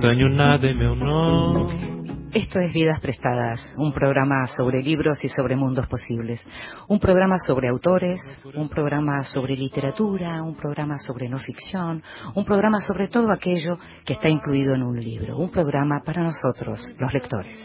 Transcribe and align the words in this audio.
Tenho 0.00 0.28
nada 0.28 0.72
meu 0.74 0.94
nome. 0.94 1.98
Esto 2.32 2.60
es 2.60 2.72
Vidas 2.72 3.00
Prestadas, 3.00 3.66
un 3.76 3.92
programa 3.92 4.46
sobre 4.48 4.82
libros 4.82 5.24
y 5.24 5.28
sobre 5.28 5.56
mundos 5.56 5.86
posibles, 5.88 6.40
un 6.86 7.00
programa 7.00 7.36
sobre 7.38 7.68
autores, 7.68 8.20
un 8.54 8.68
programa 8.68 9.24
sobre 9.24 9.56
literatura, 9.56 10.42
un 10.42 10.54
programa 10.54 10.98
sobre 10.98 11.28
no 11.28 11.38
ficción, 11.38 12.02
un 12.34 12.44
programa 12.44 12.80
sobre 12.80 13.08
todo 13.08 13.32
aquello 13.32 13.78
que 14.04 14.12
está 14.12 14.28
incluido 14.28 14.74
en 14.74 14.82
un 14.82 15.00
libro, 15.00 15.38
un 15.38 15.50
programa 15.50 16.02
para 16.04 16.22
nosotros, 16.22 16.80
los 16.98 17.12
lectores. 17.12 17.58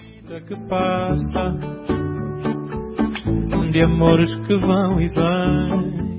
que 0.47 0.55
passa 0.67 1.55
de 3.71 3.81
amores 3.83 4.33
que 4.47 4.55
vão 4.57 4.99
e 4.99 5.09
vêm. 5.09 6.12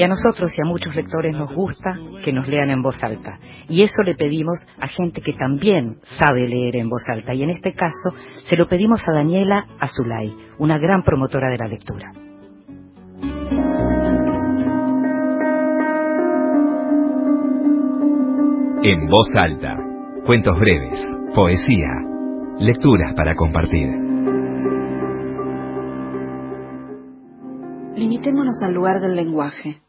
Y 0.00 0.02
a 0.02 0.08
nosotros 0.08 0.50
y 0.56 0.62
a 0.62 0.64
muchos 0.64 0.96
lectores 0.96 1.36
nos 1.36 1.54
gusta 1.54 1.94
que 2.24 2.32
nos 2.32 2.48
lean 2.48 2.70
en 2.70 2.80
voz 2.80 2.96
alta. 3.04 3.38
Y 3.68 3.82
eso 3.82 4.02
le 4.02 4.14
pedimos 4.14 4.56
a 4.80 4.88
gente 4.88 5.20
que 5.20 5.34
también 5.34 5.98
sabe 6.18 6.48
leer 6.48 6.76
en 6.76 6.88
voz 6.88 7.02
alta. 7.06 7.34
Y 7.34 7.42
en 7.42 7.50
este 7.50 7.74
caso 7.74 8.14
se 8.44 8.56
lo 8.56 8.66
pedimos 8.66 9.06
a 9.06 9.12
Daniela 9.12 9.66
Azulay, 9.78 10.34
una 10.56 10.78
gran 10.78 11.02
promotora 11.02 11.50
de 11.50 11.58
la 11.58 11.68
lectura. 11.68 12.12
En 18.82 19.06
voz 19.06 19.28
alta, 19.36 19.76
cuentos 20.24 20.58
breves, 20.58 21.06
poesía, 21.34 21.90
lecturas 22.58 23.12
para 23.14 23.34
compartir. 23.34 23.90
Limitémonos 27.96 28.62
al 28.62 28.72
lugar 28.72 29.02
del 29.02 29.14
lenguaje. 29.14 29.82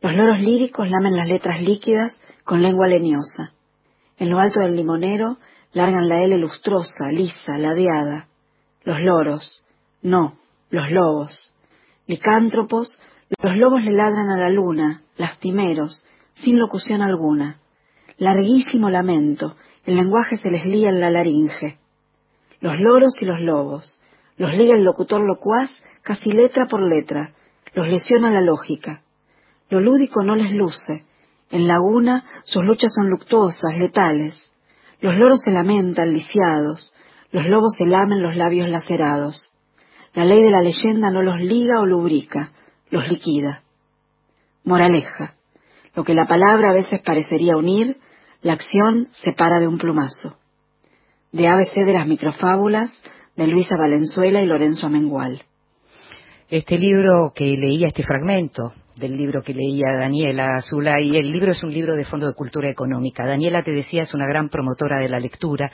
Los 0.00 0.14
loros 0.14 0.38
líricos 0.38 0.88
lamen 0.88 1.16
las 1.16 1.26
letras 1.26 1.60
líquidas 1.60 2.12
con 2.44 2.62
lengua 2.62 2.86
leñosa. 2.86 3.52
En 4.16 4.30
lo 4.30 4.38
alto 4.38 4.60
del 4.60 4.76
limonero 4.76 5.38
largan 5.72 6.08
la 6.08 6.22
L 6.22 6.38
lustrosa, 6.38 7.10
lisa, 7.10 7.58
ladeada. 7.58 8.28
Los 8.84 9.00
loros, 9.00 9.64
no, 10.02 10.38
los 10.70 10.90
lobos. 10.90 11.52
Licántropos, 12.06 12.98
los 13.42 13.56
lobos 13.56 13.82
le 13.82 13.90
ladran 13.90 14.30
a 14.30 14.38
la 14.38 14.48
luna, 14.48 15.02
lastimeros, 15.16 16.06
sin 16.34 16.58
locución 16.58 17.02
alguna. 17.02 17.58
Larguísimo 18.18 18.90
lamento, 18.90 19.56
el 19.84 19.96
lenguaje 19.96 20.36
se 20.36 20.50
les 20.50 20.64
lía 20.64 20.90
en 20.90 21.00
la 21.00 21.10
laringe. 21.10 21.78
Los 22.60 22.78
loros 22.78 23.14
y 23.20 23.24
los 23.24 23.40
lobos, 23.40 24.00
los 24.36 24.54
liga 24.54 24.74
el 24.74 24.84
locutor 24.84 25.20
locuaz 25.20 25.70
casi 26.02 26.32
letra 26.32 26.66
por 26.66 26.82
letra, 26.88 27.32
los 27.74 27.88
lesiona 27.88 28.30
la 28.30 28.40
lógica. 28.40 29.02
Lo 29.70 29.80
lúdico 29.80 30.22
no 30.22 30.34
les 30.34 30.52
luce. 30.52 31.04
En 31.50 31.66
laguna 31.66 32.24
sus 32.44 32.64
luchas 32.64 32.92
son 32.94 33.10
luctuosas, 33.10 33.76
letales. 33.78 34.50
Los 35.00 35.16
loros 35.16 35.40
se 35.44 35.50
lamentan, 35.50 36.12
lisiados. 36.12 36.92
Los 37.30 37.46
lobos 37.46 37.74
se 37.76 37.86
lamen 37.86 38.22
los 38.22 38.36
labios 38.36 38.68
lacerados. 38.68 39.52
La 40.14 40.24
ley 40.24 40.42
de 40.42 40.50
la 40.50 40.62
leyenda 40.62 41.10
no 41.10 41.22
los 41.22 41.38
liga 41.40 41.80
o 41.80 41.86
lubrica, 41.86 42.52
los 42.90 43.08
liquida. 43.08 43.62
Moraleja. 44.64 45.34
Lo 45.94 46.04
que 46.04 46.14
la 46.14 46.26
palabra 46.26 46.70
a 46.70 46.74
veces 46.74 47.00
parecería 47.02 47.56
unir, 47.56 47.98
la 48.42 48.54
acción 48.54 49.08
separa 49.10 49.60
de 49.60 49.66
un 49.68 49.78
plumazo. 49.78 50.36
De 51.32 51.46
ABC 51.46 51.74
de 51.74 51.92
las 51.92 52.06
microfábulas, 52.06 52.90
de 53.36 53.46
Luisa 53.46 53.76
Valenzuela 53.78 54.40
y 54.40 54.46
Lorenzo 54.46 54.86
Amengual. 54.86 55.42
Este 56.48 56.78
libro 56.78 57.32
que 57.34 57.44
leía, 57.44 57.88
este 57.88 58.02
fragmento 58.02 58.72
del 58.98 59.16
libro 59.16 59.42
que 59.42 59.54
leía 59.54 59.92
Daniela 59.98 60.56
Azula 60.56 61.00
y 61.00 61.16
el 61.16 61.30
libro 61.30 61.52
es 61.52 61.62
un 61.62 61.72
libro 61.72 61.94
de 61.94 62.04
Fondo 62.04 62.26
de 62.26 62.34
Cultura 62.34 62.68
Económica. 62.68 63.26
Daniela, 63.26 63.62
te 63.62 63.70
decía, 63.70 64.02
es 64.02 64.14
una 64.14 64.26
gran 64.26 64.48
promotora 64.48 64.98
de 65.00 65.08
la 65.08 65.20
lectura 65.20 65.70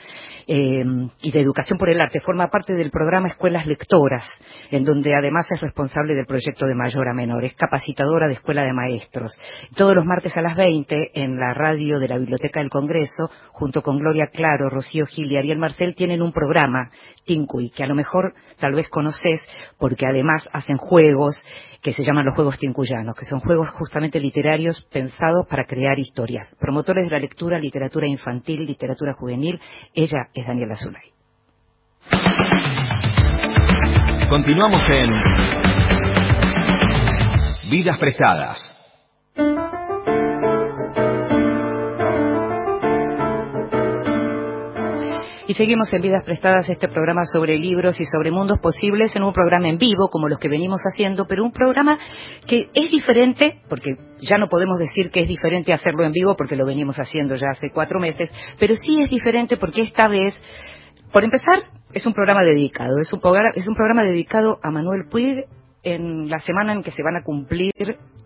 eh, 0.47 0.83
y 1.21 1.31
de 1.31 1.39
educación 1.39 1.77
por 1.77 1.89
el 1.89 1.99
arte. 1.99 2.19
Forma 2.19 2.49
parte 2.49 2.73
del 2.73 2.91
programa 2.91 3.27
Escuelas 3.27 3.65
Lectoras, 3.65 4.25
en 4.71 4.83
donde 4.83 5.15
además 5.15 5.47
es 5.51 5.61
responsable 5.61 6.15
del 6.15 6.25
proyecto 6.25 6.65
de 6.67 6.75
mayor 6.75 7.07
a 7.09 7.13
menor. 7.13 7.43
Es 7.43 7.55
capacitadora 7.55 8.27
de 8.27 8.33
Escuela 8.33 8.63
de 8.63 8.73
Maestros. 8.73 9.37
Todos 9.75 9.95
los 9.95 10.05
martes 10.05 10.35
a 10.37 10.41
las 10.41 10.55
20 10.55 11.11
en 11.15 11.37
la 11.37 11.53
radio 11.53 11.99
de 11.99 12.07
la 12.07 12.17
Biblioteca 12.17 12.59
del 12.59 12.69
Congreso, 12.69 13.29
junto 13.51 13.81
con 13.81 13.97
Gloria 13.97 14.27
Claro, 14.31 14.69
Rocío 14.69 15.05
Gil 15.05 15.31
y 15.31 15.37
Ariel 15.37 15.57
Marcel, 15.57 15.95
tienen 15.95 16.21
un 16.21 16.31
programa, 16.31 16.91
Tincuy, 17.25 17.71
que 17.71 17.83
a 17.83 17.87
lo 17.87 17.95
mejor 17.95 18.33
tal 18.59 18.73
vez 18.73 18.87
conoces 18.89 19.41
porque 19.79 20.05
además 20.05 20.47
hacen 20.53 20.77
juegos 20.77 21.35
que 21.85 21.93
se 21.93 22.03
llaman 22.03 22.25
los 22.25 22.33
Juegos 22.33 22.57
Tincuyanos, 22.57 23.14
que 23.17 23.25
son 23.25 23.39
juegos 23.39 23.69
justamente 23.69 24.19
literarios 24.19 24.85
pensados 24.91 25.47
para 25.47 25.65
crear 25.65 25.97
historias. 25.97 26.53
Promotores 26.59 27.05
de 27.05 27.11
la 27.11 27.19
lectura, 27.19 27.59
literatura 27.59 28.07
infantil, 28.07 28.65
literatura 28.65 29.13
juvenil, 29.13 29.59
ella 29.93 30.27
es 30.33 30.45
Daniela 30.45 30.75
Zulay. 30.75 31.11
Continuamos 34.29 34.81
en 34.89 35.09
Vidas 37.69 37.97
Prestadas. 37.99 38.75
Y 45.47 45.53
seguimos 45.53 45.93
en 45.93 46.01
Vidas 46.01 46.23
Prestadas 46.23 46.67
este 46.69 46.87
programa 46.87 47.21
sobre 47.31 47.55
libros 47.59 47.99
y 47.99 48.05
sobre 48.05 48.31
mundos 48.31 48.57
posibles 48.57 49.15
en 49.15 49.21
un 49.21 49.31
programa 49.31 49.69
en 49.69 49.77
vivo, 49.77 50.09
como 50.09 50.27
los 50.27 50.39
que 50.39 50.49
venimos 50.49 50.81
haciendo, 50.81 51.27
pero 51.27 51.43
un 51.43 51.51
programa 51.51 51.99
que 52.47 52.71
es 52.73 52.89
diferente, 52.89 53.61
porque 53.69 53.95
ya 54.21 54.39
no 54.39 54.47
podemos 54.49 54.79
decir 54.79 55.11
que 55.11 55.21
es 55.21 55.27
diferente 55.27 55.71
hacerlo 55.71 56.03
en 56.03 56.13
vivo, 56.13 56.35
porque 56.35 56.55
lo 56.55 56.65
venimos 56.65 56.97
haciendo 56.97 57.35
ya 57.35 57.49
hace 57.51 57.69
cuatro 57.69 57.99
meses, 57.99 58.31
pero 58.57 58.73
sí 58.75 58.99
es 58.99 59.09
diferente 59.11 59.55
porque 59.57 59.81
esta 59.81 60.07
vez, 60.07 60.33
por 61.11 61.23
empezar, 61.23 61.65
es 61.93 62.03
un 62.07 62.13
programa 62.13 62.41
dedicado, 62.41 62.97
es 62.97 63.13
un 63.13 63.19
programa, 63.19 63.51
es 63.53 63.67
un 63.67 63.75
programa 63.75 64.03
dedicado 64.03 64.57
a 64.63 64.71
Manuel 64.71 65.03
Puig 65.11 65.45
en 65.83 66.27
la 66.27 66.39
semana 66.39 66.73
en 66.73 66.81
que 66.81 66.89
se 66.89 67.03
van 67.03 67.17
a 67.17 67.23
cumplir 67.23 67.71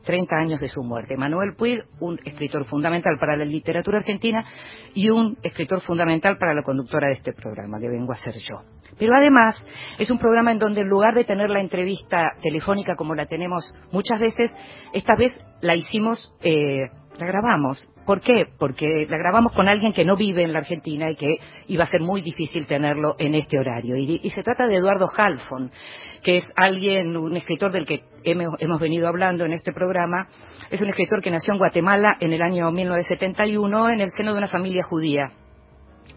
30 0.10 0.36
años 0.36 0.60
de 0.60 0.68
su 0.70 0.82
muerte. 0.82 1.16
Manuel 1.18 1.54
Puig, 1.56 1.84
un 2.00 2.20
escritor 2.26 2.66
fundamental 2.66 3.20
para 3.20 3.38
la 3.38 3.46
literatura 3.46 4.00
argentina 4.00 4.44
y 4.96 5.12
un 5.12 5.38
escritor 5.44 5.82
fundamental 5.82 6.36
para 6.40 6.56
la 6.56 6.64
conductora 6.64 7.10
de 7.10 7.14
este 7.14 7.32
programa, 7.32 7.80
que 7.80 7.90
vengo 7.90 8.12
a 8.12 8.16
ser 8.16 8.34
yo. 8.34 8.64
Pero 8.98 9.14
además 9.16 9.64
es 10.00 10.10
un 10.10 10.18
programa 10.18 10.52
en 10.52 10.58
donde 10.58 10.82
en 10.82 10.88
lugar 10.88 11.14
de 11.14 11.26
tener 11.26 11.52
la 11.52 11.62
entrevista 11.62 12.32
telefónica 12.42 12.96
como 12.96 13.14
la 13.14 13.28
tenemos 13.28 13.72
muchas 13.92 14.20
veces, 14.20 14.52
esta 14.94 15.16
vez 15.16 15.32
la 15.62 15.76
hicimos 15.76 16.34
eh, 16.42 16.90
la 17.20 17.28
grabamos. 17.28 17.88
¿Por 18.06 18.22
qué? 18.22 18.48
Porque 18.58 19.06
la 19.10 19.18
grabamos 19.18 19.52
con 19.54 19.68
alguien 19.68 19.94
que 19.94 20.06
no 20.06 20.16
vive 20.16 20.44
en 20.44 20.54
la 20.54 20.60
Argentina 20.60 21.10
y 21.12 21.16
que 21.16 21.38
iba 21.68 21.84
a 21.84 21.88
ser 21.88 22.02
muy 22.02 22.22
difícil 22.22 22.66
tenerlo 22.66 23.16
en 23.20 23.36
este 23.36 23.60
horario. 23.60 23.96
Y, 23.96 24.30
se 24.30 24.44
trata 24.44 24.68
de 24.68 24.78
Eduardo 24.78 25.08
Halfon, 25.16 25.70
que 26.24 26.38
es 26.38 26.48
alguien, 26.56 27.16
un 27.18 27.36
escritor 27.36 27.72
del 27.72 27.86
que 27.86 28.04
hemos, 28.24 28.56
hemos, 28.60 28.80
venido 28.80 29.08
hablando 29.08 29.46
en 29.46 29.54
este 29.54 29.74
programa. 29.74 30.28
Es 30.72 30.82
un 30.82 30.90
escritor 30.90 31.22
que 31.22 31.32
nació 31.32 31.54
en 31.54 31.60
Guatemala 31.60 32.16
en 32.20 32.34
el 32.34 32.42
año 32.42 32.72
1971 32.72 33.90
en 33.90 34.02
el 34.02 34.10
seno 34.12 34.32
de 34.32 34.38
una 34.38 34.48
familia 34.48 34.84
judía 34.84 35.32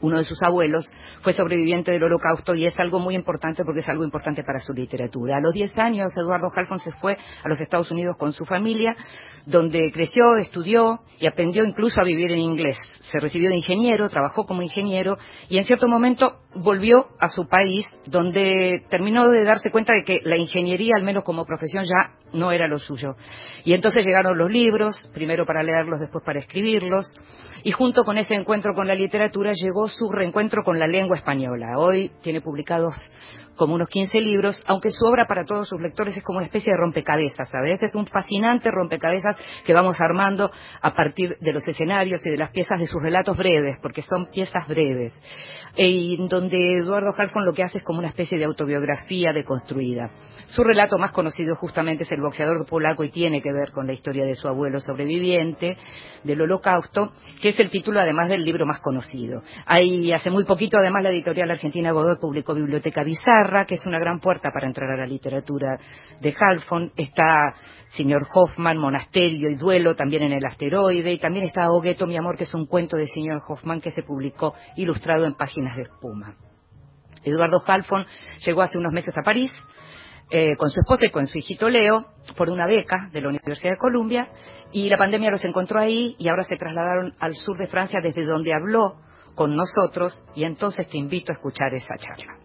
uno 0.01 0.19
de 0.19 0.25
sus 0.25 0.43
abuelos, 0.43 0.91
fue 1.21 1.33
sobreviviente 1.33 1.91
del 1.91 2.05
holocausto 2.05 2.55
y 2.55 2.67
es 2.67 2.79
algo 2.79 2.99
muy 2.99 3.15
importante 3.15 3.65
porque 3.65 3.81
es 3.81 3.89
algo 3.89 4.05
importante 4.05 4.43
para 4.43 4.61
su 4.61 4.73
literatura. 4.73 5.37
A 5.37 5.41
los 5.41 5.53
10 5.53 5.79
años, 5.79 6.17
Eduardo 6.17 6.49
Halfon 6.55 6.79
se 6.79 6.91
fue 6.93 7.17
a 7.45 7.49
los 7.49 7.61
Estados 7.61 7.91
Unidos 7.91 8.17
con 8.19 8.33
su 8.33 8.45
familia, 8.45 8.97
donde 9.47 9.91
creció, 9.93 10.37
estudió 10.37 11.01
y 11.19 11.27
aprendió 11.27 11.65
incluso 11.65 12.01
a 12.01 12.05
vivir 12.05 12.31
en 12.33 12.39
inglés. 12.39 12.79
Se 13.01 13.19
recibió 13.19 13.51
de 13.51 13.57
ingeniero, 13.57 14.09
trabajó 14.09 14.45
como 14.45 14.63
ingeniero 14.63 15.17
y 15.49 15.59
en 15.59 15.65
cierto 15.65 15.89
momento 15.89 16.39
volvió 16.55 17.09
a 17.19 17.29
su 17.29 17.49
país, 17.49 17.87
donde 18.07 18.85
terminó 18.89 19.29
de 19.29 19.45
darse 19.45 19.71
cuenta 19.71 19.93
de 19.95 20.05
que 20.05 20.21
la 20.25 20.37
ingeniería, 20.37 20.93
al 20.97 21.05
menos 21.05 21.25
como 21.25 21.45
profesión, 21.45 21.85
ya 21.85 22.15
no 22.33 22.53
era 22.53 22.69
lo 22.69 22.79
suyo. 22.79 23.15
Y 23.65 23.73
entonces 23.73 24.05
llegaron 24.05 24.39
los 24.39 24.51
libros, 24.51 25.11
primero 25.13 25.45
para 25.47 25.63
leerlos, 25.63 26.01
después 26.01 26.25
para 26.25 26.39
escribirlos 26.39 27.07
y 27.65 27.71
junto 27.73 28.03
con 28.05 28.19
ese 28.19 28.35
encuentro 28.35 28.75
con 28.75 28.89
la 28.89 28.95
literatura 28.95 29.53
llegó 29.53 29.82
su 29.89 30.11
reencuentro 30.11 30.63
con 30.65 30.79
la 30.79 30.87
lengua 30.87 31.17
española. 31.17 31.79
Hoy 31.79 32.11
tiene 32.23 32.41
publicados 32.41 32.95
como 33.57 33.75
unos 33.75 33.89
15 33.89 34.21
libros, 34.21 34.63
aunque 34.67 34.91
su 34.91 35.05
obra 35.05 35.27
para 35.27 35.45
todos 35.45 35.69
sus 35.69 35.81
lectores 35.81 36.17
es 36.17 36.23
como 36.23 36.39
una 36.39 36.47
especie 36.47 36.73
de 36.73 36.79
rompecabezas, 36.79 37.51
veces 37.63 37.91
es 37.91 37.95
un 37.95 38.07
fascinante 38.07 38.71
rompecabezas 38.71 39.37
que 39.65 39.73
vamos 39.73 40.01
armando 40.01 40.51
a 40.81 40.95
partir 40.95 41.37
de 41.41 41.53
los 41.53 41.67
escenarios 41.67 42.25
y 42.27 42.31
de 42.31 42.37
las 42.37 42.51
piezas 42.51 42.79
de 42.79 42.87
sus 42.87 43.03
relatos 43.03 43.37
breves, 43.37 43.79
porque 43.81 44.03
son 44.03 44.27
piezas 44.31 44.67
breves, 44.69 45.13
y 45.77 46.17
donde 46.29 46.77
Eduardo 46.79 47.15
Halfon 47.17 47.45
lo 47.45 47.53
que 47.53 47.63
hace 47.63 47.79
es 47.79 47.85
como 47.85 47.99
una 47.99 48.09
especie 48.09 48.39
de 48.39 48.45
autobiografía 48.45 49.33
deconstruida. 49.33 50.11
Su 50.47 50.65
relato 50.65 50.99
más 50.99 51.13
conocido 51.13 51.55
justamente 51.55 52.03
es 52.03 52.13
El 52.13 52.21
boxeador 52.21 52.67
polaco 52.67 53.05
y 53.05 53.11
tiene 53.11 53.41
que 53.41 53.53
ver 53.53 53.71
con 53.73 53.87
la 53.87 53.95
historia 53.95 54.27
de 54.27 54.35
su 54.35 54.49
abuelo 54.49 54.81
sobreviviente 54.81 55.79
del 56.25 56.43
holocausto, 56.43 57.13
que 57.41 57.51
es 57.51 57.61
el 57.61 57.71
título 57.71 58.01
además 58.01 58.29
del 58.29 58.45
libro 58.45 58.67
más 58.67 58.81
conocido. 58.81 59.43
Ahí 59.65 60.13
hace 60.13 60.31
muy 60.31 60.45
poquito 60.45 60.77
además 60.79 61.05
la 61.05 61.11
editorial 61.11 61.51
argentina 61.51 61.93
Godoy 61.93 62.17
publicó 62.21 62.55
Biblioteca 62.55 63.03
Bizarra, 63.03 63.42
Que 63.67 63.75
es 63.75 63.87
una 63.87 63.99
gran 63.99 64.21
puerta 64.21 64.51
para 64.53 64.67
entrar 64.67 64.91
a 64.91 64.97
la 64.97 65.07
literatura 65.07 65.79
de 66.21 66.35
Halfon, 66.39 66.93
está 66.97 67.55
Señor 67.89 68.27
Hoffman, 68.33 68.79
Monasterio 68.79 69.51
y 69.51 69.55
Duelo, 69.57 69.95
también 69.97 70.23
en 70.23 70.33
el 70.33 70.45
asteroide, 70.45 71.13
y 71.13 71.19
también 71.19 71.45
está 71.45 71.71
Ogueto, 71.71 72.07
mi 72.07 72.17
amor, 72.17 72.37
que 72.37 72.45
es 72.45 72.55
un 72.55 72.67
cuento 72.67 72.97
de 72.97 73.07
Señor 73.07 73.41
Hoffman 73.47 73.81
que 73.81 73.91
se 73.91 74.03
publicó 74.03 74.55
ilustrado 74.77 75.27
en 75.27 75.35
páginas 75.35 75.77
de 75.77 75.83
espuma. 75.83 76.37
Eduardo 77.25 77.63
Halfon 77.67 78.07
llegó 78.45 78.63
hace 78.63 78.79
unos 78.79 78.93
meses 78.93 79.17
a 79.17 79.23
París, 79.23 79.53
eh, 80.31 80.57
con 80.57 80.71
su 80.71 80.81
esposa 80.81 81.05
y 81.05 81.11
con 81.11 81.27
su 81.27 81.37
hijito 81.37 81.69
Leo 81.69 82.07
por 82.39 82.49
una 82.49 82.67
beca 82.67 83.11
de 83.13 83.21
la 83.21 83.29
Universidad 83.29 83.73
de 83.73 83.79
Columbia 83.79 84.29
y 84.73 84.89
la 84.89 84.97
pandemia 84.97 85.31
los 85.31 85.45
encontró 85.45 85.79
ahí 85.79 86.17
y 86.19 86.29
ahora 86.29 86.43
se 86.45 86.57
trasladaron 86.57 87.13
al 87.21 87.35
sur 87.35 87.59
de 87.59 87.67
Francia 87.67 88.01
desde 88.03 88.25
donde 88.25 88.55
habló 88.55 88.97
con 89.35 89.55
nosotros 89.55 90.25
y 90.35 90.45
entonces 90.45 90.89
te 90.89 90.97
invito 90.97 91.33
a 91.33 91.35
escuchar 91.35 91.75
esa 91.75 91.97
charla. 91.97 92.42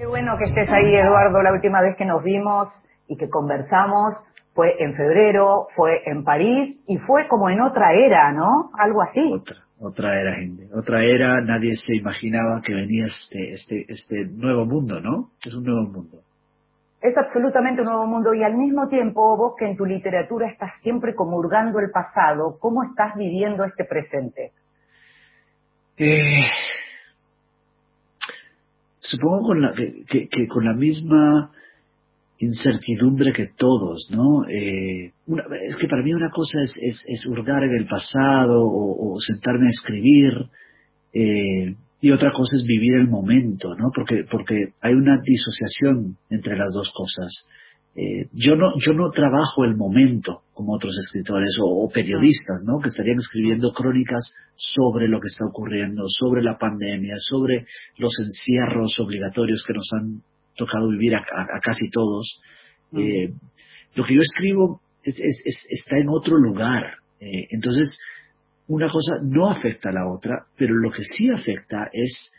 Qué 0.00 0.06
bueno 0.06 0.38
que 0.38 0.44
estés 0.44 0.66
ahí, 0.70 0.94
Eduardo. 0.94 1.42
La 1.42 1.52
última 1.52 1.82
vez 1.82 1.94
que 1.94 2.06
nos 2.06 2.24
vimos 2.24 2.68
y 3.06 3.18
que 3.18 3.28
conversamos 3.28 4.14
fue 4.54 4.82
en 4.82 4.94
febrero, 4.94 5.66
fue 5.76 6.00
en 6.06 6.24
París 6.24 6.78
y 6.88 6.96
fue 6.96 7.28
como 7.28 7.50
en 7.50 7.60
otra 7.60 7.92
era, 7.92 8.32
¿no? 8.32 8.70
Algo 8.78 9.02
así. 9.02 9.20
Otra, 9.30 9.56
otra 9.78 10.18
era, 10.18 10.36
gente. 10.36 10.68
Otra 10.74 11.02
era, 11.02 11.42
nadie 11.42 11.74
se 11.74 11.94
imaginaba 11.96 12.62
que 12.64 12.72
venía 12.72 13.04
este, 13.04 13.50
este, 13.50 13.84
este 13.92 14.24
nuevo 14.32 14.64
mundo, 14.64 15.02
¿no? 15.02 15.32
Es 15.44 15.54
un 15.54 15.64
nuevo 15.64 15.82
mundo. 15.82 16.22
Es 17.02 17.14
absolutamente 17.18 17.82
un 17.82 17.88
nuevo 17.88 18.06
mundo 18.06 18.32
y 18.32 18.42
al 18.42 18.56
mismo 18.56 18.88
tiempo 18.88 19.36
vos 19.36 19.52
que 19.58 19.66
en 19.66 19.76
tu 19.76 19.84
literatura 19.84 20.48
estás 20.48 20.70
siempre 20.82 21.14
comulgando 21.14 21.78
el 21.78 21.90
pasado, 21.90 22.56
¿cómo 22.58 22.84
estás 22.84 23.14
viviendo 23.16 23.64
este 23.64 23.84
presente? 23.84 24.52
Eh, 25.98 26.46
supongo 29.10 29.48
con 29.48 29.62
la, 29.62 29.72
que, 29.72 30.28
que, 30.28 30.46
con 30.46 30.64
la 30.64 30.74
misma 30.74 31.50
incertidumbre 32.38 33.32
que 33.32 33.48
todos, 33.56 34.08
¿no? 34.10 34.48
Eh, 34.48 35.12
es 35.68 35.76
que 35.76 35.88
para 35.88 36.02
mí 36.02 36.14
una 36.14 36.30
cosa 36.30 36.58
es, 36.62 36.72
es, 36.80 37.02
es 37.06 37.26
hurgar 37.26 37.62
en 37.64 37.74
el 37.74 37.86
pasado 37.86 38.62
o, 38.62 39.14
o 39.14 39.20
sentarme 39.20 39.66
a 39.66 39.70
escribir, 39.70 40.32
eh, 41.12 41.74
y 42.00 42.10
otra 42.12 42.32
cosa 42.32 42.56
es 42.56 42.64
vivir 42.64 42.94
el 42.94 43.08
momento, 43.08 43.74
¿no? 43.74 43.90
Porque, 43.94 44.24
porque 44.30 44.72
hay 44.80 44.94
una 44.94 45.18
disociación 45.22 46.16
entre 46.30 46.56
las 46.56 46.72
dos 46.72 46.90
cosas. 46.96 47.46
Eh, 47.96 48.28
yo 48.32 48.54
no 48.54 48.72
yo 48.78 48.92
no 48.92 49.10
trabajo 49.10 49.64
el 49.64 49.76
momento 49.76 50.42
como 50.54 50.74
otros 50.74 50.96
escritores 50.96 51.56
o, 51.60 51.84
o, 51.84 51.88
periodistas 51.88 52.62
no 52.64 52.78
que 52.80 52.86
estarían 52.86 53.18
escribiendo 53.18 53.72
crónicas 53.72 54.32
sobre 54.54 55.08
lo 55.08 55.18
que 55.18 55.26
está 55.26 55.44
ocurriendo 55.44 56.04
sobre 56.06 56.44
la 56.44 56.56
pandemia 56.56 57.16
sobre 57.18 57.66
los 57.98 58.12
encierros 58.20 58.96
obligatorios 59.00 59.64
que 59.66 59.72
nos 59.72 59.88
han 59.92 60.22
tocado 60.56 60.88
vivir 60.88 61.16
a, 61.16 61.18
a, 61.18 61.56
a 61.56 61.60
casi 61.60 61.90
todos. 61.90 62.40
Eh, 62.96 63.32
lo 63.94 64.04
que 64.04 64.14
yo 64.14 64.20
escribo 64.20 64.80
es, 65.02 65.18
es, 65.18 65.42
es, 65.44 65.66
está 65.68 65.96
en 65.98 66.08
otro 66.10 66.36
lugar. 66.36 66.94
Eh, 67.18 67.48
entonces 67.50 67.96
una 68.68 68.88
cosa 68.88 69.14
no 69.22 69.50
afecta 69.50 69.88
a 69.88 69.92
la 69.92 70.08
otra, 70.08 70.46
pero 70.56 70.74
lo 70.76 70.92
que 70.92 71.02
sí 71.02 71.28
afecta 71.28 71.90
es 71.92 72.30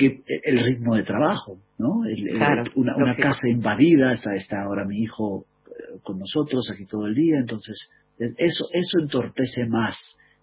que 0.00 0.22
el 0.44 0.64
ritmo 0.64 0.94
de 0.96 1.02
trabajo, 1.04 1.58
¿no? 1.78 2.04
El, 2.06 2.36
Claro, 2.36 2.62
una 2.74 3.14
casa 3.16 3.48
invadida, 3.48 4.12
está, 4.12 4.34
está 4.34 4.62
ahora 4.62 4.84
mi 4.84 4.98
hijo 5.02 5.44
eh, 5.68 5.98
con 6.02 6.18
nosotros 6.18 6.70
aquí 6.72 6.86
todo 6.86 7.06
el 7.06 7.14
día, 7.14 7.38
entonces 7.38 7.90
es- 8.18 8.34
eso, 8.38 8.64
eso 8.72 8.98
entorpece 9.00 9.66
más 9.66 9.96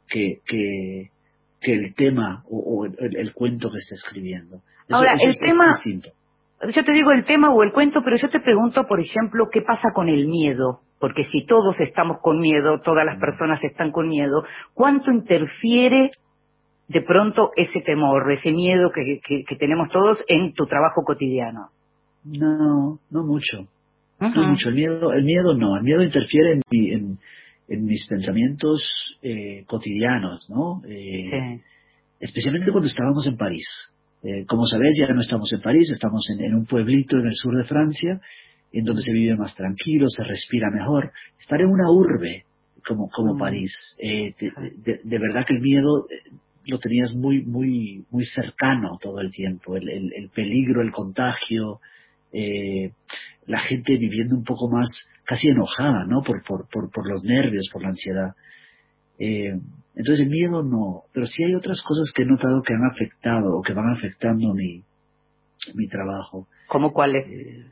que, 0.08 0.40
que, 0.46 1.10
que 1.60 1.74
el 1.74 1.94
tema 1.96 2.44
o, 2.50 2.58
o 2.60 2.86
el, 2.86 3.16
el- 3.18 3.34
cuento 3.34 3.70
que 3.72 3.78
está 3.80 3.96
escribiendo. 3.96 4.58
Eso- 4.88 4.96
Ahora, 4.96 5.14
eso 5.14 5.24
el 5.26 5.30
es- 5.32 5.42
es 5.42 5.50
tema- 5.52 5.68
distinto. 5.76 6.10
Yo 6.74 6.84
te 6.84 6.92
digo 6.92 7.12
el 7.12 7.24
tema 7.26 7.54
o 7.54 7.62
el 7.62 7.72
cuento, 7.72 8.00
pero 8.04 8.16
yo 8.18 8.30
te 8.30 8.40
pregunto, 8.40 8.86
por 8.88 9.00
ejemplo, 9.00 9.48
¿qué 9.52 9.62
pasa 9.62 9.90
con 9.94 10.10
el 10.10 10.26
miedo? 10.28 10.80
Porque 11.00 11.24
si 11.26 11.46
todos 11.46 11.80
estamos 11.80 12.18
con 12.22 12.40
miedo, 12.40 12.82
todas 12.84 13.06
las 13.06 13.20
personas 13.20 13.64
están 13.64 13.92
con 13.92 14.08
miedo, 14.08 14.44
¿cuánto 14.74 15.12
interfiere 15.12 16.10
de 16.88 17.02
pronto 17.02 17.52
ese 17.56 17.82
temor, 17.82 18.32
ese 18.32 18.52
miedo 18.52 18.92
que, 18.94 19.20
que- 19.28 19.44
que 19.44 19.56
tenemos 19.58 19.90
todos 19.92 20.24
en 20.28 20.54
tu 20.54 20.66
trabajo 20.66 21.04
cotidiano? 21.06 21.70
No, 22.24 23.00
no 23.12 23.24
mucho. 23.24 23.68
No 24.20 24.30
mucho. 24.50 24.70
El 24.70 24.76
miedo, 24.76 25.14
el 25.14 25.24
miedo 25.24 25.54
no. 25.56 25.78
El 25.78 25.84
miedo 25.84 26.04
interfiere 26.04 26.54
en, 26.54 26.62
mi- 26.72 26.92
en, 26.92 27.20
en 27.70 27.86
mis 27.86 28.06
pensamientos 28.08 28.82
eh, 29.22 29.64
cotidianos, 29.68 30.50
¿no? 30.50 30.82
Eh, 30.88 31.30
Sí. 31.30 31.62
especialmente 32.20 32.72
cuando 32.72 32.88
estábamos 32.88 33.28
en 33.28 33.38
París. 33.38 33.68
Eh, 34.24 34.46
como 34.48 34.64
sabéis, 34.66 34.98
ya 35.00 35.14
no 35.14 35.22
estamos 35.22 35.52
en 35.54 35.62
París, 35.62 35.90
estamos 35.92 36.28
en, 36.32 36.44
en 36.44 36.56
un 36.56 36.66
pueblito 36.66 37.18
en 37.18 37.28
el 37.28 37.34
sur 37.36 37.56
de 37.56 37.64
Francia, 37.66 38.20
en 38.74 38.84
donde 38.84 39.02
se 39.04 39.14
vive 39.14 39.36
más 39.38 39.56
tranquilo, 39.56 40.08
se 40.08 40.24
respira 40.24 40.70
mejor. 40.72 41.12
Estar 41.40 41.62
en 41.62 41.68
una 41.68 41.90
urbe 41.92 42.44
como, 42.88 43.10
como. 43.10 43.38
París, 43.38 43.72
eh, 44.02 44.34
de, 44.40 44.52
de- 44.84 45.00
de 45.04 45.20
verdad 45.20 45.46
que 45.46 45.54
el 45.56 45.62
miedo 45.62 46.08
eh, 46.10 46.32
lo 46.68 46.80
tenías 46.80 47.14
muy, 47.16 47.44
muy, 47.46 48.06
muy 48.12 48.26
cercano 48.26 48.98
todo 49.02 49.20
el 49.22 49.32
tiempo. 49.32 49.76
El, 49.76 49.90
el- 49.90 50.14
el 50.14 50.30
peligro, 50.30 50.82
el 50.82 50.92
contagio, 50.92 51.80
eh, 52.34 52.92
la 53.46 53.60
gente 53.62 53.98
viviendo 53.98 54.36
un 54.36 54.44
poco 54.44 54.70
más, 54.70 54.88
casi 55.24 55.48
enojada, 55.50 56.06
¿no? 56.06 56.22
Por, 56.24 56.44
por, 56.44 56.68
por, 56.70 56.92
por 56.92 57.08
los 57.10 57.24
nervios, 57.24 57.70
por 57.72 57.82
la 57.82 57.90
ansiedad. 57.90 58.36
Eh, 59.20 59.54
entonces 59.96 60.26
el 60.26 60.30
miedo 60.30 60.62
no, 60.64 61.04
pero 61.14 61.26
sí 61.26 61.44
hay 61.44 61.56
otras 61.56 61.82
cosas 61.82 62.12
que 62.16 62.24
he 62.24 62.26
notado 62.26 62.62
que 62.62 62.74
han 62.74 62.86
afectado 62.86 63.58
o 63.58 63.62
que 63.64 63.74
van 63.74 63.90
afectando 63.90 64.54
mi, 64.54 64.84
mi 65.74 65.88
trabajo. 65.88 66.48
¿Cómo 66.68 66.94
cuál 66.94 67.16
es? 67.16 67.28
Eh, 67.28 67.66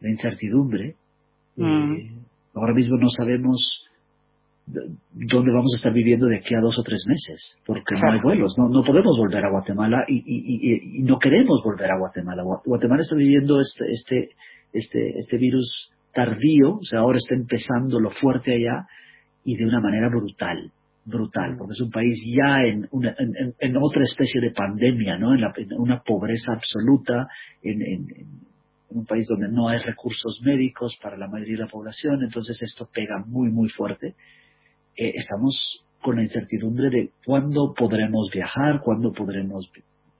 la 0.00 0.10
incertidumbre. 0.10 0.96
Mm. 1.56 1.94
Eh, 1.94 2.10
ahora 2.54 2.74
mismo 2.74 2.96
no 2.96 3.08
sabemos 3.10 3.84
dónde 5.12 5.50
vamos 5.52 5.72
a 5.74 5.78
estar 5.78 5.92
viviendo 5.92 6.26
de 6.26 6.36
aquí 6.38 6.54
a 6.54 6.60
dos 6.60 6.78
o 6.78 6.82
tres 6.82 7.04
meses, 7.08 7.58
porque 7.66 7.94
no 7.94 8.12
hay 8.12 8.20
vuelos, 8.20 8.54
no, 8.58 8.68
no 8.68 8.82
podemos 8.84 9.16
volver 9.18 9.44
a 9.44 9.50
Guatemala 9.50 10.04
y, 10.08 10.16
y- 10.18 10.72
y- 10.74 10.98
y 10.98 11.02
no 11.02 11.18
queremos 11.18 11.62
volver 11.64 11.90
a 11.90 11.98
Guatemala. 11.98 12.42
Gua- 12.42 12.62
Guatemala 12.64 13.02
está 13.02 13.16
viviendo 13.16 13.60
este, 13.60 13.84
este, 13.90 14.28
este, 14.72 15.18
este 15.18 15.36
virus 15.38 15.90
tardío, 16.12 16.74
o 16.76 16.82
sea, 16.84 17.00
ahora 17.00 17.18
está 17.18 17.34
empezando 17.34 18.00
lo 18.00 18.10
fuerte 18.10 18.52
allá 18.54 18.86
y 19.44 19.56
de 19.56 19.64
una 19.66 19.80
manera 19.80 20.08
brutal, 20.08 20.70
brutal, 21.04 21.56
porque 21.58 21.72
es 21.72 21.80
un 21.80 21.90
país 21.90 22.18
ya 22.36 22.62
en, 22.64 22.86
una, 22.92 23.14
en, 23.18 23.54
en- 23.58 23.76
otra 23.76 24.02
especie 24.02 24.40
de 24.40 24.50
pandemia, 24.50 25.18
¿no? 25.18 25.34
En, 25.34 25.40
la- 25.40 25.52
en 25.56 25.72
una 25.78 26.00
pobreza 26.02 26.52
absoluta, 26.52 27.26
en 27.62 27.80
un 28.90 29.06
país 29.06 29.24
donde 29.28 29.48
no 29.48 29.68
hay 29.68 29.78
recursos 29.78 30.40
médicos 30.44 30.96
para 31.00 31.16
la 31.16 31.28
mayoría 31.28 31.58
de 31.58 31.62
la 31.64 31.68
población, 31.70 32.22
entonces 32.24 32.60
esto 32.60 32.88
pega 32.92 33.22
muy, 33.24 33.48
muy 33.50 33.68
fuerte. 33.68 34.14
Eh, 34.96 35.12
estamos 35.16 35.84
con 36.00 36.16
la 36.16 36.22
incertidumbre 36.22 36.90
de 36.90 37.10
cuándo 37.24 37.74
podremos 37.76 38.30
viajar, 38.32 38.80
cuándo 38.82 39.12
podremos 39.12 39.70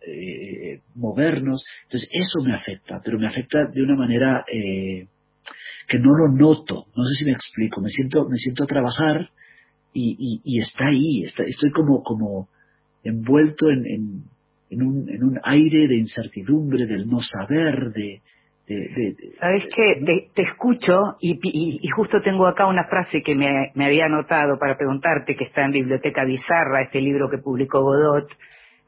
eh, 0.06 0.80
movernos. 0.94 1.64
Entonces 1.84 2.08
eso 2.12 2.40
me 2.44 2.54
afecta, 2.54 3.00
pero 3.04 3.18
me 3.18 3.26
afecta 3.26 3.66
de 3.66 3.82
una 3.82 3.96
manera 3.96 4.44
eh, 4.52 5.06
que 5.88 5.98
no 5.98 6.12
lo 6.14 6.28
noto. 6.28 6.86
No 6.96 7.04
sé 7.04 7.14
si 7.18 7.24
me 7.24 7.32
explico. 7.32 7.80
Me 7.80 7.90
siento, 7.90 8.28
me 8.28 8.36
siento 8.36 8.64
a 8.64 8.66
trabajar 8.66 9.30
y, 9.92 10.58
está 10.58 10.86
ahí. 10.86 11.24
Estoy 11.24 11.70
como, 11.72 12.02
como 12.02 12.48
envuelto 13.02 13.70
en, 13.70 13.86
en, 13.86 14.24
en, 14.70 14.82
un, 14.82 15.08
en 15.10 15.24
un 15.24 15.40
aire 15.42 15.88
de 15.88 15.96
incertidumbre, 15.96 16.86
del 16.86 17.08
no 17.08 17.20
saber, 17.20 17.92
de... 17.92 18.22
de, 18.76 19.14
¿Sabes 19.40 19.64
qué? 19.74 20.02
Te, 20.04 20.28
te 20.34 20.42
escucho 20.42 21.16
y, 21.20 21.32
y- 21.42 21.78
y 21.82 21.88
justo 21.88 22.20
tengo 22.22 22.46
acá 22.46 22.66
una 22.66 22.84
frase 22.84 23.22
que 23.22 23.34
me, 23.34 23.70
me 23.74 23.86
había 23.86 24.06
anotado 24.06 24.58
para 24.58 24.76
preguntarte, 24.76 25.36
que 25.36 25.44
está 25.44 25.64
en 25.64 25.72
Biblioteca 25.72 26.24
Bizarra, 26.24 26.82
este 26.82 27.00
libro 27.00 27.28
que 27.30 27.38
publicó 27.38 27.80
Godot 27.82 28.28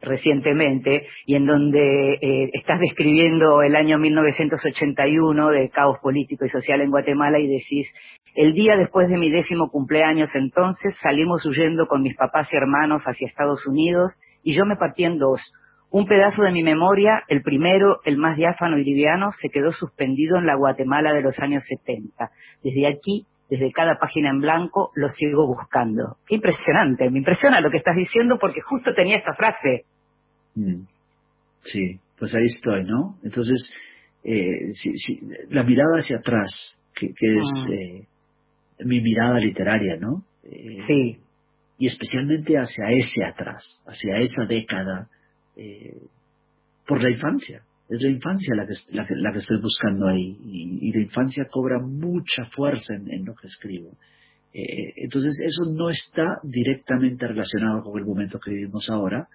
recientemente, 0.00 1.06
y 1.26 1.36
en 1.36 1.46
donde 1.46 2.14
eh, 2.20 2.50
estás 2.54 2.80
describiendo 2.80 3.62
el 3.62 3.76
año 3.76 3.98
1981 3.98 5.50
de 5.50 5.68
caos 5.70 5.98
político 6.02 6.44
y 6.44 6.48
social 6.48 6.80
en 6.80 6.90
Guatemala 6.90 7.38
y 7.38 7.46
decís, 7.46 7.88
el 8.34 8.52
día 8.52 8.76
después 8.76 9.08
de 9.08 9.16
mi 9.16 9.30
décimo 9.30 9.70
cumpleaños 9.70 10.30
entonces 10.34 10.96
salimos 11.02 11.44
huyendo 11.46 11.86
con 11.86 12.02
mis 12.02 12.16
papás 12.16 12.48
y 12.52 12.56
hermanos 12.56 13.02
hacia 13.04 13.28
Estados 13.28 13.66
Unidos 13.66 14.12
y 14.42 14.54
yo 14.56 14.64
me 14.66 14.76
partí 14.76 15.04
en 15.04 15.18
dos. 15.18 15.40
Un 15.92 16.06
pedazo 16.06 16.42
de 16.42 16.52
mi 16.52 16.62
memoria, 16.62 17.22
el 17.28 17.42
primero, 17.42 18.00
el 18.04 18.16
más 18.16 18.36
diáfano 18.38 18.78
y 18.78 18.84
liviano, 18.84 19.30
se 19.30 19.50
quedó 19.50 19.70
suspendido 19.70 20.38
en 20.38 20.46
la 20.46 20.56
Guatemala 20.56 21.12
de 21.12 21.20
los 21.20 21.38
años 21.38 21.62
70. 21.68 22.30
Desde 22.64 22.86
aquí, 22.86 23.26
desde 23.50 23.70
cada 23.72 23.98
página 23.98 24.30
en 24.30 24.40
blanco, 24.40 24.90
lo 24.94 25.08
sigo 25.08 25.46
buscando. 25.46 26.16
Qué 26.26 26.36
impresionante, 26.36 27.10
me 27.10 27.18
impresiona 27.18 27.60
lo 27.60 27.70
que 27.70 27.76
estás 27.76 27.94
diciendo 27.94 28.38
porque 28.40 28.62
justo 28.62 28.94
tenía 28.94 29.18
esta 29.18 29.34
frase. 29.34 29.84
Mm. 30.54 30.84
Sí, 31.60 32.00
pues 32.18 32.34
ahí 32.34 32.46
estoy, 32.46 32.84
¿no? 32.84 33.16
Entonces, 33.22 33.70
eh, 34.24 34.72
sí, 34.72 34.92
sí, 34.94 35.20
la 35.50 35.62
mirada 35.62 35.98
hacia 35.98 36.16
atrás, 36.16 36.80
que, 36.94 37.08
que 37.08 37.36
es 37.36 37.44
Mm. 37.68 37.72
eh, 37.72 38.06
mi 38.86 39.02
mirada 39.02 39.38
literaria, 39.38 39.96
¿no? 39.96 40.22
Eh, 40.44 40.78
Sí, 40.86 41.18
y 41.78 41.86
especialmente 41.86 42.54
hacia 42.56 42.86
ese 42.88 43.24
atrás, 43.24 43.82
hacia 43.86 44.16
esa 44.18 44.46
década, 44.46 45.08
eh, 45.56 46.00
por 46.86 47.02
la 47.02 47.10
infancia. 47.10 47.62
es 47.88 48.02
la 48.02 48.10
infancia 48.10 48.54
la 48.54 48.66
que, 48.66 49.14
la 49.16 49.32
que, 49.32 49.38
estoy 49.38 49.60
buscando 49.60 50.08
ahí 50.08 50.38
y, 50.44 50.92
la 50.92 51.00
infancia 51.00 51.46
cobra 51.50 51.78
mucha 51.78 52.46
fuerza 52.54 52.94
en, 52.94 53.10
en 53.10 53.24
lo 53.24 53.34
que 53.34 53.46
escribo. 53.46 53.90
Eh, 54.54 54.92
entonces 54.96 55.34
eso 55.42 55.70
no 55.72 55.88
está 55.88 56.38
directamente 56.42 57.26
relacionado 57.26 57.82
con 57.82 57.98
el 57.98 58.04
momento 58.04 58.38
que 58.38 58.50
vivimos 58.50 58.88
ahora, 58.90 59.28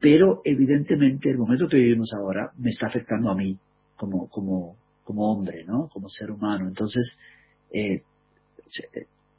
pero 0.00 0.40
evidentemente 0.44 1.30
el 1.30 1.38
momento 1.38 1.68
que 1.68 1.76
vivimos 1.76 2.12
ahora 2.14 2.50
me 2.58 2.70
está 2.70 2.86
afectando 2.86 3.30
a 3.30 3.36
mí 3.36 3.56
como, 3.96 4.28
como, 4.28 4.76
como 5.04 5.32
hombre, 5.32 5.64
¿no? 5.64 5.88
Como 5.88 6.08
ser 6.08 6.32
humano. 6.32 6.66
Entonces, 6.66 7.18
eh, 7.72 8.02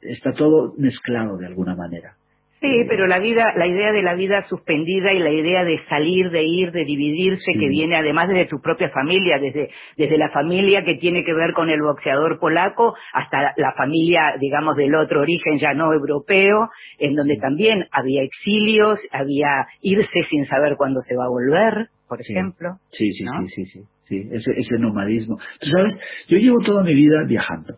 está 0.00 0.32
todo 0.32 0.74
mezclado 0.78 1.36
de 1.36 1.46
alguna 1.46 1.76
manera. 1.76 2.16
Sí, 2.60 2.84
pero 2.88 3.06
la 3.06 3.18
vida, 3.20 3.52
la 3.56 3.66
idea 3.68 3.92
de 3.92 4.02
la 4.02 4.14
vida 4.14 4.42
suspendida 4.42 5.12
y 5.12 5.20
la 5.20 5.30
idea 5.30 5.64
de 5.64 5.78
salir, 5.88 6.30
de 6.30 6.42
ir, 6.42 6.72
de 6.72 6.84
dividirse, 6.84 7.52
Sí. 7.52 7.58
que 7.58 7.68
viene 7.68 7.96
además 7.96 8.28
desde 8.28 8.46
tu 8.46 8.60
propia 8.60 8.90
familia, 8.90 9.38
desde, 9.38 9.68
desde 9.96 10.18
la 10.18 10.30
familia 10.30 10.82
que 10.84 10.96
tiene 10.96 11.24
que 11.24 11.34
ver 11.34 11.52
con 11.54 11.70
el 11.70 11.80
boxeador 11.82 12.40
polaco 12.40 12.94
hasta 13.12 13.52
la 13.56 13.72
familia, 13.76 14.34
digamos, 14.40 14.76
del 14.76 14.94
otro 14.96 15.20
origen 15.20 15.58
ya 15.58 15.72
no 15.72 15.92
europeo, 15.92 16.68
en 16.98 17.14
donde 17.14 17.36
también 17.36 17.86
había 17.92 18.22
exilios, 18.22 18.98
había 19.12 19.66
irse 19.80 20.24
sin 20.28 20.44
saber 20.44 20.74
cuándo 20.76 21.00
se 21.00 21.14
va 21.14 21.26
a 21.26 21.28
volver, 21.28 21.88
por 22.08 22.22
Sí. 22.22 22.32
ejemplo. 22.32 22.70
Sí, 22.90 23.10
sí, 23.12 23.24
¿no? 23.24 23.46
sí, 23.46 23.48
sí, 23.48 23.64
sí, 23.66 23.80
sí, 24.02 24.28
ese, 24.32 24.52
ese 24.56 24.78
nomadismo. 24.80 25.36
Tú 25.60 25.66
sabes, 25.68 25.96
yo 26.28 26.38
llevo 26.38 26.56
toda 26.64 26.82
mi 26.82 26.94
vida 26.94 27.22
viajando, 27.28 27.74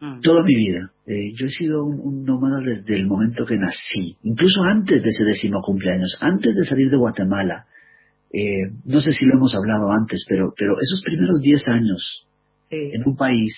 Mm. 0.00 0.20
toda 0.20 0.42
mi 0.42 0.54
vida. 0.56 0.90
Eh, 1.06 1.32
yo 1.34 1.46
he 1.46 1.50
sido 1.50 1.84
un, 1.84 2.00
un 2.00 2.24
nómada 2.24 2.60
desde 2.60 2.94
el 2.96 3.06
momento 3.06 3.46
que 3.46 3.56
nací, 3.56 4.16
incluso 4.22 4.62
antes 4.64 5.02
de 5.02 5.08
ese 5.08 5.24
décimo 5.24 5.60
cumpleaños, 5.62 6.16
antes 6.20 6.54
de 6.56 6.64
salir 6.64 6.90
de 6.90 6.96
Guatemala. 6.96 7.66
Eh, 8.32 8.70
no 8.84 9.00
sé 9.00 9.12
si 9.12 9.24
lo 9.24 9.34
hemos 9.36 9.54
hablado 9.54 9.92
antes, 9.92 10.24
pero, 10.28 10.52
pero 10.58 10.74
esos 10.80 11.02
primeros 11.04 11.40
10 11.40 11.68
años 11.68 12.26
Sí. 12.70 12.76
en 12.92 13.02
un 13.06 13.14
país 13.16 13.54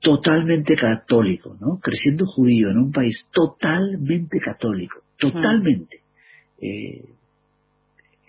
totalmente 0.00 0.74
católico, 0.76 1.56
¿no? 1.60 1.78
Creciendo 1.80 2.24
judío 2.26 2.70
en 2.70 2.78
un 2.78 2.92
país 2.92 3.28
totalmente 3.32 4.38
católico, 4.40 4.98
totalmente. 5.18 5.98
Eh, 6.60 7.04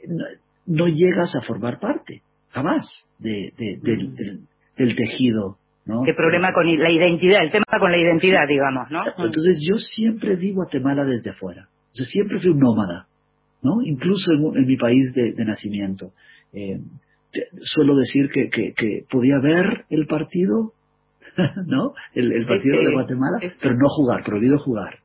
no, 0.07 0.25
no 0.67 0.87
llegas 0.87 1.35
a 1.35 1.41
formar 1.41 1.79
parte, 1.79 2.21
jamás, 2.49 2.85
de, 3.19 3.51
de- 3.57 3.79
del, 3.81 4.09
Mm. 4.09 4.15
del- 4.15 4.39
del 4.77 4.95
tejido, 4.95 5.57
¿no? 5.86 6.03
¿Qué 6.05 6.13
problema 6.13 6.50
con 6.53 6.65
la 6.77 6.89
identidad? 6.91 7.39
El 7.43 7.51
tema 7.51 7.65
con 7.79 7.91
la 7.91 7.98
identidad, 7.98 8.48
digamos, 8.48 8.89
¿no? 8.91 9.00
Exacto. 9.00 9.25
Entonces 9.25 9.59
yo 9.67 9.75
siempre 9.77 10.36
vi 10.36 10.51
Guatemala 10.53 11.03
desde 11.05 11.31
afuera. 11.31 11.67
O 11.91 11.95
sea, 11.95 12.05
siempre 12.05 12.39
fui 12.39 12.50
un 12.51 12.59
nómada, 12.59 13.07
¿no? 13.63 13.81
Incluso 13.83 14.31
en, 14.31 14.57
en 14.57 14.65
mi 14.67 14.77
país 14.77 15.12
de, 15.15 15.33
de 15.33 15.45
nacimiento. 15.45 16.12
Eh, 16.53 16.79
te- 17.31 17.48
suelo 17.62 17.95
decir 17.95 18.29
que, 18.31 18.50
que, 18.50 18.74
que 18.74 19.03
podía 19.09 19.39
ver 19.41 19.86
el 19.89 20.05
partido, 20.05 20.74
¿no? 21.65 21.93
El, 22.13 22.31
el 22.31 22.45
partido 22.45 22.77
Sí, 22.79 22.86
de. 22.86 22.93
Guatemala, 22.93 23.38
pero 23.62 23.74
no 23.74 23.89
jugar, 23.89 24.24
prohibido 24.24 24.57
jugar. 24.59 24.99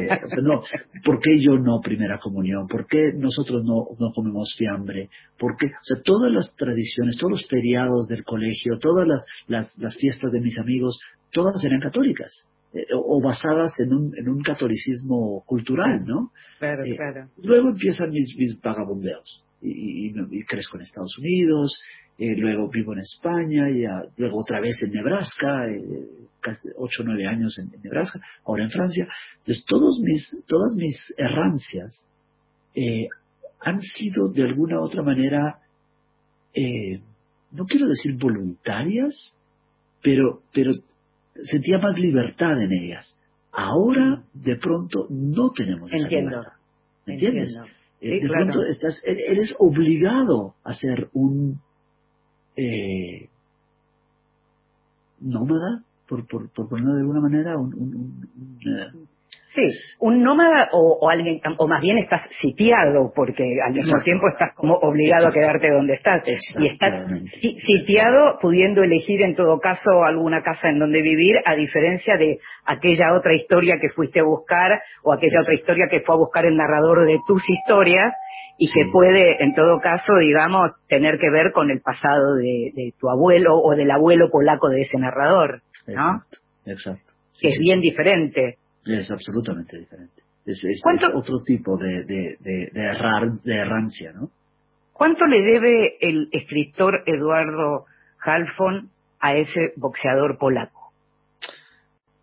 Eh, 0.00 0.08
o 0.24 0.28
sea, 0.28 0.42
no, 0.42 0.60
¿por 1.04 1.20
qué 1.20 1.38
yo 1.40 1.58
no 1.58 1.80
primera 1.82 2.18
comunión? 2.18 2.66
¿Por 2.66 2.86
qué 2.86 3.12
nosotros 3.16 3.62
no, 3.64 3.86
no 3.98 4.12
comemos 4.14 4.54
fiambre? 4.58 5.08
¿Por 5.38 5.56
qué? 5.56 5.66
O 5.66 5.84
sea, 5.84 5.96
todas 6.04 6.30
las 6.32 6.54
tradiciones, 6.56 7.16
todos 7.16 7.32
los 7.32 7.46
feriados 7.48 8.06
del 8.08 8.24
colegio, 8.24 8.78
todas 8.80 9.06
las, 9.06 9.24
las, 9.46 9.78
las 9.78 9.96
fiestas 9.96 10.30
de 10.32 10.40
mis 10.40 10.58
amigos, 10.58 10.98
todas 11.32 11.62
eran 11.64 11.80
católicas. 11.80 12.48
eh, 12.74 12.86
o, 12.94 13.18
o 13.18 13.22
basadas 13.22 13.78
en 13.78 13.92
un, 13.94 14.12
en 14.18 14.28
un 14.28 14.42
catolicismo 14.42 15.44
cultural, 15.46 16.04
¿no? 16.04 16.30
Claro, 16.58 16.84
Eh, 16.84 16.96
claro. 16.96 17.28
Luego 17.42 17.68
empiezan 17.68 18.10
mis, 18.10 18.34
mis 18.36 18.60
vagabundeos 18.60 19.44
y, 19.62 20.08
y- 20.08 20.14
y 20.32 20.44
crezco 20.44 20.76
en 20.76 20.82
Estados 20.82 21.16
Unidos, 21.18 21.80
eh, 22.18 22.36
luego 22.36 22.68
vivo 22.68 22.92
en 22.92 23.00
España, 23.00 23.68
ya, 23.70 24.02
luego 24.16 24.40
otra 24.40 24.60
vez 24.60 24.76
en 24.82 24.90
Nebraska, 24.92 25.66
eh, 25.68 26.06
casi 26.40 26.68
8 26.76 27.02
o 27.02 27.06
9 27.06 27.26
años 27.26 27.58
en, 27.58 27.74
en 27.74 27.82
Nebraska, 27.82 28.20
ahora 28.44 28.64
en 28.64 28.70
Francia. 28.70 29.08
Entonces 29.38 29.64
todos 29.66 29.98
mis, 30.00 30.44
todas 30.46 30.74
mis 30.76 31.14
errancias 31.16 32.06
eh, 32.74 33.08
han 33.60 33.80
sido 33.80 34.28
de 34.28 34.42
alguna 34.42 34.78
u 34.80 34.84
otra 34.84 35.02
manera, 35.02 35.58
eh, 36.54 37.00
no 37.52 37.64
quiero 37.64 37.88
decir 37.88 38.16
voluntarias, 38.16 39.36
pero, 40.02 40.42
pero 40.52 40.72
sentía 41.44 41.78
más 41.78 41.98
libertad 41.98 42.60
en 42.60 42.70
ellas. 42.72 43.16
Ahora, 43.50 44.22
de 44.34 44.56
pronto, 44.56 45.06
no 45.10 45.50
tenemos 45.52 45.90
esa 45.92 46.02
Entiendo. 46.02 46.30
libertad. 46.30 46.52
¿Me 47.06 47.14
entiendes? 47.14 47.48
Entiendo. 47.56 47.78
Sí, 48.00 48.08
de 48.08 48.20
claro. 48.28 48.46
pronto 48.46 48.64
estás, 48.66 49.00
e- 49.04 49.32
eres 49.32 49.54
obligado 49.58 50.54
a 50.62 50.74
ser 50.74 51.08
un 51.14 51.60
eh, 52.56 53.28
nómada, 55.20 55.84
por, 56.08 56.26
por, 56.28 56.50
por 56.50 56.68
ponerlo 56.68 56.94
de 56.94 57.00
alguna 57.02 57.20
manera, 57.20 57.58
un, 57.58 57.74
un- 57.74 57.94
un- 58.36 59.08
Sí, 59.54 59.70
un 60.00 60.20
nómada 60.22 60.68
o, 60.72 60.98
o 61.00 61.08
alguien, 61.08 61.40
o 61.58 61.68
más 61.68 61.80
bien 61.80 61.98
estás 61.98 62.22
sitiado, 62.40 63.12
porque 63.14 63.44
al 63.64 63.70
mismo 63.72 63.90
Exacto. 63.90 64.04
tiempo 64.04 64.28
estás 64.28 64.52
como 64.56 64.74
obligado 64.74 65.28
Exacto. 65.28 65.38
a 65.38 65.42
quedarte 65.42 65.70
donde 65.70 65.94
estás. 65.94 66.22
Y 66.58 66.66
estás 66.66 67.08
sitiado 67.64 68.38
pudiendo 68.40 68.82
elegir 68.82 69.22
en 69.22 69.34
todo 69.36 69.60
caso 69.60 70.02
alguna 70.04 70.42
casa 70.42 70.70
en 70.70 70.80
donde 70.80 71.02
vivir, 71.02 71.36
a 71.44 71.54
diferencia 71.54 72.16
de 72.16 72.38
aquella 72.66 73.14
otra 73.16 73.34
historia 73.34 73.76
que 73.80 73.90
fuiste 73.90 74.20
a 74.20 74.24
buscar 74.24 74.80
o 75.04 75.12
aquella 75.12 75.40
otra 75.40 75.54
historia 75.54 75.86
que 75.88 76.00
fue 76.00 76.16
a 76.16 76.18
buscar 76.18 76.46
el 76.46 76.56
narrador 76.56 77.06
de 77.06 77.18
tus 77.26 77.48
historias 77.48 78.12
y 78.58 78.70
que 78.72 78.90
puede, 78.92 79.42
en 79.42 79.54
todo 79.54 79.78
caso, 79.80 80.16
digamos, 80.20 80.72
tener 80.88 81.18
que 81.18 81.30
ver 81.30 81.52
con 81.52 81.70
el 81.70 81.80
pasado 81.80 82.34
de, 82.36 82.72
de 82.74 82.92
tu 82.98 83.08
abuelo 83.08 83.56
o 83.56 83.76
del 83.76 83.90
abuelo 83.90 84.30
polaco 84.30 84.68
de 84.68 84.82
ese 84.82 84.98
narrador, 84.98 85.62
¿no? 85.86 86.22
Exacto. 86.66 87.12
Sí, 87.32 87.46
Que 87.46 87.48
es 87.52 87.58
bien 87.60 87.80
diferente. 87.80 88.58
Es 88.86 89.10
absolutamente 89.10 89.78
diferente. 89.78 90.22
Es, 90.46 90.62
es- 90.64 90.80
¿Cuánto- 90.82 91.08
es 91.08 91.14
otro 91.14 91.42
tipo 91.44 91.76
de, 91.76 92.04
de, 92.04 92.36
de, 92.40 92.70
de, 92.72 92.80
errar- 92.82 93.30
de 93.42 93.54
errancia, 93.56 94.12
¿no? 94.12 94.30
¿Cuánto 94.92 95.26
le 95.26 95.40
debe 95.42 95.96
el 96.00 96.28
escritor 96.32 97.02
Eduardo 97.06 97.86
Halfon 98.24 98.90
a 99.20 99.34
ese 99.34 99.72
boxeador 99.76 100.38
polaco? 100.38 100.92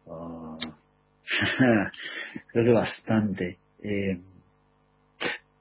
Ah, 0.07 0.57
creo 2.51 2.65
que 2.65 2.71
bastante. 2.71 3.57
Eh, 3.83 4.19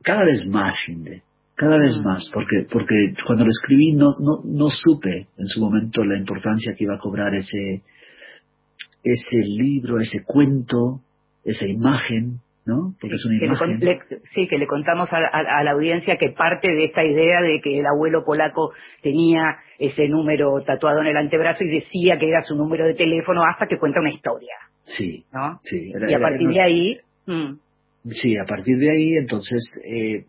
cada 0.02 0.24
vez 0.24 0.46
más, 0.46 0.74
Inde. 0.88 1.22
Cada 1.54 1.76
vez 1.76 1.96
Mm. 1.98 2.04
más, 2.04 2.30
porque, 2.32 2.66
porque 2.70 3.12
cuando 3.26 3.44
lo 3.44 3.50
escribí 3.50 3.92
no, 3.92 4.06
no, 4.18 4.42
no 4.44 4.68
supe 4.70 5.28
en 5.36 5.46
su 5.46 5.60
momento 5.60 6.04
la 6.04 6.16
importancia 6.16 6.74
que 6.76 6.84
iba 6.84 6.94
a 6.94 6.98
cobrar 7.00 7.34
ese, 7.34 7.82
ese 9.04 9.36
libro, 9.38 9.98
ese 10.00 10.22
cuento, 10.24 11.00
esa 11.44 11.66
imagen, 11.66 12.40
¿no? 12.66 12.94
Porque 13.00 13.16
es 13.16 13.24
una 13.24 13.38
Que 13.38 13.46
imagen. 13.46 13.78
le- 13.80 14.00
sí, 14.34 14.46
que 14.46 14.58
le 14.58 14.66
contamos 14.66 15.10
a, 15.12 15.16
a- 15.16 15.58
a 15.60 15.64
la 15.64 15.70
audiencia 15.72 16.16
que 16.16 16.30
parte 16.30 16.68
de 16.68 16.84
esta 16.84 17.02
idea 17.04 17.40
de 17.40 17.60
que 17.62 17.80
el 17.80 17.86
abuelo 17.86 18.24
polaco 18.24 18.72
tenía 19.02 19.56
ese 19.78 20.06
número 20.08 20.62
tatuado 20.64 21.00
en 21.00 21.06
el 21.08 21.16
antebrazo 21.16 21.64
y 21.64 21.68
decía 21.70 22.18
que 22.18 22.28
era 22.28 22.42
su 22.42 22.54
número 22.54 22.86
de 22.86 22.94
teléfono 22.94 23.42
hasta 23.44 23.66
que 23.66 23.78
cuenta 23.78 24.00
una 24.00 24.10
historia, 24.10 24.54
Sí, 24.84 25.24
¿no? 25.32 25.58
sí. 25.62 25.90
era- 25.94 26.10
Y 26.10 26.14
a 26.14 26.16
era- 26.18 26.28
partir 26.28 26.48
de 26.48 26.60
ahí, 26.60 26.98
mm, 27.26 27.52
Sí, 28.10 28.34
a 28.38 28.44
partir 28.46 28.78
de 28.78 28.90
ahí, 28.90 29.12
entonces, 29.16 29.78
eh, 29.84 30.24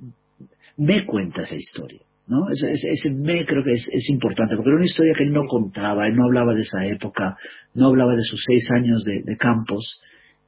me 0.77 1.05
cuenta 1.05 1.43
esa 1.43 1.55
historia, 1.55 2.01
¿no? 2.31 2.49
Ese, 2.49 2.71
ese- 2.71 2.89
ese 2.89 3.09
me 3.11 3.45
creo 3.45 3.63
que 3.63 3.73
es, 3.73 3.85
es 3.91 4.09
importante, 4.09 4.55
porque 4.55 4.69
era 4.69 4.77
una 4.77 4.85
historia 4.85 5.13
que 5.17 5.25
él 5.25 5.33
no 5.33 5.43
contaba, 5.47 6.07
él 6.07 6.15
no 6.15 6.23
hablaba 6.25 6.53
de 6.55 6.61
esa 6.61 6.85
época, 6.85 7.35
no 7.75 7.87
hablaba 7.87 8.13
de 8.15 8.23
sus 8.23 8.41
seis 8.47 8.65
años 8.73 9.03
de, 9.03 9.21
de 9.23 9.35
campos, 9.37 9.99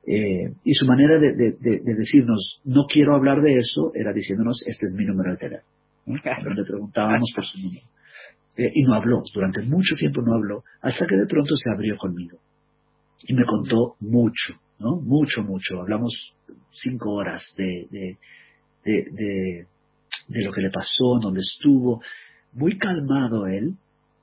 eh, 0.07 0.53
y 0.63 0.73
su 0.73 0.85
manera 0.85 1.19
de, 1.19 1.33
de- 1.33 1.55
de- 1.59 1.79
de 1.83 1.93
decirnos, 1.95 2.61
no 2.63 2.85
quiero 2.85 3.15
hablar 3.15 3.41
de 3.41 3.55
eso, 3.57 3.91
era 3.93 4.13
diciéndonos, 4.13 4.63
este 4.65 4.85
es 4.85 4.95
mi 4.97 5.05
número 5.05 5.31
de 5.31 5.37
teléfono. 5.37 5.69
¿no? 6.05 6.21
Claro. 6.21 6.41
Cuando 6.43 6.61
le 6.61 6.67
preguntábamos 6.67 7.31
por 7.35 7.45
su 7.45 7.59
número. 7.61 7.85
Eh, 8.57 8.71
y 8.73 8.83
no 8.83 8.93
habló, 8.95 9.21
durante 9.33 9.61
mucho 9.63 9.95
tiempo 9.97 10.21
no 10.21 10.35
habló, 10.35 10.63
hasta 10.81 11.05
que 11.05 11.15
de 11.17 11.25
pronto 11.27 11.55
se 11.55 11.69
abrió 11.73 11.97
conmigo. 11.97 12.37
Y 13.27 13.33
me 13.33 13.45
contó 13.45 13.95
mucho, 14.01 14.53
¿no? 14.79 14.97
Mucho, 15.01 15.43
mucho. 15.43 15.81
Hablamos 15.81 16.33
cinco 16.71 17.11
horas 17.13 17.41
de, 17.57 17.87
de, 17.89 18.17
de, 20.27 20.43
lo 20.43 20.51
que 20.51 20.61
le 20.61 20.69
pasó, 20.69 21.19
donde 21.21 21.39
estuvo. 21.41 22.01
Muy 22.53 22.77
calmado 22.77 23.47
él, 23.47 23.73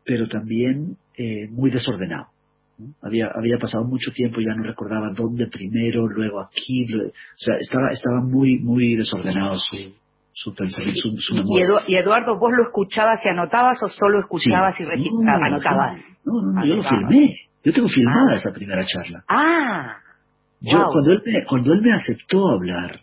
pero 0.04 0.26
también 0.28 0.96
eh, 1.16 1.48
muy 1.50 1.70
desordenado. 1.70 2.26
¿no? 2.78 2.94
Había, 3.02 3.26
había 3.34 3.58
pasado 3.58 3.84
mucho 3.84 4.10
tiempo, 4.12 4.40
ya 4.40 4.54
no 4.54 4.62
recordaba 4.64 5.10
dónde 5.14 5.46
primero, 5.48 6.06
luego 6.08 6.40
aquí. 6.40 6.86
o 6.94 7.10
sea, 7.36 7.56
estaba, 7.56 7.88
estaba 7.90 8.20
muy, 8.22 8.58
muy 8.60 8.94
desordenado 8.96 9.58
su, 9.58 9.76
su 10.32 10.54
pensamiento, 10.54 11.00
su, 11.18 11.34
memoria. 11.34 11.82
Y 11.88 11.96
Eduardo, 11.96 12.38
¿vos 12.38 12.52
lo 12.56 12.64
escuchabas 12.64 13.20
y 13.24 13.28
anotabas 13.28 13.78
o 13.82 13.88
solo 13.88 14.20
escuchabas 14.20 14.74
Sí. 14.76 14.84
y 14.84 14.86
registrabas? 14.86 15.40
No, 15.40 15.46
anotabas. 15.46 16.00
No, 16.24 16.32
no, 16.42 16.52
no, 16.52 16.64
yo 16.66 16.76
lo 16.76 16.82
filmé. 16.82 17.34
Yo 17.62 17.72
tengo 17.74 17.88
filmada 17.88 18.32
Ah. 18.32 18.36
esa 18.36 18.50
primera 18.52 18.84
charla. 18.86 19.22
Ah, 19.28 19.96
Yo, 20.62 20.78
Wow. 20.78 20.92
cuando, 20.92 21.12
él 21.12 21.22
me, 21.26 21.44
cuando 21.44 21.72
él 21.74 21.82
me 21.82 21.92
aceptó 21.92 22.48
hablar, 22.48 23.00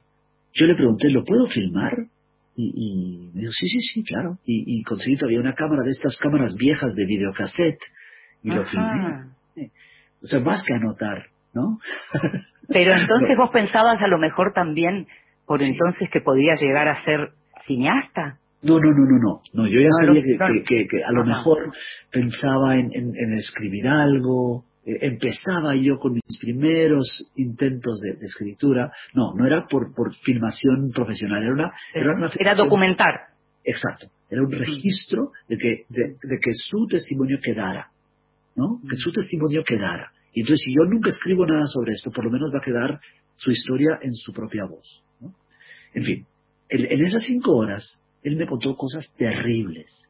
yo 0.54 0.66
le 0.66 0.76
pregunté, 0.76 1.10
¿lo 1.12 1.24
puedo 1.24 1.46
filmar? 1.48 1.92
Y, 2.60 2.74
y 2.76 3.32
me 3.36 3.42
dijo, 3.42 3.52
sí, 3.54 3.68
sí, 3.68 3.80
sí, 3.82 4.04
claro. 4.04 4.40
Y, 4.44 4.80
y 4.80 4.84
conseguí 4.84 5.16
todavía 5.16 5.40
una 5.40 5.54
cámara 5.54 5.84
de 5.84 5.92
estas 5.92 6.18
cámaras 6.18 6.56
viejas 6.56 6.96
de 6.96 7.06
videocassette 7.06 7.80
y 8.44 8.52
lo 8.52 8.64
filmé. 8.66 9.26
O 10.24 10.26
sea, 10.26 10.40
más 10.40 10.64
que 10.64 10.74
anotar, 10.74 11.28
¿no? 11.54 11.78
Pero 12.68 12.94
entonces 12.94 13.38
No. 13.38 13.44
vos 13.44 13.52
pensabas 13.52 14.02
a 14.02 14.08
lo 14.08 14.18
mejor 14.18 14.54
también 14.54 15.06
por 15.46 15.60
Sí. 15.60 15.66
entonces 15.66 16.10
que 16.12 16.20
podías 16.22 16.60
llegar 16.60 16.88
a 16.88 17.04
ser 17.06 17.30
cineasta. 17.68 18.40
No, 18.64 18.80
no, 18.80 18.90
no, 18.90 19.06
no, 19.06 19.20
no. 19.22 19.42
No, 19.54 19.68
yo 19.68 19.80
ya 19.80 19.90
sabía 20.04 20.22
que, 20.24 20.36
claro. 20.38 20.54
que- 20.56 20.64
que- 20.64 20.88
que 20.88 21.04
a 21.04 21.12
lo 21.12 21.22
Ajá. 21.22 21.30
mejor 21.38 21.72
pensaba 22.12 22.76
en, 22.76 22.92
en- 22.92 23.16
en 23.16 23.34
escribir 23.34 23.88
algo. 23.88 24.66
Eh, 24.88 24.98
empezaba 25.02 25.76
yo 25.76 26.00
con 26.00 26.14
mis 26.14 26.40
primeros 26.40 27.30
intentos 27.36 28.00
de, 28.02 28.14
de 28.18 28.26
escritura. 28.26 28.92
No, 29.14 29.34
no 29.36 29.46
era 29.46 29.68
por, 29.68 29.94
por 29.94 30.16
filmación 30.16 30.90
profesional, 30.96 31.44
era 31.44 31.54
una, 31.54 31.72
era 31.94 32.16
una 32.16 32.32
Era 32.40 32.56
documentar. 32.56 33.14
Exacto. 33.64 34.08
Era 34.30 34.44
un 34.44 34.52
registro 34.52 35.32
de 35.50 35.58
que, 35.58 35.86
de, 35.90 36.16
de 36.22 36.40
que 36.42 36.52
su 36.54 36.86
testimonio 36.88 37.38
quedara, 37.44 37.92
¿no? 38.56 38.80
Que 38.90 38.96
su 38.96 39.12
testimonio 39.12 39.64
quedara. 39.64 40.12
Y 40.34 40.42
entonces, 40.42 40.64
si 40.66 40.74
yo 40.74 40.84
nunca 40.86 41.10
escribo 41.10 41.46
nada 41.46 41.66
sobre 41.68 41.94
esto, 41.94 42.12
por 42.12 42.24
lo 42.26 42.32
menos 42.32 42.50
va 42.54 42.60
a 42.60 42.66
quedar 42.66 43.00
su 43.36 43.52
historia 43.52 44.00
en 44.02 44.14
su 44.14 44.32
propia 44.32 44.66
voz, 44.66 45.04
¿no? 45.20 45.34
En 45.94 46.04
fin, 46.04 46.26
en, 46.70 46.86
en 46.92 47.06
esas 47.06 47.24
cinco 47.24 47.56
horas, 47.56 48.00
él 48.24 48.36
me 48.36 48.46
contó 48.46 48.76
cosas 48.76 49.14
terribles, 49.18 50.10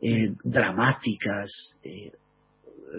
eh, 0.00 0.34
dramáticas, 0.44 1.78
eh, 1.82 2.12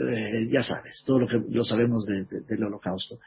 eh, 0.10 0.48
ya 0.50 0.63
sabes, 0.63 1.03
todo 1.06 1.20
lo 1.22 1.27
que 1.27 1.41
lo 1.50 1.63
sabemos 1.63 2.06
de- 2.06 2.25
de- 2.25 2.41
del 2.41 2.63
holocausto. 2.63 3.20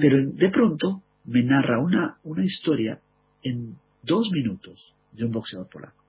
Pero 0.00 0.16
de 0.30 0.48
pronto 0.50 1.02
me 1.26 1.42
narra 1.42 1.78
una, 1.82 2.16
una 2.24 2.42
historia 2.44 2.98
en 3.42 3.76
dos 4.02 4.30
minutos 4.32 4.94
de 5.12 5.24
un 5.26 5.32
boxeador 5.32 5.68
polaco. 5.68 6.02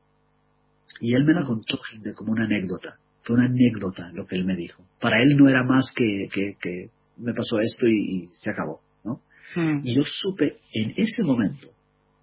Y 1.02 1.14
él 1.14 1.26
me 1.26 1.34
la 1.34 1.44
contó 1.44 1.80
como 2.16 2.32
una 2.32 2.46
anécdota. 2.46 2.98
Fue 3.24 3.36
una 3.36 3.46
anécdota 3.48 4.12
lo 4.14 4.26
que 4.28 4.36
él 4.36 4.46
me 4.46 4.56
dijo. 4.56 4.84
Para 5.02 5.22
él 5.22 5.36
no 5.36 5.50
era 5.50 5.64
más 5.64 5.92
que, 5.96 6.30
que, 6.34 6.56
que 6.62 6.90
me 7.18 7.34
pasó 7.34 7.60
esto 7.60 7.86
y, 7.88 8.24
y 8.24 8.28
se 8.28 8.52
acabó. 8.52 8.80
¿no? 9.04 9.20
Mm. 9.56 9.82
Y 9.84 9.96
yo 9.96 10.04
supe 10.06 10.58
en 10.74 10.94
ese 10.96 11.24
momento 11.24 11.68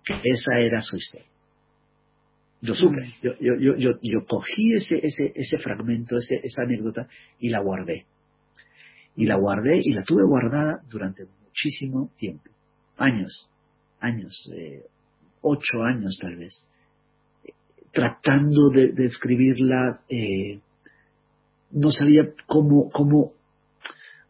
que 0.04 0.14
esa 0.24 0.58
era 0.58 0.80
su 0.80 0.96
historia. 0.96 1.26
Lo 2.62 2.74
supe. 2.74 3.00
Mm. 3.02 3.12
Yo, 3.22 3.32
yo, 3.40 3.54
yo, 3.58 3.76
yo, 3.76 3.90
yo 4.02 4.24
cogí 4.26 4.74
ese, 4.74 4.96
ese, 5.02 5.32
ese 5.34 5.58
fragmento, 5.58 6.16
ese, 6.16 6.36
esa 6.42 6.62
anécdota 6.62 7.08
y 7.40 7.48
la 7.50 7.58
guardé. 7.60 8.06
Y 9.16 9.26
la 9.26 9.34
guardé 9.36 9.80
y 9.82 9.92
la 9.92 10.04
tuve 10.04 10.24
guardada 10.24 10.80
durante 10.88 11.24
muchísimo 11.44 12.10
tiempo. 12.16 12.44
Años, 12.96 13.48
años, 14.00 14.48
eh, 14.56 14.84
ocho 15.42 15.82
años 15.82 16.18
tal 16.20 16.36
vez. 16.36 16.68
Tratando 17.92 18.70
de, 18.70 18.92
de 18.92 19.04
escribirla, 19.04 20.00
eh, 20.08 20.60
no 21.72 21.90
sabía 21.90 22.22
cómo, 22.46 22.90
cómo, 22.90 23.32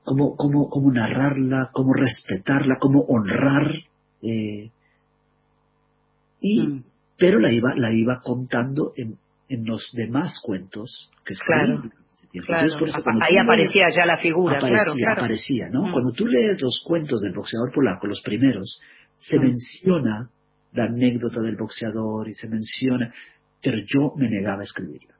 cómo, 0.05 0.37
cómo, 0.37 0.69
cómo 0.71 0.91
narrarla, 0.93 1.71
cómo 1.73 1.93
respetarla, 1.93 2.79
cómo 2.81 3.03
honrar. 3.03 3.71
eh, 4.23 4.71
y, 6.41 6.67
Mm. 6.67 6.85
Pero 7.19 7.39
la 7.39 7.53
iba, 7.53 7.75
la 7.77 7.93
iba 7.93 8.21
contando 8.23 8.93
en, 8.97 9.17
en 9.49 9.65
los 9.65 9.91
demás 9.93 10.39
cuentos 10.43 11.11
que 11.25 11.35
escribí 11.35 11.65
Claro. 11.67 11.83
Claro. 12.47 12.63
Entonces, 12.65 12.89
eso 12.97 13.03
Ahí 13.21 13.35
lees- 13.35 13.43
aparecía 13.45 13.85
ya 13.95 14.07
la 14.07 14.17
figura, 14.17 14.57
aparecía, 14.57 14.77
claro, 14.85 14.93
claro. 14.97 15.21
aparecía, 15.21 15.69
¿no? 15.69 15.83
Mm. 15.89 15.93
Cuando 15.93 16.13
tú 16.13 16.27
lees 16.27 16.61
los 16.63 16.83
cuentos 16.87 17.21
del 17.21 17.35
boxeador 17.35 17.71
polaco, 17.75 18.07
los 18.07 18.23
primeros, 18.23 18.81
se 19.19 19.39
Mm. 19.39 19.43
menciona 19.43 20.31
la 20.73 20.85
anécdota 20.85 21.43
del 21.43 21.57
boxeador 21.57 22.29
y 22.29 22.33
se 22.33 22.49
menciona, 22.49 23.13
pero 23.63 23.77
yo 23.87 24.13
me 24.17 24.31
negaba 24.31 24.61
a 24.61 24.65
escribirla. 24.65 25.15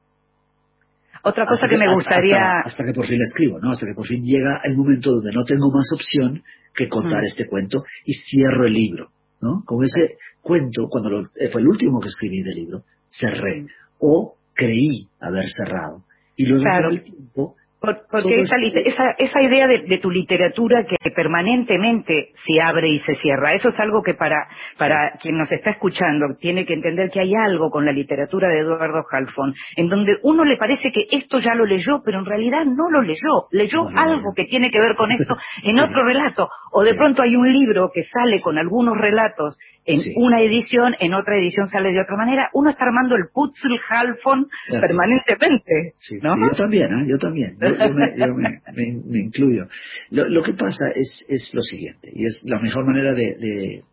Otra 1.23 1.45
cosa 1.45 1.65
Hasta 1.65 1.69
que 1.69 1.77
me 1.77 1.85
hasta- 1.85 1.95
gustaría... 1.95 2.35
Hasta, 2.57 2.69
hasta 2.69 2.83
que 2.83 2.93
por 2.93 3.05
fin 3.05 3.19
la 3.19 3.25
escribo, 3.25 3.59
¿no? 3.59 3.71
Hasta 3.71 3.85
que 3.85 3.93
por 3.93 4.07
fin 4.07 4.23
llega 4.25 4.59
el 4.63 4.75
momento 4.75 5.11
donde 5.11 5.31
no 5.31 5.43
tengo 5.45 5.69
más 5.71 5.87
opción 5.93 6.43
que 6.73 6.89
contar 6.89 7.21
Mm. 7.21 7.25
este 7.27 7.47
cuento 7.47 7.83
y 8.05 8.13
cierro 8.13 8.65
el 8.65 8.73
libro, 8.73 9.09
¿no? 9.43 9.63
Con 9.65 9.83
ese 9.83 10.15
cuento, 10.41 10.87
cuando 10.89 11.09
lo- 11.09 11.21
eh, 11.39 11.49
fue 11.51 11.61
el 11.61 11.67
último 11.67 11.99
que 11.99 12.07
escribí 12.07 12.41
del 12.41 12.55
libro, 12.55 12.83
cerré. 13.09 13.67
O 13.99 14.35
creí 14.55 15.07
haber 15.19 15.45
cerrado. 15.49 16.03
Y 16.35 16.45
luego 16.47 16.63
Claro. 16.63 16.87
con 16.89 16.97
el 16.97 17.03
tiempo 17.03 17.55
Por- 17.83 17.99
porque 18.09 18.39
esa, 18.39 18.55
esa, 18.85 19.11
esa 19.17 19.41
idea 19.41 19.67
de, 19.67 19.79
de 19.79 19.97
tu 19.97 20.09
literatura 20.09 20.85
que 20.85 20.95
permanentemente 21.11 22.29
se 22.45 22.61
abre 22.63 22.87
y 22.89 22.99
se 22.99 23.15
cierra, 23.15 23.51
eso 23.51 23.69
es 23.69 23.79
algo 23.79 24.01
que 24.01 24.13
para, 24.13 24.47
para 24.77 25.11
quien 25.21 25.37
nos 25.37 25.51
está 25.51 25.71
escuchando 25.71 26.27
tiene 26.39 26.65
que 26.65 26.73
entender 26.73 27.09
que 27.11 27.19
hay 27.19 27.33
algo 27.35 27.69
con 27.69 27.85
la 27.85 27.91
literatura 27.91 28.47
de 28.47 28.59
Eduardo 28.59 29.03
Halfon, 29.11 29.53
en 29.75 29.87
donde 29.89 30.13
uno 30.23 30.45
le 30.45 30.55
parece 30.55 30.91
que 30.93 31.07
esto 31.11 31.39
ya 31.39 31.55
lo 31.55 31.65
leyó, 31.65 32.01
pero 32.05 32.19
en 32.19 32.25
realidad 32.25 32.63
no 32.65 32.89
lo 32.89 33.01
leyó, 33.01 33.47
leyó 33.51 33.81
algo 33.95 34.31
que 34.33 34.45
tiene 34.45 34.71
que 34.71 34.79
ver 34.79 34.95
con 34.95 35.11
esto 35.11 35.35
en 35.63 35.73
Sí. 35.75 35.79
otro 35.81 36.05
relato, 36.05 36.49
o 36.71 36.83
de 36.83 36.91
Sí. 36.91 36.97
pronto 36.97 37.21
hay 37.23 37.35
un 37.35 37.51
libro 37.51 37.91
que 37.93 38.03
sale 38.05 38.39
con 38.41 38.57
algunos 38.57 38.97
relatos 38.97 39.57
en 39.85 39.99
una 40.15 40.39
edición, 40.39 40.95
en 41.01 41.13
otra 41.13 41.35
edición 41.35 41.67
sale 41.67 41.91
de 41.91 41.99
otra 41.99 42.15
manera, 42.15 42.49
uno 42.53 42.69
está 42.69 42.85
armando 42.85 43.15
el 43.17 43.25
puzzle 43.33 43.77
Halfon 43.89 44.47
Así. 44.69 44.79
permanentemente, 44.79 45.93
Sí, 45.97 46.19
¿no? 46.23 46.35
yo 46.37 46.55
también, 46.55 46.85
¿eh? 46.99 47.05
yo 47.07 47.17
también, 47.17 47.57
yo 47.73 47.93
me, 47.93 48.17
yo 48.17 48.33
me- 48.35 48.61
me- 48.75 49.01
me 49.05 49.19
incluyo. 49.19 49.67
Lo, 50.11 50.27
lo 50.29 50.43
que 50.43 50.53
pasa 50.53 50.87
es, 50.95 51.23
es 51.27 51.49
lo 51.53 51.61
siguiente, 51.61 52.11
y 52.13 52.25
es 52.25 52.41
la 52.43 52.59
mejor 52.59 52.85
manera 52.85 53.13
de, 53.13 53.35
de, 53.37 53.83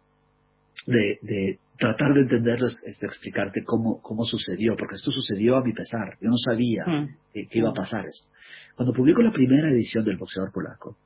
de- 0.87 1.19
de 1.23 1.59
tratar 1.79 2.13
de 2.15 2.21
entenderlo 2.23 2.67
es, 2.67 2.83
es 2.87 3.03
explicarte 3.03 3.63
cómo, 3.65 4.01
cómo 4.03 4.25
sucedió, 4.25 4.77
porque 4.77 4.97
esto 4.97 5.11
sucedió 5.11 5.57
a 5.57 5.65
mi 5.65 5.73
pesar, 5.73 6.17
yo 6.21 6.29
no 6.29 6.37
sabía 6.37 6.85
Mm. 6.87 7.09
que, 7.33 7.47
que 7.47 7.59
iba 7.59 7.71
a 7.71 7.75
pasar 7.75 8.05
esto. 8.07 8.29
Cuando 8.77 8.93
publico 8.95 9.23
la 9.23 9.31
primera 9.33 9.71
edición 9.71 10.05
del 10.05 10.17
boxeador 10.19 10.53
polaco, 10.53 10.97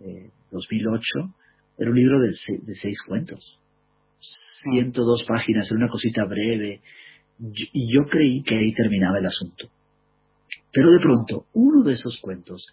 eh, 0.00 0.30
2008, 0.52 1.02
era 1.78 1.90
un 1.90 1.96
libro 1.96 2.20
de, 2.20 2.28
de 2.28 2.74
seis 2.74 3.00
cuentos, 3.06 3.58
102 4.62 5.24
páginas, 5.26 5.68
era 5.70 5.78
una 5.78 5.88
cosita 5.88 6.24
breve, 6.24 6.80
y 7.72 7.94
yo 7.94 8.04
creí 8.10 8.42
que 8.42 8.56
ahí 8.56 8.72
terminaba 8.74 9.18
el 9.18 9.26
asunto. 9.26 9.68
Pero 10.72 10.90
de 10.90 10.98
pronto, 11.00 11.46
uno 11.54 11.82
de 11.82 11.92
esos 11.94 12.18
cuentos, 12.20 12.66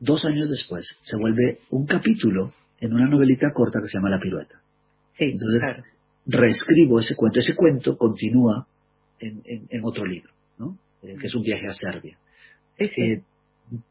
dos 0.00 0.24
años 0.24 0.48
después, 0.50 0.96
se 1.02 1.16
vuelve 1.16 1.60
un 1.70 1.86
capítulo 1.86 2.52
en 2.80 2.92
una 2.94 3.08
novelita 3.08 3.52
corta 3.52 3.80
que 3.80 3.88
se 3.88 3.98
llama 3.98 4.10
La 4.10 4.20
Pirueta. 4.20 4.60
Sí, 5.18 5.24
Entonces, 5.24 5.60
claro. 5.60 5.82
reescribo 6.26 7.00
ese 7.00 7.14
cuento. 7.14 7.38
Ese 7.40 7.54
cuento 7.54 7.96
continúa 7.96 8.66
en, 9.20 9.42
en- 9.44 9.66
en 9.70 9.84
otro 9.84 10.04
libro, 10.06 10.32
¿no? 10.58 10.78
Eh, 11.02 11.16
que 11.20 11.26
es 11.26 11.34
un 11.34 11.42
viaje 11.42 11.66
a 11.66 11.72
Serbia. 11.72 12.18
Sí, 12.78 12.88
sí. 12.88 13.02
Eh, 13.02 13.22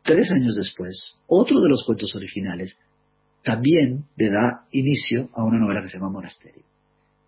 tres 0.03 0.31
años 0.31 0.55
después, 0.55 1.19
otro 1.27 1.61
de 1.61 1.69
los 1.69 1.83
cuentos 1.85 2.13
originales 2.15 2.77
también 3.43 4.05
le 4.15 4.29
da 4.29 4.65
inicio 4.71 5.29
a 5.33 5.43
una 5.43 5.59
novela 5.59 5.81
que 5.81 5.89
se 5.89 5.97
llama 5.97 6.09
Monasterio. 6.11 6.63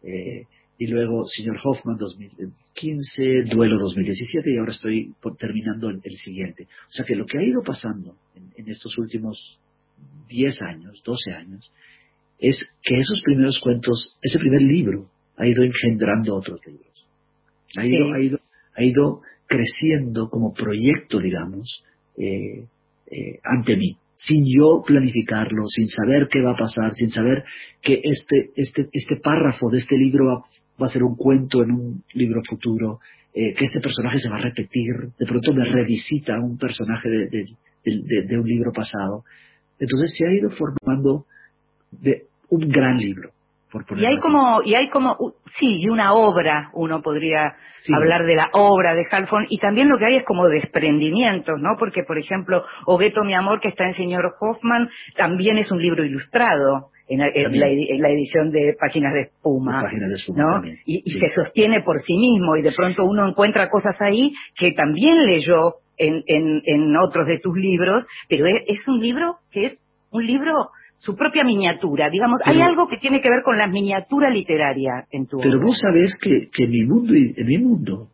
Eh, 0.04 0.46
y 0.78 0.88
luego 0.88 1.26
Señor 1.26 1.58
Hoffman 1.64 1.96
2015, 1.98 3.44
Duelo 3.50 3.78
2017 3.80 4.52
y 4.54 4.58
ahora 4.58 4.72
estoy 4.72 5.14
por- 5.22 5.38
terminando 5.38 5.90
el, 5.90 6.00
el 6.04 6.16
siguiente. 6.18 6.68
O 6.90 6.92
sea 6.92 7.06
que 7.06 7.16
lo 7.16 7.26
que 7.26 7.38
ha 7.38 7.44
ido 7.44 7.62
pasando 7.64 8.16
en, 8.36 8.52
en 8.58 8.70
estos 8.70 8.98
últimos 8.98 9.60
10 10.30 10.62
años, 10.62 11.02
12 11.06 11.32
años, 11.34 11.72
es 12.40 12.60
que 12.84 12.98
esos 13.00 13.22
primeros 13.24 13.60
cuentos, 13.62 14.18
ese 14.22 14.40
primer 14.40 14.62
libro, 14.62 15.10
ha 15.38 15.48
ido 15.48 15.64
engendrando 15.64 16.36
otros 16.36 16.60
libros. 16.66 17.08
Ha 17.78 17.86
ido, 17.86 18.06
Sí. 18.06 18.12
ha 18.14 18.20
ido, 18.22 18.40
ha 18.76 18.84
ido 18.84 19.22
creciendo 19.48 20.30
como 20.30 20.54
proyecto, 20.54 21.20
digamos, 21.20 21.84
eh, 22.18 22.66
eh, 23.12 23.40
ante 23.44 23.78
mí, 23.78 23.98
sin 24.16 24.44
yo 24.46 24.82
planificarlo, 24.86 25.64
sin 25.68 25.88
saber 25.88 26.28
qué 26.30 26.42
va 26.42 26.52
a 26.52 26.58
pasar, 26.58 26.94
sin 26.94 27.10
saber 27.10 27.44
que 27.82 28.02
este, 28.04 28.52
este, 28.56 28.88
este 28.92 29.16
párrafo 29.22 29.70
de 29.70 29.78
este 29.80 29.98
libro 29.98 30.26
va, 30.26 30.44
va 30.82 30.88
a 30.88 30.90
ser 30.90 31.04
un 31.04 31.16
cuento 31.16 31.64
en 31.64 31.72
un 31.72 32.04
libro 32.14 32.42
futuro, 32.48 33.00
eh, 33.34 33.54
que 33.54 33.66
este 33.66 33.80
personaje 33.82 34.18
se 34.20 34.30
va 34.30 34.38
a 34.38 34.42
repetir, 34.42 34.94
de 35.20 35.26
pronto 35.26 35.54
me 35.54 35.66
revisita 35.66 36.40
un 36.40 36.58
personaje 36.58 37.10
de, 37.10 37.18
de- 37.28 37.46
de- 37.84 38.02
de- 38.04 38.28
de 38.28 38.40
un 38.40 38.48
libro 38.48 38.72
pasado. 38.72 39.24
Entonces 39.80 40.14
se 40.18 40.26
ha 40.26 40.32
ido 40.32 40.50
formando 40.52 41.26
de 41.92 42.24
un 42.50 42.68
gran 42.70 42.98
libro, 42.98 43.32
por 43.72 43.84
Y 43.98 44.06
hay 44.06 44.14
así. 44.16 44.22
como, 44.22 44.62
y 44.64 44.76
hay 44.76 44.90
como, 44.90 45.16
uh, 45.20 45.32
sí, 45.60 45.82
y 45.82 45.90
una 45.90 46.14
obra, 46.14 46.70
uno 46.74 47.02
podría 47.02 47.56
Sí. 47.84 47.94
hablar 47.94 48.26
de 48.26 48.36
la 48.36 48.50
obra 48.54 48.96
de 48.96 49.06
Halfon, 49.12 49.46
y 49.50 49.58
también 49.60 49.90
lo 49.90 49.98
que 49.98 50.06
hay 50.06 50.18
es 50.18 50.26
como 50.26 50.48
desprendimientos, 50.48 51.60
¿no? 51.62 51.76
Porque, 51.78 52.04
por 52.04 52.18
ejemplo, 52.18 52.64
Obeto, 52.86 53.24
mi 53.24 53.34
amor, 53.36 53.60
que 53.60 53.68
está 53.70 53.86
en 53.86 53.94
Señor 53.96 54.34
Hoffman, 54.40 54.90
también 55.18 55.58
es 55.58 55.72
un 55.72 55.82
libro 55.82 56.04
ilustrado 56.06 56.90
en, 57.08 57.20
la- 57.20 57.28
en 57.28 57.44
También. 57.44 57.62
la, 57.62 57.68
edi- 57.70 57.88
en 57.96 58.02
la 58.02 58.10
edición 58.10 58.52
de 58.52 58.76
Páginas 58.80 59.14
de 59.14 59.22
Espuma. 59.22 59.78
De 59.78 59.84
Páginas 59.84 60.10
de 60.10 60.16
Espuma 60.16 60.44
¿no? 60.62 60.68
Y, 60.86 61.02
y 61.06 61.12
sí. 61.12 61.20
se 61.20 61.30
sostiene 61.30 61.82
por 61.84 62.00
sí 62.02 62.14
mismo, 62.18 62.56
y 62.58 62.62
de 62.64 62.72
pronto 62.72 63.06
uno 63.06 63.28
encuentra 63.30 63.70
cosas 63.70 63.96
ahí 64.00 64.34
que 64.58 64.72
también 64.72 65.26
leyó 65.26 65.76
en, 65.98 66.24
en, 66.28 66.62
en 66.66 66.96
otros 66.98 67.28
de 67.28 67.40
tus 67.40 67.56
libros, 67.56 68.06
pero 68.28 68.48
es, 68.48 68.64
es 68.68 68.88
un 68.88 69.00
libro 69.00 69.38
que 69.52 69.66
es 69.66 69.80
un 70.12 70.26
libro 70.26 70.70
su 70.98 71.16
propia 71.16 71.44
miniatura. 71.44 72.10
Digamos, 72.10 72.40
hay 72.46 72.60
algo 72.62 72.88
que 72.88 72.98
tiene 72.98 73.22
que 73.22 73.30
ver 73.30 73.44
con 73.44 73.58
la 73.58 73.68
miniatura 73.68 74.30
literaria 74.32 75.06
en 75.12 75.28
tu 75.28 75.38
Pero 75.38 75.58
obra. 75.60 75.66
vos 75.68 75.78
sabés 75.80 76.18
que, 76.20 76.50
que 76.52 76.64
en 76.64 76.72
mi 76.72 76.84
mundo, 76.86 77.14
en 77.14 77.46
mi 77.46 77.58
mundo, 77.60 78.08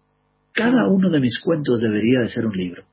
cada 0.54 0.90
uno 0.90 1.10
de 1.10 1.22
mis 1.22 1.40
cuentos 1.40 1.80
debería 1.82 2.20
de 2.20 2.28
ser 2.28 2.46
un 2.46 2.52
libro. 2.58 2.84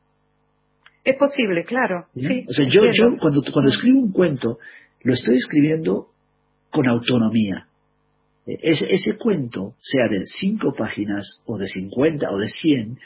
Es 1.04 1.16
posible, 1.16 1.64
claro. 1.64 2.04
¿ya? 2.14 2.28
Sí, 2.28 2.44
o 2.48 2.52
sea, 2.52 2.66
yo, 2.68 2.82
yo 2.92 3.16
cuando, 3.20 3.40
cuando 3.52 3.70
escribo 3.70 3.98
un 3.98 4.12
cuento, 4.12 4.58
lo 5.02 5.14
estoy 5.14 5.36
escribiendo 5.36 6.08
con 6.70 6.88
autonomía. 6.88 7.66
Eh, 8.46 8.58
Ese, 8.62 8.92
ese 8.92 9.16
cuento, 9.18 9.74
sea 9.80 10.08
de 10.08 10.24
cinco 10.26 10.74
páginas, 10.76 11.42
o 11.46 11.58
de 11.58 11.66
50, 11.66 12.30
o 12.30 12.38
de 12.38 12.48
100, 12.48 12.98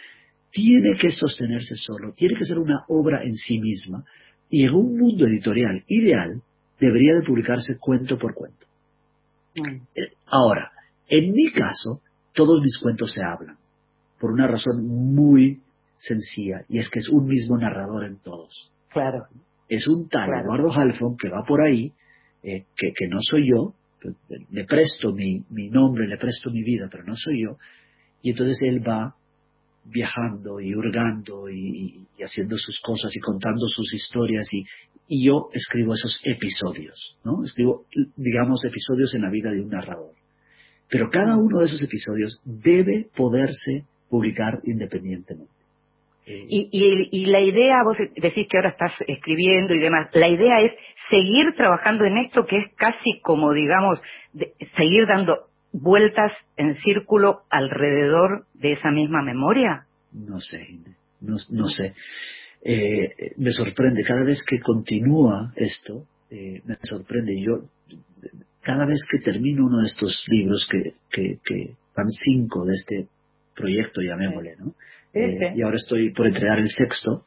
tiene 0.50 0.96
que 0.96 1.10
sostenerse 1.12 1.74
solo, 1.76 2.12
tiene 2.12 2.36
que 2.36 2.44
ser 2.44 2.58
una 2.58 2.84
obra 2.88 3.24
en 3.24 3.34
sí 3.34 3.58
misma, 3.58 4.04
y 4.50 4.64
en 4.64 4.74
un 4.74 4.98
mundo 4.98 5.26
editorial 5.26 5.82
ideal, 5.88 6.42
debería 6.78 7.14
de 7.14 7.26
publicarse 7.26 7.78
cuento 7.78 8.18
por 8.18 8.34
cuento. 8.34 8.66
Eh, 9.94 10.12
Ahora, 10.26 10.70
en 11.08 11.32
mi 11.32 11.50
caso, 11.50 12.00
todos 12.34 12.60
mis 12.60 12.78
cuentos 12.78 13.12
se 13.12 13.22
hablan, 13.22 13.56
por 14.20 14.32
una 14.32 14.46
razón 14.46 14.84
muy 14.86 15.60
sencilla, 15.98 16.64
y 16.68 16.78
es 16.78 16.88
que 16.90 16.98
es 16.98 17.08
un 17.08 17.26
mismo 17.26 17.56
narrador 17.56 18.04
en 18.04 18.18
todos. 18.18 18.70
Claro. 18.90 19.26
Es 19.68 19.86
un 19.88 20.08
tal 20.08 20.26
Claro. 20.26 20.42
Eduardo 20.42 20.72
Halfon 20.72 21.16
que 21.16 21.28
va 21.28 21.44
por 21.46 21.62
ahí, 21.62 21.92
eh, 22.42 22.64
que, 22.76 22.92
que 22.92 23.08
no 23.08 23.18
soy 23.20 23.48
yo, 23.48 23.74
le 24.50 24.64
presto 24.64 25.12
mi, 25.12 25.44
mi 25.50 25.68
nombre, 25.68 26.08
le 26.08 26.18
presto 26.18 26.50
mi 26.50 26.62
vida, 26.62 26.88
pero 26.90 27.04
no 27.04 27.14
soy 27.16 27.44
yo, 27.44 27.56
y 28.20 28.30
entonces 28.30 28.58
él 28.62 28.86
va 28.86 29.14
viajando 29.84 30.60
y 30.60 30.74
hurgando 30.74 31.48
y, 31.48 32.06
y 32.16 32.22
haciendo 32.22 32.56
sus 32.56 32.80
cosas 32.80 33.14
y 33.16 33.20
contando 33.20 33.66
sus 33.68 33.92
historias 33.94 34.46
y, 34.52 34.64
y 35.08 35.26
yo 35.26 35.48
escribo 35.52 35.94
esos 35.94 36.20
episodios, 36.24 37.18
¿no? 37.24 37.44
Escribo, 37.44 37.84
digamos, 38.16 38.64
episodios 38.64 39.14
en 39.14 39.22
la 39.22 39.30
vida 39.30 39.50
de 39.50 39.60
un 39.60 39.68
narrador. 39.68 40.14
Pero 40.88 41.10
cada 41.10 41.36
uno 41.36 41.60
de 41.60 41.66
esos 41.66 41.82
episodios 41.82 42.40
debe 42.44 43.08
poderse 43.16 43.84
publicar 44.08 44.60
independientemente. 44.64 45.52
Y, 46.26 46.68
y, 46.70 47.08
y 47.22 47.26
la 47.26 47.40
idea, 47.40 47.82
vos 47.84 47.96
decís 47.98 48.46
que 48.48 48.56
ahora 48.56 48.70
estás 48.70 48.92
escribiendo 49.08 49.74
y 49.74 49.80
demás, 49.80 50.08
la 50.12 50.28
idea 50.28 50.60
es 50.60 50.72
seguir 51.10 51.54
trabajando 51.56 52.04
en 52.04 52.18
esto 52.18 52.46
que 52.46 52.58
es 52.58 52.72
casi 52.76 53.20
como, 53.22 53.52
digamos, 53.52 54.00
de- 54.32 54.52
seguir 54.76 55.06
dando 55.08 55.48
vueltas 55.72 56.32
en 56.56 56.76
círculo 56.82 57.40
alrededor 57.50 58.46
de 58.54 58.72
esa 58.72 58.90
misma 58.90 59.22
memoria. 59.22 59.86
No 60.12 60.38
sé, 60.38 60.68
no, 61.20 61.36
no 61.50 61.68
sé. 61.68 61.94
Eh, 62.64 63.32
me 63.38 63.50
sorprende, 63.50 64.04
cada 64.04 64.24
vez 64.24 64.44
que 64.48 64.60
continúa 64.60 65.52
esto, 65.56 66.04
eh, 66.30 66.60
me 66.64 66.76
sorprende. 66.82 67.32
Yo, 67.40 67.64
cada 68.60 68.86
vez 68.86 69.00
que 69.10 69.18
termino 69.18 69.66
uno 69.66 69.80
de 69.80 69.86
estos 69.86 70.24
libros, 70.28 70.68
que, 70.70 70.92
que, 71.10 71.38
que 71.44 71.72
van 71.96 72.08
cinco 72.10 72.64
de 72.64 72.74
este 72.74 73.08
proyecto, 73.54 74.00
llamémosle, 74.00 74.56
¿no? 74.58 74.74
Eh. 75.14 75.54
Y 75.56 75.62
ahora 75.62 75.76
estoy 75.76 76.10
por 76.12 76.26
entregar 76.26 76.58
el 76.58 76.68
sexto. 76.70 77.24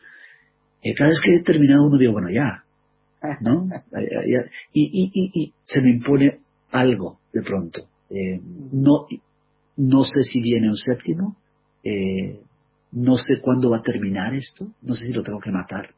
eh, 0.82 0.94
cada 0.96 1.10
vez 1.10 1.20
que 1.24 1.36
he 1.36 1.44
terminado 1.44 1.86
uno 1.88 1.98
digo, 1.98 2.14
bueno, 2.14 2.30
ya, 2.30 2.64
¿no? 3.42 3.68
Y, 4.74 4.84
y, 4.84 5.12
y, 5.14 5.32
y 5.44 5.54
se 5.66 5.82
me 5.82 5.92
impone 5.92 6.40
algo 6.72 7.20
de 7.34 7.42
pronto. 7.42 7.88
Eh, 8.10 8.40
no, 8.72 9.08
no 9.78 10.04
sé 10.04 10.24
si 10.24 10.42
viene 10.42 10.68
un 10.68 10.78
séptimo, 10.78 11.38
no 12.92 13.16
sé 13.18 13.42
cuándo 13.42 13.70
va 13.70 13.78
a 13.78 13.82
terminar 13.84 14.34
esto, 14.34 14.72
no 14.82 14.96
sé 14.96 15.08
si 15.08 15.14
lo 15.14 15.24
tengo 15.24 15.40
que 15.40 15.52
matar. 15.52 15.90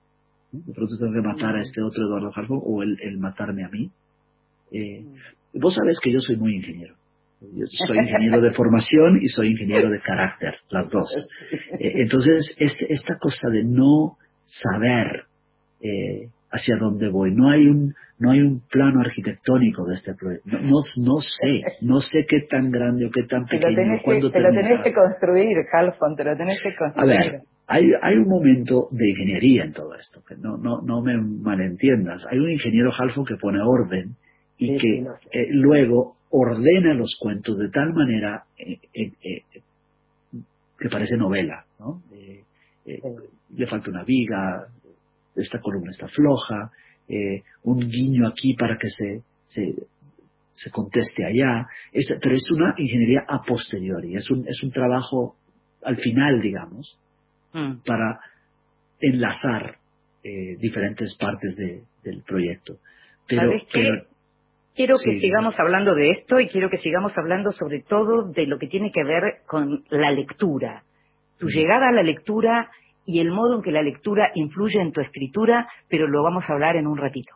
¿no? 0.52 0.60
De 0.62 0.74
pronto 0.74 0.98
tengo 0.98 1.14
que 1.14 1.22
matar 1.28 1.56
a 1.56 1.62
este 1.62 1.82
otro 1.82 2.04
Eduardo 2.06 2.32
Halfon 2.36 2.60
o 2.64 2.84
el, 2.84 2.98
el 3.02 3.18
matarme 3.20 3.64
a 3.64 3.70
mí. 3.70 3.92
Eh, 4.72 5.06
vos 5.54 5.76
sabés 5.76 6.00
que 6.02 6.12
yo 6.12 6.20
soy 6.20 6.38
muy 6.38 6.56
ingeniero. 6.56 6.97
Yo 7.40 7.66
soy 7.88 8.00
ingeniero 8.00 8.42
de 8.42 8.52
formación 8.52 9.20
y 9.22 9.28
soy 9.28 9.50
ingeniero 9.52 9.90
de 9.90 10.00
carácter, 10.02 10.56
las 10.70 10.90
dos. 10.90 11.10
Eh, 11.80 11.92
entonces, 12.02 12.56
este, 12.58 12.92
esta 12.92 13.18
cosa 13.20 13.50
de 13.52 13.64
no 13.64 14.18
saber 14.46 15.26
eh, 15.82 16.30
hacia 16.52 16.76
dónde 16.78 17.10
voy, 17.10 17.36
no 17.36 17.50
hay 17.52 17.68
un 17.68 17.94
no 18.20 18.32
hay 18.32 18.42
un 18.42 18.62
plano 18.68 19.02
arquitectónico 19.02 19.86
de 19.86 19.94
este 19.94 20.16
proyecto. 20.16 20.50
No, 20.50 20.60
no, 20.62 20.80
no 21.06 21.18
sé, 21.22 21.62
no 21.82 22.02
sé 22.02 22.26
qué 22.28 22.42
tan 22.50 22.72
grande 22.72 23.06
o 23.06 23.12
qué 23.12 23.24
tan 23.24 23.46
Te 23.46 23.58
lo 23.58 23.62
pequeño, 23.62 23.76
tenés, 23.78 24.02
que, 24.04 24.30
te 24.32 24.40
lo 24.40 24.50
tenés 24.52 24.84
que 24.84 24.92
construir, 24.94 25.58
Halfon, 25.72 26.16
te 26.16 26.24
lo 26.24 26.36
tenés 26.36 26.60
que 26.64 26.70
A 26.70 26.78
construir. 26.78 27.10
ver, 27.20 27.42
hay, 27.68 27.92
hay 28.02 28.16
un 28.16 28.28
momento 28.28 28.88
de 28.90 29.10
ingeniería 29.10 29.66
en 29.66 29.74
todo 29.74 29.94
esto, 29.94 30.24
que 30.28 30.36
no, 30.36 30.58
no, 30.58 30.82
no 30.82 31.04
me 31.04 31.16
malentiendas. 31.22 32.26
Hay 32.32 32.40
un 32.40 32.50
ingeniero 32.50 32.92
Halfon 32.92 33.24
que 33.24 33.36
pone 33.36 33.60
orden 33.64 34.16
y 34.58 34.70
Sí, 34.70 34.78
que 34.80 35.02
lo 35.04 35.16
sé. 35.18 35.30
eh, 35.40 35.48
luego 35.52 36.17
ordena 36.30 36.94
los 36.94 37.16
cuentos 37.20 37.58
de 37.58 37.70
tal 37.70 37.94
manera 37.94 38.44
eh, 38.58 38.80
eh, 38.94 39.12
eh, 39.24 39.42
que 40.78 40.90
parece 40.90 41.18
novela, 41.18 41.66
¿no? 41.80 42.02
Le 43.50 43.68
falta 43.68 43.90
una 43.90 44.04
viga, 44.04 44.68
esta 45.36 45.60
columna 45.60 45.92
está 45.92 46.08
floja, 46.08 46.72
un 47.64 47.80
guiño 47.80 48.28
aquí 48.28 48.54
para 48.56 48.78
que 48.78 48.90
se, 48.90 49.22
se, 49.46 49.74
se 50.54 50.72
conteste 50.72 51.26
allá, 51.26 51.66
Es- 51.92 52.12
pero 52.22 52.36
es 52.36 52.50
una 52.52 52.74
ingeniería 52.78 53.26
a 53.28 53.42
posteriori, 53.44 54.16
es 54.16 54.30
un, 54.30 54.48
es 54.48 54.62
un 54.64 54.72
trabajo 54.72 55.36
al 55.84 55.98
final, 55.98 56.42
digamos, 56.42 56.98
Mm. 57.54 57.78
para 57.86 58.20
enlazar 59.00 59.78
eh, 60.24 60.58
diferentes 60.60 61.16
partes 61.18 61.56
de- 61.56 61.84
del 62.04 62.22
proyecto. 62.24 62.78
Pero, 63.28 63.44
¿Sabes 63.52 63.64
qué? 63.72 63.80
pero 63.82 64.08
Quiero 64.78 64.96
Sí. 64.98 65.10
que 65.10 65.20
sigamos 65.20 65.60
hablando 65.60 65.96
de 65.96 66.12
esto 66.12 66.40
y 66.40 66.48
quiero 66.48 66.70
que 66.70 66.78
sigamos 66.78 67.18
hablando 67.18 67.52
sobre 67.52 67.82
todo 67.82 68.32
de 68.32 68.46
lo 68.46 68.60
que 68.60 68.68
tiene 68.68 68.92
que 68.92 69.04
ver 69.04 69.38
con 69.48 69.84
la 69.90 70.12
lectura. 70.12 70.84
Tu 71.40 71.48
Mm. 71.48 71.50
llegada 71.50 71.90
a 71.90 71.92
la 71.92 72.04
lectura 72.04 72.70
y 73.06 73.20
el 73.20 73.32
modo 73.32 73.56
en 73.56 73.64
que 73.64 73.72
la 73.72 73.82
lectura 73.82 74.32
influye 74.36 74.80
en 74.80 74.92
tu 74.92 75.02
escritura, 75.02 75.68
pero 75.90 76.08
lo 76.08 76.22
vamos 76.24 76.48
a 76.50 76.54
hablar 76.54 76.76
en 76.76 76.86
un 76.88 76.98
ratito. 76.98 77.34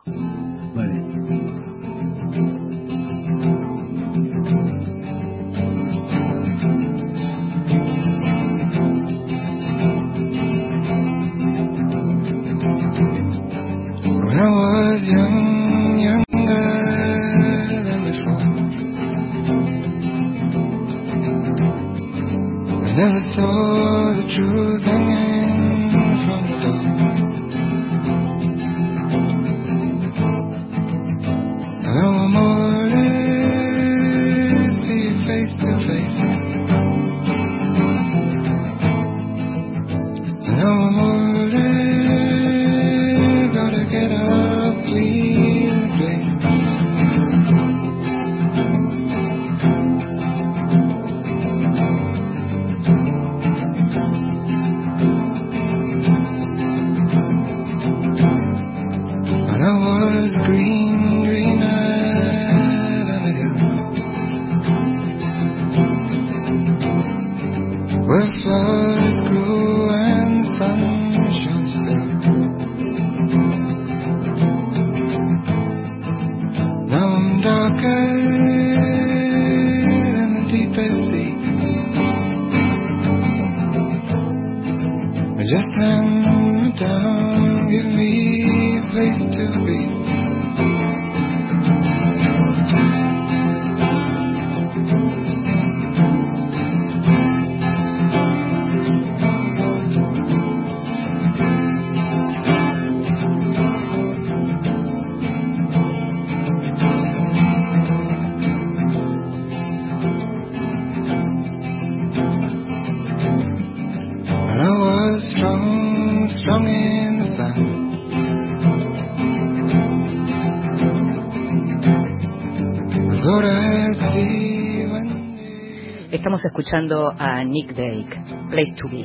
Escuchando 126.62 127.12
a 127.18 127.42
Nick 127.42 127.74
Drake, 127.74 128.20
Place 128.50 128.72
to 128.76 128.88
Be. 128.88 129.04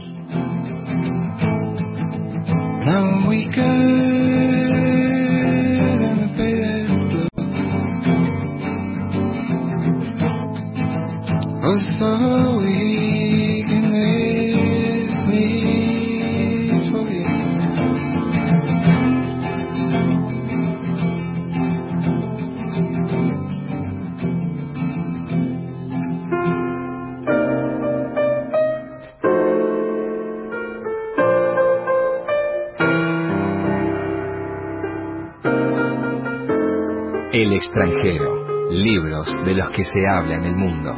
Que 39.78 39.86
se 39.86 40.08
habla 40.08 40.38
en 40.38 40.44
el 40.44 40.56
mundo. 40.56 40.92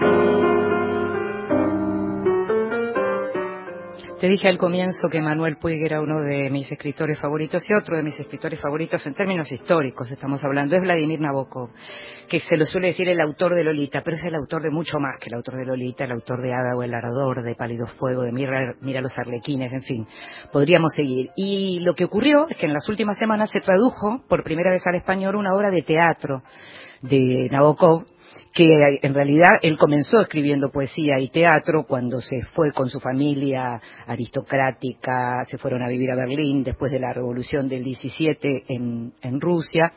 Te 4.21 4.29
dije 4.29 4.47
al 4.47 4.57
comienzo 4.57 5.09
que 5.09 5.21
Manuel 5.21 5.57
Puig 5.57 5.81
era 5.83 6.01
uno 6.01 6.21
de 6.21 6.49
mis 6.49 6.71
escritores 6.71 7.19
favoritos 7.19 7.63
y 7.69 7.73
otro 7.73 7.97
de 7.97 8.03
mis 8.03 8.17
escritores 8.17 8.61
favoritos 8.61 9.05
en 9.05 9.13
términos 9.13 9.51
históricos, 9.51 10.09
estamos 10.11 10.43
hablando, 10.45 10.77
es 10.77 10.81
Vladimir 10.81 11.19
Nabokov, 11.19 11.71
que 12.29 12.39
se 12.39 12.55
lo 12.55 12.65
suele 12.65 12.87
decir 12.87 13.09
el 13.09 13.19
autor 13.19 13.53
de 13.53 13.65
Lolita, 13.65 14.01
pero 14.01 14.15
es 14.15 14.23
el 14.23 14.35
autor 14.35 14.61
de 14.61 14.71
mucho 14.71 14.97
más 14.97 15.19
que 15.19 15.27
el 15.27 15.35
autor 15.35 15.57
de 15.57 15.65
Lolita, 15.65 16.05
el 16.05 16.11
autor 16.13 16.41
de 16.41 16.53
Ada 16.53 16.77
o 16.77 16.83
el 16.83 16.93
Arador, 16.93 17.43
de 17.43 17.55
Pálido 17.55 17.85
Fuego, 17.97 18.21
de 18.21 18.31
Mira, 18.31 18.75
Mira 18.81 19.01
los 19.01 19.17
Arlequines, 19.17 19.73
en 19.73 19.83
fin, 19.83 20.07
podríamos 20.53 20.93
seguir. 20.95 21.31
Y 21.35 21.79
lo 21.81 21.95
que 21.95 22.05
ocurrió 22.05 22.47
es 22.47 22.55
que 22.55 22.65
en 22.65 22.73
las 22.73 22.87
últimas 22.87 23.17
semanas 23.17 23.49
se 23.51 23.59
tradujo 23.59 24.23
por 24.29 24.43
primera 24.43 24.71
vez 24.71 24.81
al 24.85 24.95
español 24.95 25.35
una 25.35 25.53
obra 25.53 25.69
de 25.69 25.81
teatro 25.81 26.43
de 27.01 27.47
Nabokov, 27.51 28.03
que 28.53 28.99
en 29.01 29.13
realidad 29.13 29.51
él 29.61 29.77
comenzó 29.77 30.19
escribiendo 30.21 30.71
poesía 30.71 31.19
y 31.19 31.29
teatro 31.29 31.83
cuando 31.87 32.19
se 32.19 32.41
fue 32.55 32.71
con 32.71 32.89
su 32.89 32.99
familia 32.99 33.79
aristocrática, 34.07 35.43
se 35.45 35.57
fueron 35.57 35.83
a 35.83 35.87
vivir 35.87 36.11
a 36.11 36.15
Berlín 36.15 36.63
después 36.63 36.91
de 36.91 36.99
la 36.99 37.13
revolución 37.13 37.67
del 37.67 37.83
17 37.83 38.65
en, 38.67 39.39
Rusia, 39.39 39.91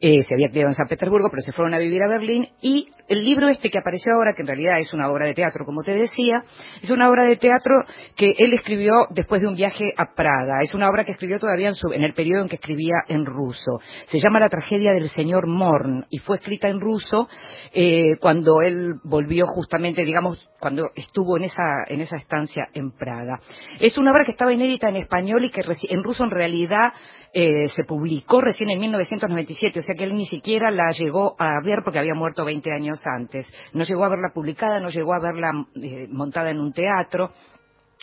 eh, 0.00 0.22
se 0.22 0.34
había 0.34 0.50
criado 0.50 0.68
en 0.68 0.74
San 0.74 0.86
Petersburgo, 0.86 1.28
pero 1.30 1.42
se 1.42 1.52
fueron 1.52 1.74
a 1.74 1.78
vivir 1.78 2.02
a 2.02 2.08
Berlín. 2.08 2.48
Y 2.60 2.88
el 3.08 3.24
libro 3.24 3.48
este 3.48 3.70
que 3.70 3.78
apareció 3.78 4.12
ahora, 4.14 4.32
que 4.34 4.42
en 4.42 4.48
realidad 4.48 4.78
es 4.78 4.92
una 4.92 5.10
obra 5.10 5.26
de 5.26 5.34
teatro, 5.34 5.64
como 5.64 5.82
te 5.82 5.94
decía, 5.94 6.44
es 6.82 6.90
una 6.90 7.08
obra 7.08 7.24
de 7.24 7.36
teatro 7.36 7.74
que 8.16 8.34
él 8.38 8.52
escribió 8.52 9.06
después 9.10 9.40
de 9.40 9.48
un 9.48 9.54
viaje 9.54 9.92
a 9.96 10.14
Praga, 10.14 10.60
es 10.62 10.74
una 10.74 10.88
obra 10.88 11.04
que 11.04 11.12
escribió 11.12 11.38
todavía 11.38 11.68
en, 11.68 11.74
su, 11.74 11.92
en 11.92 12.02
el 12.02 12.14
periodo 12.14 12.42
en 12.42 12.48
que 12.48 12.56
escribía 12.56 12.96
en 13.08 13.24
ruso, 13.24 13.80
se 14.06 14.18
llama 14.18 14.40
La 14.40 14.48
tragedia 14.48 14.92
del 14.92 15.08
señor 15.08 15.46
Morn 15.46 16.06
y 16.10 16.18
fue 16.18 16.36
escrita 16.36 16.68
en 16.68 16.80
ruso 16.80 17.28
eh, 17.72 18.03
eh, 18.04 18.18
cuando 18.18 18.60
él 18.60 18.94
volvió 19.02 19.46
justamente, 19.46 20.04
digamos, 20.04 20.38
cuando 20.60 20.90
estuvo 20.94 21.36
en 21.38 21.44
esa, 21.44 21.84
en 21.86 22.00
esa 22.00 22.16
estancia 22.16 22.68
en 22.74 22.90
Praga. 22.90 23.40
Es 23.80 23.96
una 23.96 24.10
obra 24.10 24.24
que 24.24 24.32
estaba 24.32 24.52
inédita 24.52 24.88
en 24.88 24.96
español 24.96 25.44
y 25.44 25.50
que 25.50 25.62
en 25.88 26.02
ruso 26.02 26.24
en 26.24 26.30
realidad 26.30 26.92
eh, 27.32 27.68
se 27.68 27.84
publicó 27.84 28.40
recién 28.40 28.70
en 28.70 28.78
1997, 28.78 29.78
o 29.78 29.82
sea 29.82 29.94
que 29.96 30.04
él 30.04 30.14
ni 30.14 30.26
siquiera 30.26 30.70
la 30.70 30.90
llegó 30.92 31.34
a 31.38 31.60
ver 31.62 31.80
porque 31.82 31.98
había 31.98 32.14
muerto 32.14 32.44
20 32.44 32.70
años 32.72 33.00
antes. 33.06 33.50
No 33.72 33.84
llegó 33.84 34.04
a 34.04 34.10
verla 34.10 34.32
publicada, 34.34 34.80
no 34.80 34.88
llegó 34.88 35.14
a 35.14 35.20
verla 35.20 35.50
eh, 35.82 36.06
montada 36.10 36.50
en 36.50 36.60
un 36.60 36.72
teatro. 36.72 37.30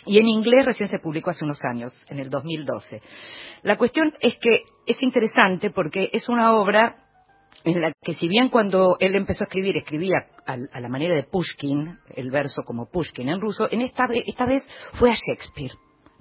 Y 0.04 0.18
en 0.18 0.26
inglés 0.26 0.66
recién 0.66 0.88
se 0.88 0.98
publicó 0.98 1.30
hace 1.30 1.44
unos 1.44 1.60
años, 1.64 1.92
en 2.08 2.18
el 2.18 2.28
2012. 2.28 3.00
La 3.62 3.78
cuestión 3.78 4.12
es 4.20 4.36
que 4.40 4.64
es 4.84 5.00
interesante 5.00 5.70
porque 5.70 6.10
es 6.12 6.28
una 6.28 6.56
obra 6.56 7.01
en 7.64 7.80
la 7.80 7.92
que 8.02 8.14
si 8.14 8.28
bien 8.28 8.48
cuando 8.48 8.96
él 8.98 9.14
empezó 9.14 9.44
a 9.44 9.46
escribir 9.46 9.76
escribía 9.76 10.26
a, 10.46 10.56
la 10.56 10.88
manera 10.88 11.14
de 11.14 11.24
Pushkin, 11.24 11.98
el 12.14 12.30
verso 12.30 12.62
como 12.64 12.90
Pushkin 12.90 13.28
en 13.28 13.40
ruso, 13.40 13.68
en 13.70 13.82
esta, 13.82 14.06
esta 14.26 14.46
vez 14.46 14.62
fue 14.94 15.10
a 15.10 15.14
Shakespeare. 15.14 15.72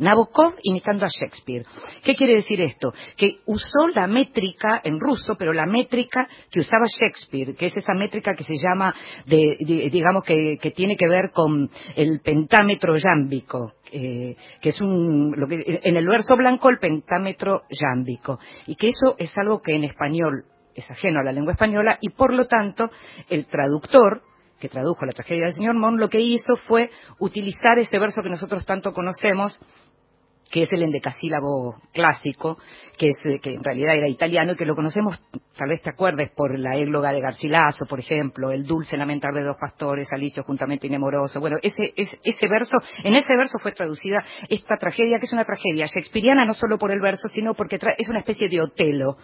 Nabokov 0.01 0.55
imitando 0.63 1.05
a 1.05 1.09
Shakespeare. 1.09 1.63
¿Qué 2.03 2.15
quiere 2.15 2.33
decir 2.33 2.59
esto? 2.59 2.91
Que 3.15 3.37
usó 3.45 3.87
la 3.93 4.07
métrica 4.07 4.81
en 4.83 4.99
ruso, 4.99 5.35
pero 5.37 5.53
la 5.53 5.67
métrica 5.67 6.27
que 6.49 6.61
usaba 6.61 6.85
Shakespeare, 6.87 7.55
que 7.55 7.67
es 7.67 7.77
esa 7.77 7.93
métrica 7.93 8.33
que 8.33 8.43
se 8.43 8.55
llama, 8.55 8.95
digamos, 9.27 10.23
que, 10.23 10.73
tiene 10.75 10.97
que 10.97 11.07
ver 11.07 11.29
con 11.31 11.69
el 11.95 12.19
pentámetro 12.21 12.95
yámbico, 12.95 13.73
eh, 13.91 14.35
que 14.59 14.69
es 14.69 14.81
un, 14.81 15.35
lo 15.37 15.47
que, 15.47 15.63
en 15.83 15.95
el 15.95 16.07
verso 16.07 16.35
blanco 16.35 16.69
el 16.69 16.79
pentámetro 16.79 17.61
yámbico, 17.69 18.39
y 18.65 18.75
que 18.75 18.87
eso 18.87 19.15
es 19.19 19.31
algo 19.37 19.61
que 19.61 19.75
en 19.75 19.83
español 19.83 20.45
es 20.75 20.89
ajeno 20.89 21.19
a 21.19 21.23
la 21.23 21.31
lengua 21.31 21.53
española 21.53 21.97
y 22.01 22.09
por 22.09 22.33
lo 22.33 22.47
tanto 22.47 22.91
el 23.29 23.45
traductor 23.47 24.23
que 24.59 24.69
tradujo 24.69 25.05
la 25.05 25.11
tragedia 25.11 25.45
del 25.45 25.53
señor 25.53 25.75
Mon 25.75 25.99
lo 25.99 26.09
que 26.09 26.19
hizo 26.19 26.55
fue 26.67 26.89
utilizar 27.19 27.79
ese 27.79 27.99
verso 27.99 28.21
que 28.21 28.29
nosotros 28.29 28.65
tanto 28.65 28.93
conocemos 28.93 29.59
que 30.51 30.63
es 30.63 30.69
el 30.73 30.83
endecasílabo 30.83 31.75
clásico, 31.93 32.57
que, 32.97 33.07
es, 33.07 33.25
eh, 33.25 33.39
que 33.39 33.53
en 33.53 33.63
realidad 33.63 33.95
era 33.95 34.09
italiano 34.09 34.51
y 34.51 34.55
que 34.57 34.65
lo 34.65 34.75
conocemos, 34.75 35.23
tal 35.57 35.69
vez 35.69 35.81
te 35.81 35.89
acuerdes, 35.89 36.29
por 36.31 36.59
la 36.59 36.77
égloga 36.77 37.11
de 37.11 37.21
Garcilaso, 37.21 37.85
por 37.85 37.99
ejemplo, 37.99 38.51
el 38.51 38.65
dulce 38.65 38.97
lamentar 38.97 39.33
de 39.33 39.43
dos 39.43 39.55
pastores, 39.59 40.11
Alicio 40.11 40.43
juntamente 40.43 40.87
inemoroso. 40.87 41.39
Bueno, 41.39 41.57
ese, 41.61 41.93
ese, 41.95 42.47
verso, 42.47 42.77
en 43.03 43.15
ese 43.15 43.35
verso 43.37 43.57
fue 43.59 43.71
traducida 43.71 44.19
esta 44.49 44.75
tragedia, 44.75 45.17
que 45.17 45.25
es 45.25 45.33
una 45.33 45.45
tragedia 45.45 45.85
shakespeariana 45.85 46.45
no 46.45 46.53
solo 46.53 46.77
por 46.77 46.91
el 46.91 46.99
verso, 46.99 47.29
sino 47.29 47.53
porque 47.53 47.79
es 47.97 48.09
una 48.09 48.19
especie 48.19 48.47
de 48.49 48.61
Otelo. 48.61 49.17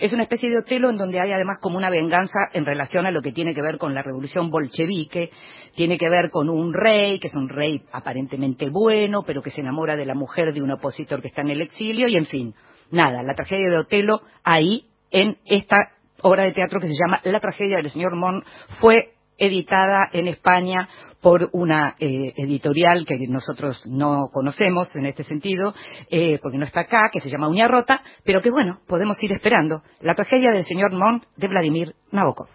Es 0.00 0.12
una 0.12 0.22
especie 0.22 0.48
de 0.48 0.58
Otelo 0.58 0.88
en 0.90 0.96
donde 0.96 1.20
hay 1.20 1.32
además 1.32 1.58
como 1.60 1.76
una 1.76 1.90
venganza 1.90 2.38
en 2.54 2.64
relación 2.64 3.04
a 3.04 3.10
lo 3.10 3.20
que 3.20 3.32
tiene 3.32 3.54
que 3.54 3.62
ver 3.62 3.76
con 3.76 3.94
la 3.94 4.02
revolución 4.02 4.50
bolchevique, 4.50 5.30
tiene 5.74 5.98
que 5.98 6.08
ver 6.08 6.30
con 6.30 6.48
un 6.48 6.72
rey, 6.72 7.18
que 7.20 7.28
es 7.28 7.34
un 7.34 7.48
rey 7.48 7.82
aparentemente 7.92 8.70
bueno, 8.70 9.22
pero 9.26 9.42
que 9.42 9.50
se 9.50 9.60
enamora 9.60 9.96
de 9.96 10.06
la 10.06 10.14
mujer 10.14 10.52
de 10.52 10.62
un 10.62 10.69
opositor 10.72 11.20
que 11.20 11.28
está 11.28 11.42
en 11.42 11.50
el 11.50 11.60
exilio 11.60 12.08
y 12.08 12.16
en 12.16 12.26
fin, 12.26 12.54
nada, 12.90 13.22
la 13.22 13.34
tragedia 13.34 13.68
de 13.68 13.78
Otelo 13.78 14.20
ahí 14.44 14.86
en 15.10 15.38
esta 15.44 15.76
obra 16.22 16.44
de 16.44 16.52
teatro 16.52 16.80
que 16.80 16.88
se 16.88 16.94
llama 16.94 17.20
La 17.24 17.40
tragedia 17.40 17.76
del 17.76 17.90
señor 17.90 18.16
Mon 18.16 18.44
fue 18.80 19.12
editada 19.38 20.08
en 20.12 20.28
España 20.28 20.88
por 21.20 21.50
una 21.52 21.96
eh, 21.98 22.32
editorial 22.36 23.04
que 23.06 23.18
nosotros 23.28 23.82
no 23.86 24.28
conocemos 24.32 24.88
en 24.94 25.06
este 25.06 25.24
sentido, 25.24 25.74
eh, 26.10 26.38
porque 26.42 26.58
no 26.58 26.64
está 26.64 26.80
acá, 26.80 27.10
que 27.12 27.20
se 27.20 27.28
llama 27.28 27.48
Uña 27.48 27.68
Rota, 27.68 28.02
pero 28.24 28.40
que 28.40 28.50
bueno, 28.50 28.80
podemos 28.86 29.22
ir 29.22 29.32
esperando. 29.32 29.82
La 30.00 30.14
tragedia 30.14 30.50
del 30.50 30.64
señor 30.64 30.92
Mon 30.92 31.22
de 31.36 31.48
Vladimir 31.48 31.94
Nabokov. 32.10 32.48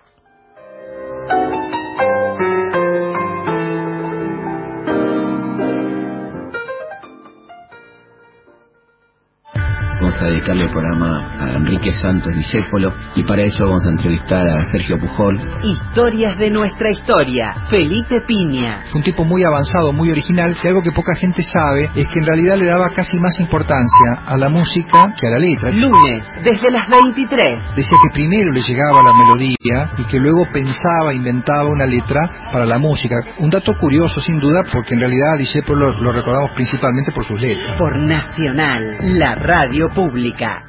A 10.21 10.25
dedicarle 10.25 10.63
el 10.63 10.69
programa 10.71 11.27
a 11.39 11.57
Enrique 11.57 11.91
Santos 11.91 12.33
Discépolo 12.33 12.93
y 13.15 13.23
para 13.23 13.43
eso 13.43 13.65
vamos 13.65 13.85
a 13.85 13.89
entrevistar 13.89 14.47
a 14.47 14.63
Sergio 14.71 14.97
Pujol. 14.99 15.37
Historias 15.61 16.37
de 16.37 16.49
nuestra 16.49 16.91
historia, 16.91 17.53
Felipe 17.69 18.21
Piña. 18.25 18.83
un 18.93 19.01
tipo 19.01 19.25
muy 19.25 19.43
avanzado, 19.43 19.91
muy 19.91 20.11
original, 20.11 20.55
que 20.61 20.69
algo 20.69 20.81
que 20.81 20.91
poca 20.91 21.15
gente 21.15 21.43
sabe 21.43 21.89
es 21.95 22.07
que 22.09 22.19
en 22.19 22.25
realidad 22.25 22.57
le 22.57 22.65
daba 22.67 22.89
casi 22.91 23.17
más 23.17 23.39
importancia 23.39 24.23
a 24.25 24.37
la 24.37 24.49
música 24.49 25.13
que 25.19 25.27
a 25.27 25.31
la 25.31 25.39
letra. 25.39 25.71
Lunes, 25.71 26.23
desde 26.43 26.71
las 26.71 26.87
23. 26.89 27.75
Decía 27.75 27.97
que 28.03 28.13
primero 28.13 28.51
le 28.51 28.61
llegaba 28.61 29.03
la 29.03 29.13
melodía 29.13 29.89
y 29.97 30.05
que 30.05 30.19
luego 30.19 30.47
pensaba, 30.51 31.13
inventaba 31.13 31.65
una 31.65 31.85
letra 31.85 32.21
para 32.53 32.65
la 32.65 32.77
música. 32.77 33.15
Un 33.39 33.49
dato 33.49 33.73
curioso, 33.79 34.21
sin 34.21 34.39
duda, 34.39 34.61
porque 34.71 34.93
en 34.93 35.01
realidad 35.01 35.37
Discépolo 35.37 35.91
lo, 35.91 36.01
lo 36.01 36.11
recordamos 36.13 36.51
principalmente 36.55 37.11
por 37.11 37.25
sus 37.25 37.39
letras. 37.39 37.75
Por 37.77 37.97
Nacional, 37.99 38.97
la 39.19 39.35
radio 39.35 39.89
pública 39.89 40.04
pública. 40.05 40.63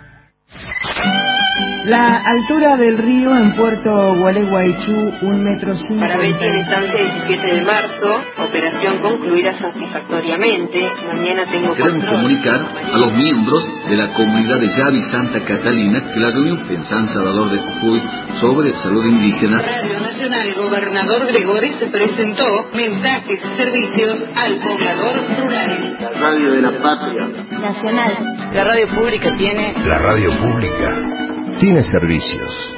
La 1.87 2.16
altura 2.16 2.77
del 2.77 2.99
río 2.99 3.37
en 3.37 3.55
Puerto 3.55 3.90
Gualeguaychú, 4.16 4.92
un 5.23 5.45
metro 5.45 5.73
cinco. 5.77 6.01
Para 6.01 6.19
Betty 6.19 6.45
en 6.45 6.59
estancia 6.59 6.99
17 7.29 7.55
de 7.55 7.62
marzo, 7.62 8.25
operación 8.38 8.99
concluida 8.99 9.57
satisfactoriamente. 9.57 10.85
Mañana 11.07 11.45
tengo 11.49 11.75
Queremos 11.75 12.05
comunicar 12.07 12.66
a 12.92 12.99
los 12.99 13.12
miembros 13.12 13.64
de 13.88 13.97
la 13.97 14.12
comunidad 14.14 14.59
de 14.59 14.66
Yavi 14.66 15.01
Santa 15.12 15.40
Catalina 15.42 16.12
que 16.12 16.19
la 16.19 16.31
reunión 16.33 16.66
en 16.69 16.83
San 16.83 17.07
Salvador 17.07 17.51
de 17.53 17.59
Jujuy 17.59 18.03
sobre 18.40 18.73
salud 18.73 19.05
indígena. 19.05 19.62
Radio 19.62 20.01
Nacional, 20.01 20.55
gobernador 20.57 21.27
Gregori 21.29 21.73
se 21.75 21.87
presentó 21.87 22.69
mensajes 22.75 23.40
y 23.45 23.57
servicios 23.57 24.27
al 24.35 24.59
poblador 24.59 25.25
rural. 25.38 25.97
La 26.01 26.11
radio 26.11 26.53
de 26.53 26.62
la 26.62 26.83
patria. 26.83 27.29
Nacional. 27.61 28.12
La 28.53 28.64
radio 28.64 28.88
pública 28.88 29.37
tiene. 29.37 29.73
La 29.85 29.99
radio 29.99 30.31
pública 30.40 31.27
tiene 31.59 31.81
servicios. 31.83 32.77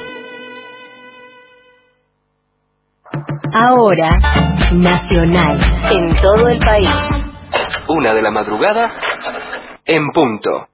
Ahora, 3.53 4.09
Nacional, 4.71 5.59
en 5.91 6.15
todo 6.21 6.47
el 6.49 6.59
país. 6.59 6.87
Una 7.87 8.13
de 8.13 8.21
la 8.21 8.29
madrugada, 8.29 8.91
en 9.85 10.05
punto. 10.13 10.67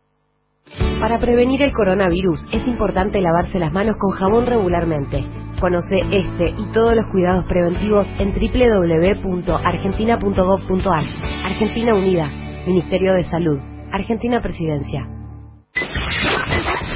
Para 0.99 1.19
prevenir 1.19 1.61
el 1.61 1.71
coronavirus 1.71 2.43
es 2.51 2.67
importante 2.67 3.21
lavarse 3.21 3.59
las 3.59 3.71
manos 3.71 3.95
con 3.99 4.11
jabón 4.17 4.45
regularmente. 4.45 5.23
Conoce 5.61 6.01
este 6.11 6.49
y 6.49 6.65
todos 6.73 6.93
los 6.95 7.05
cuidados 7.07 7.45
preventivos 7.47 8.05
en 8.19 8.33
www.argentina.gov.ar. 8.33 11.03
Argentina 11.45 11.95
Unida, 11.95 12.27
Ministerio 12.67 13.13
de 13.13 13.23
Salud, 13.23 13.57
Argentina 13.91 14.41
Presidencia. 14.41 15.07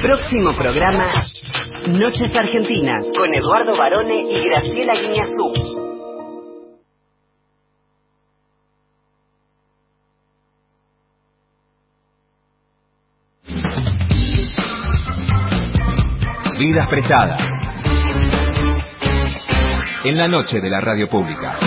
Próximo 0.00 0.56
programa, 0.56 1.04
Noches 1.88 2.34
Argentinas, 2.34 3.06
con 3.14 3.34
Eduardo 3.34 3.76
Barone 3.76 4.22
y 4.30 4.48
Graciela 4.48 4.94
Guiñazú. 4.94 5.52
Vidas 16.58 16.88
prestadas. 16.88 17.42
En 20.04 20.16
la 20.16 20.28
noche 20.28 20.60
de 20.60 20.70
la 20.70 20.80
radio 20.80 21.08
pública. 21.08 21.58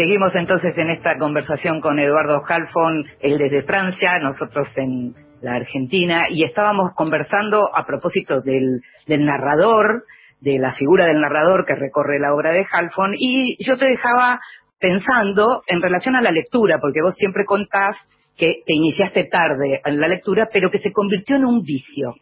Seguimos 0.00 0.34
entonces 0.34 0.72
en 0.78 0.88
esta 0.88 1.18
conversación 1.18 1.82
con 1.82 1.98
Eduardo 1.98 2.42
Halfon, 2.48 3.04
él 3.20 3.36
desde 3.36 3.64
Francia, 3.64 4.18
nosotros 4.22 4.66
en 4.76 5.14
la 5.42 5.56
Argentina, 5.56 6.22
y 6.30 6.42
estábamos 6.42 6.92
conversando 6.94 7.68
a 7.76 7.84
propósito 7.84 8.40
del, 8.40 8.80
del 9.06 9.26
narrador, 9.26 10.04
de 10.40 10.58
la 10.58 10.72
figura 10.72 11.04
del 11.04 11.20
narrador 11.20 11.66
que 11.66 11.74
recorre 11.74 12.18
la 12.18 12.32
obra 12.32 12.50
de 12.50 12.64
Halfon, 12.72 13.12
y 13.12 13.62
yo 13.62 13.76
te 13.76 13.90
dejaba 13.90 14.40
pensando 14.78 15.64
en 15.66 15.82
relación 15.82 16.16
a 16.16 16.22
la 16.22 16.30
lectura, 16.30 16.78
porque 16.80 17.02
vos 17.02 17.14
siempre 17.16 17.44
contás 17.44 17.94
que 18.38 18.62
te 18.64 18.72
iniciaste 18.72 19.24
tarde 19.24 19.82
en 19.84 20.00
la 20.00 20.08
lectura, 20.08 20.48
pero 20.50 20.70
que 20.70 20.78
se 20.78 20.92
convirtió 20.92 21.36
en 21.36 21.44
un 21.44 21.60
vicio. 21.60 22.14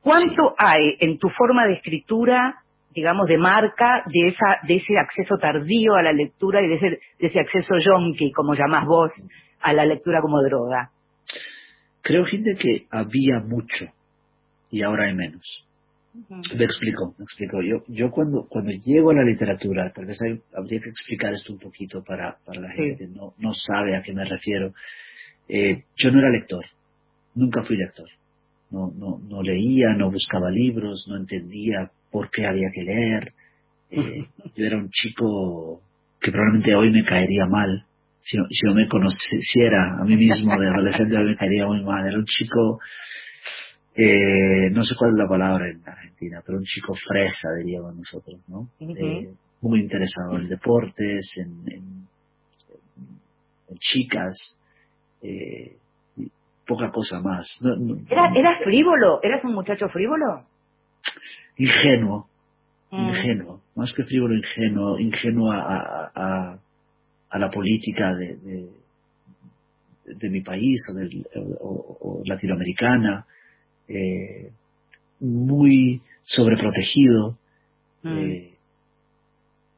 ¿Cuánto 0.00 0.56
hay 0.58 0.96
en 0.98 1.18
tu 1.18 1.28
forma 1.28 1.64
de 1.66 1.74
escritura, 1.74 2.56
digamos, 2.94 3.26
de 3.28 3.38
marca 3.38 4.02
de 4.06 4.28
esa 4.28 4.58
de 4.66 4.76
ese 4.76 4.98
acceso 4.98 5.36
tardío 5.38 5.94
a 5.94 6.02
la 6.02 6.12
lectura 6.12 6.62
y 6.62 6.68
de 6.68 6.74
ese, 6.74 6.86
de 6.90 7.26
ese 7.26 7.40
acceso 7.40 7.74
yonki, 7.78 8.32
como 8.32 8.54
llamás 8.54 8.86
vos, 8.86 9.10
a 9.60 9.72
la 9.72 9.84
lectura 9.84 10.20
como 10.20 10.42
droga? 10.42 10.90
Creo, 12.02 12.24
gente, 12.24 12.54
que 12.56 12.86
había 12.90 13.40
mucho 13.40 13.86
y 14.70 14.82
ahora 14.82 15.04
hay 15.04 15.14
menos. 15.14 15.66
Me 16.56 16.64
explico, 16.64 17.14
me 17.18 17.24
explico. 17.24 17.60
Yo, 17.62 17.82
yo 17.88 18.10
cuando, 18.10 18.46
cuando 18.48 18.70
llego 18.70 19.10
a 19.10 19.14
la 19.14 19.24
literatura, 19.24 19.90
tal 19.92 20.06
vez 20.06 20.20
hay- 20.22 20.40
habría 20.56 20.80
que 20.80 20.90
explicar 20.90 21.32
esto 21.32 21.52
un 21.52 21.58
poquito 21.58 22.04
para, 22.04 22.36
para 22.44 22.60
la 22.60 22.70
gente 22.72 22.98
que 22.98 23.08
no, 23.08 23.34
no 23.38 23.52
sabe 23.52 23.96
a 23.96 24.02
qué 24.02 24.12
me 24.12 24.24
refiero. 24.24 24.72
Eh, 25.48 25.82
yo 25.96 26.10
no 26.12 26.20
era 26.20 26.30
lector, 26.30 26.64
nunca 27.34 27.62
fui 27.64 27.76
lector. 27.76 28.08
No, 28.70 28.92
no, 28.94 29.18
no 29.28 29.42
leía, 29.42 29.94
no 29.96 30.10
buscaba 30.10 30.50
libros, 30.50 31.06
no 31.08 31.16
entendía 31.16 31.90
por 32.14 32.30
qué 32.30 32.46
había 32.46 32.70
que 32.72 32.82
leer. 32.84 33.32
Eh, 33.90 34.24
yo 34.56 34.64
era 34.64 34.76
un 34.78 34.88
chico 34.90 35.80
que 36.20 36.30
probablemente 36.30 36.74
hoy 36.76 36.92
me 36.92 37.04
caería 37.04 37.44
mal. 37.46 37.84
Si 38.22 38.36
no, 38.38 38.44
si 38.48 38.64
no 38.66 38.74
me 38.74 38.88
conociera 38.88 39.98
a 40.00 40.04
mí 40.04 40.16
mismo 40.16 40.58
de 40.58 40.68
adolescente, 40.68 41.16
hoy 41.18 41.26
me 41.26 41.36
caería 41.36 41.66
muy 41.66 41.82
mal. 41.82 42.06
Era 42.06 42.16
un 42.18 42.24
chico 42.24 42.78
eh, 43.96 44.70
no 44.72 44.82
sé 44.84 44.94
cuál 44.96 45.10
es 45.12 45.16
la 45.18 45.28
palabra 45.28 45.68
en 45.70 45.80
Argentina, 45.86 46.40
pero 46.44 46.58
un 46.58 46.64
chico 46.64 46.94
fresa, 46.94 47.48
diríamos 47.62 47.94
nosotros, 47.96 48.40
¿no? 48.48 48.68
Eh, 48.80 49.28
muy 49.60 49.80
interesado 49.80 50.36
en 50.38 50.48
deportes, 50.48 51.32
en, 51.36 51.72
en- 51.72 52.08
en 53.68 53.78
chicas, 53.78 54.58
eh, 55.22 55.76
y 56.16 56.26
poca 56.66 56.90
cosa 56.90 57.20
más. 57.20 57.46
No- 57.60 57.76
no- 57.76 58.00
¿Era, 58.10 58.32
¿Eras 58.34 58.62
frívolo? 58.64 59.20
¿Eras 59.22 59.44
un 59.44 59.54
muchacho 59.54 59.88
frívolo? 59.88 60.44
Ingenuo, 61.56 62.26
Mm. 62.90 63.08
ingenuo, 63.10 63.60
más 63.74 63.92
que 63.92 64.04
frívolo, 64.04 64.34
ingenuo, 64.34 64.98
ingenuo 65.00 65.50
a, 65.52 65.58
a- 65.58 66.12
a- 66.14 66.58
a 67.30 67.38
la 67.38 67.50
política 67.50 68.14
de, 68.14 68.36
de, 68.36 68.68
de 70.14 70.30
mi 70.30 70.40
país 70.42 70.80
o, 70.90 70.94
del- 70.94 71.26
o- 71.60 71.98
o 72.00 72.22
latinoamericana, 72.24 73.26
eh, 73.88 74.50
muy 75.20 76.00
sobreprotegido, 76.24 77.36
Mm. 78.02 78.18
eh, 78.18 78.50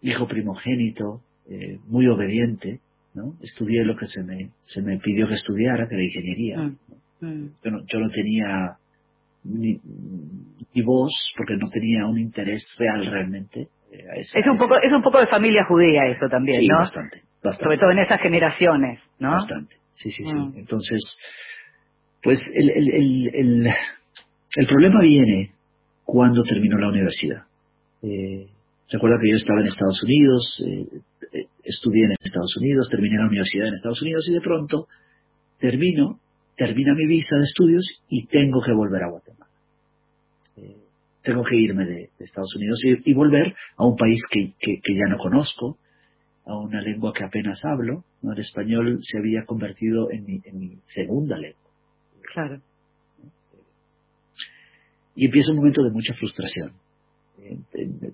hijo 0.03 0.27
primogénito, 0.27 1.21
eh, 1.49 1.79
muy 1.87 2.07
obediente, 2.09 2.81
¿no? 3.15 3.35
Estudié 3.41 3.85
lo 3.85 3.97
que 3.97 4.07
se 4.07 4.23
me, 4.23 4.51
se 4.61 4.83
me 4.83 4.99
pidió 4.99 5.27
que 5.29 5.35
estudiara, 5.35 5.89
que 5.89 5.95
era 5.95 6.05
ingeniería. 6.05 6.59
Mm. 6.59 6.77
Mm. 7.21 7.51
Yo 7.65 7.71
no, 7.71 7.87
yo 7.87 7.99
no 8.01 8.11
tenía 8.11 8.77
ni, 9.49 9.79
ni 10.75 10.83
voz, 10.83 11.13
porque 11.37 11.57
no 11.57 11.69
tenía 11.71 12.07
un 12.07 12.19
interés 12.19 12.67
real 12.79 13.07
realmente. 13.07 13.69
eh, 13.93 14.05
esa- 14.17 14.39
Es 14.39 14.47
un 14.47 14.55
esa- 14.57 14.65
poco 14.65 14.77
es 14.83 14.93
un 14.93 15.03
poco 15.03 15.19
de 15.21 15.27
familia 15.29 15.65
judía 15.69 16.07
eso 16.07 16.27
también, 16.29 16.61
Sí, 16.61 16.69
¿no? 16.69 16.79
bastante, 16.79 17.23
bastante. 17.43 17.65
Sobre 17.65 17.79
todo 17.79 17.91
en 17.93 17.99
esas 18.01 18.21
generaciones, 18.21 19.01
¿no? 19.19 19.31
Bastante, 19.31 19.77
sí, 19.95 20.11
sí, 20.11 20.25
sí. 20.25 20.35
Mm. 20.35 20.53
Entonces, 20.59 21.17
pues 22.23 22.41
el, 22.55 22.71
el, 22.71 22.89
el, 22.95 23.31
el, 23.35 23.67
el 24.57 24.67
problema 24.67 25.01
viene 25.01 25.53
cuando 26.05 26.43
terminó 26.43 26.79
la 26.79 26.89
universidad. 26.89 27.43
Eh, 28.03 28.47
recuerda 28.91 29.19
que 29.21 29.31
yo 29.31 29.37
estaba 29.37 29.61
en 29.61 29.67
Estados 29.67 30.03
Unidos, 30.03 30.63
eh, 30.67 31.47
estudié 31.65 32.05
en 32.07 32.13
Estados 32.21 32.57
Unidos, 32.61 32.89
terminé 32.91 33.17
la 33.19 33.27
universidad 33.27 33.69
en 33.69 33.75
Estados 33.75 34.03
Unidos 34.03 34.27
y 34.31 34.35
de 34.35 34.41
pronto 34.41 34.87
termino, 35.59 36.19
termina 36.57 36.95
mi 36.95 37.07
visa 37.07 37.37
de 37.37 37.45
estudios 37.45 38.03
y 38.09 38.27
tengo 38.27 38.61
que 38.63 38.73
volver 38.73 39.03
a 39.05 39.11
Guatemala. 39.11 39.51
Eh, 40.57 40.77
tengo 41.23 41.45
que 41.45 41.57
irme 41.57 41.85
de, 41.85 41.95
de 42.19 42.25
Estados 42.25 42.55
Unidos 42.57 42.81
y, 42.85 43.11
y 43.11 43.15
volver 43.15 43.55
a 43.77 43.85
un 43.87 43.97
país 43.97 44.21
que, 44.31 44.55
que- 44.59 44.81
que 44.83 44.95
ya 44.95 45.07
no 45.09 45.19
conozco, 45.19 45.79
a 46.47 46.57
una 46.59 46.81
lengua 46.81 47.13
que 47.13 47.25
apenas 47.25 47.65
hablo. 47.65 48.05
¿no? 48.23 48.33
El 48.33 48.39
español 48.41 49.01
se 49.03 49.19
había 49.19 49.45
convertido 49.45 50.11
en 50.11 50.25
mi, 50.25 50.41
en 50.45 50.59
mi 50.59 50.79
segunda 50.85 51.37
lengua. 51.37 51.61
Claro. 52.33 52.61
Y 55.15 55.27
empieza 55.27 55.51
un 55.53 55.59
momento 55.59 55.83
de 55.83 55.91
mucha 55.91 56.15
frustración. 56.15 56.73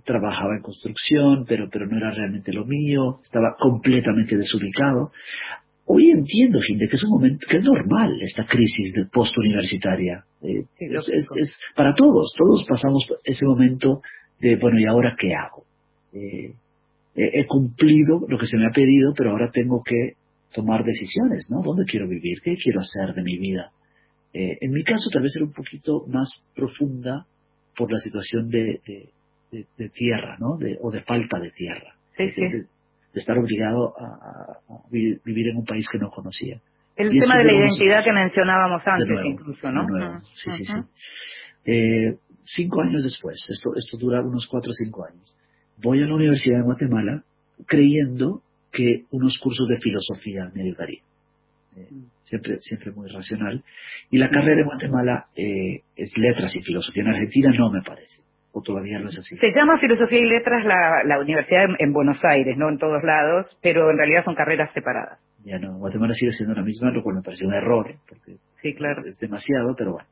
Trabajaba 0.04 0.56
en 0.56 0.62
construcción, 0.62 1.44
pero, 1.46 1.68
pero 1.70 1.86
no 1.86 1.96
era 1.96 2.10
realmente 2.10 2.52
lo 2.52 2.64
mío, 2.64 3.20
estaba 3.22 3.56
completamente 3.58 4.36
desubicado. 4.36 5.12
Hoy 5.86 6.10
entiendo, 6.10 6.60
gente, 6.66 6.86
que 6.88 6.96
es 6.96 7.02
un 7.02 7.10
momento, 7.10 7.46
que 7.50 7.56
es 7.58 7.64
normal 7.64 8.12
esta 8.22 8.44
crisis 8.46 8.92
de 8.94 9.04
postuniversitaria. 9.12 10.24
Eh, 10.42 10.62
es, 10.78 10.92
lógico. 10.92 11.16
es- 11.16 11.28
es 11.36 11.56
para 11.74 11.94
todos, 11.94 12.32
todos 12.36 12.64
pasamos 12.68 13.04
por 13.08 13.18
ese 13.24 13.44
momento 13.46 14.00
de, 14.40 14.56
bueno, 14.56 14.78
¿y 14.80 14.86
ahora 14.86 15.14
qué 15.18 15.34
hago? 15.34 15.64
Eh, 16.12 16.54
he 17.14 17.46
cumplido 17.46 18.20
lo 18.26 18.38
que 18.38 18.46
se 18.46 18.56
me 18.56 18.66
ha 18.66 18.70
pedido, 18.72 19.12
pero 19.16 19.30
ahora 19.30 19.50
tengo 19.52 19.82
que 19.84 20.12
tomar 20.54 20.82
decisiones, 20.84 21.48
¿no? 21.50 21.62
¿Dónde 21.62 21.84
quiero 21.84 22.08
vivir? 22.08 22.38
¿Qué 22.42 22.54
quiero 22.56 22.80
hacer 22.80 23.14
de 23.14 23.22
mi 23.22 23.38
vida? 23.38 23.70
Eh, 24.32 24.56
en 24.62 24.70
mi 24.70 24.82
caso 24.82 25.10
tal 25.12 25.22
vez 25.22 25.32
era 25.36 25.44
un 25.44 25.52
poquito 25.52 26.04
más 26.08 26.30
profunda 26.54 27.26
por 27.76 27.92
la 27.92 27.98
situación 27.98 28.48
de, 28.48 28.80
de- 28.86 29.08
de- 29.50 29.66
de 29.76 29.88
tierra, 29.90 30.36
¿no? 30.40 30.56
De- 30.56 30.78
o 30.80 30.90
de 30.90 31.02
falta 31.02 31.38
de 31.38 31.50
tierra. 31.50 31.94
Sí, 32.16 32.28
sí. 32.30 32.40
De- 33.12 33.20
estar 33.20 33.36
obligado 33.38 33.94
a, 33.98 34.04
a- 34.04 34.74
a 34.74 34.88
vi- 34.90 35.18
vivir 35.24 35.48
en 35.48 35.56
un 35.58 35.64
país 35.64 35.86
que 35.90 35.98
no 35.98 36.10
conocía. 36.10 36.60
El 36.96 37.14
Y 37.14 37.20
tema 37.20 37.38
de 37.38 37.44
la 37.44 37.52
identidad 37.54 38.04
que 38.04 38.12
mencionábamos 38.12 38.82
antes, 38.86 39.08
nuevo, 39.08 39.28
incluso, 39.28 39.70
¿no? 39.70 40.20
sí, 40.34 40.50
sí, 40.52 40.64
sí. 40.64 40.78
Eh, 41.64 42.16
cinco 42.44 42.82
años 42.82 43.02
después, 43.02 43.36
esto, 43.50 43.70
esto 43.76 43.96
dura 43.96 44.20
unos 44.20 44.46
cuatro 44.46 44.70
o 44.70 44.74
cinco 44.74 45.04
años, 45.06 45.34
voy 45.82 46.02
a 46.02 46.06
la 46.06 46.14
Universidad 46.14 46.58
de 46.58 46.64
Guatemala 46.64 47.22
creyendo 47.66 48.42
que 48.70 49.04
unos 49.10 49.38
cursos 49.38 49.68
de 49.68 49.78
filosofía 49.78 50.50
me 50.54 50.62
ayudarían. 50.62 51.04
Eh, 51.76 51.88
siempre, 52.24 52.58
siempre 52.60 52.90
muy 52.92 53.08
racional. 53.08 53.62
Y 54.10 54.18
la 54.18 54.28
carrera 54.28 54.60
en 54.60 54.66
Guatemala 54.66 55.26
eh, 55.36 55.80
es 55.96 56.12
letras 56.18 56.54
y 56.56 56.60
filosofía. 56.60 57.02
En 57.02 57.08
Argentina 57.10 57.50
no 57.56 57.70
me 57.70 57.80
parece, 57.82 58.20
o 58.52 58.62
todavía 58.62 58.98
no 58.98 59.08
es 59.08 59.18
así. 59.18 59.36
Se 59.36 59.50
llama 59.50 59.78
Filosofía 59.80 60.18
y 60.18 60.26
Letras 60.28 60.64
la, 60.64 61.02
la 61.04 61.20
universidad 61.20 61.64
en, 61.64 61.76
en 61.78 61.92
Buenos 61.92 62.22
Aires, 62.24 62.56
no 62.56 62.68
en 62.68 62.78
todos 62.78 63.02
lados, 63.02 63.56
pero 63.62 63.90
en 63.90 63.96
realidad 63.98 64.22
son 64.24 64.34
carreras 64.34 64.72
separadas. 64.74 65.18
Ya 65.44 65.58
no, 65.58 65.78
Guatemala 65.78 66.14
sigue 66.14 66.32
siendo 66.32 66.54
la 66.54 66.62
misma, 66.62 66.90
lo 66.92 67.02
cual 67.02 67.16
me 67.16 67.22
pareció 67.22 67.48
un 67.48 67.54
error, 67.54 67.94
porque 68.08 68.36
Sí, 68.62 68.74
claro. 68.74 69.00
es, 69.00 69.06
es 69.06 69.18
demasiado, 69.18 69.74
pero 69.76 69.92
bueno. 69.94 70.08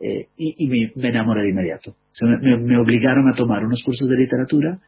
Eh, 0.00 0.28
y 0.36 0.54
y 0.64 0.68
me, 0.68 0.92
me 1.02 1.08
enamoré 1.08 1.42
de 1.42 1.50
inmediato. 1.50 1.90
O 1.90 2.12
sea, 2.12 2.28
me, 2.28 2.78
obligaron 2.78 3.28
a 3.28 3.34
tomar 3.34 3.64
unos 3.64 3.82
cursos 3.84 4.08
de 4.08 4.16
literatura 4.16 4.78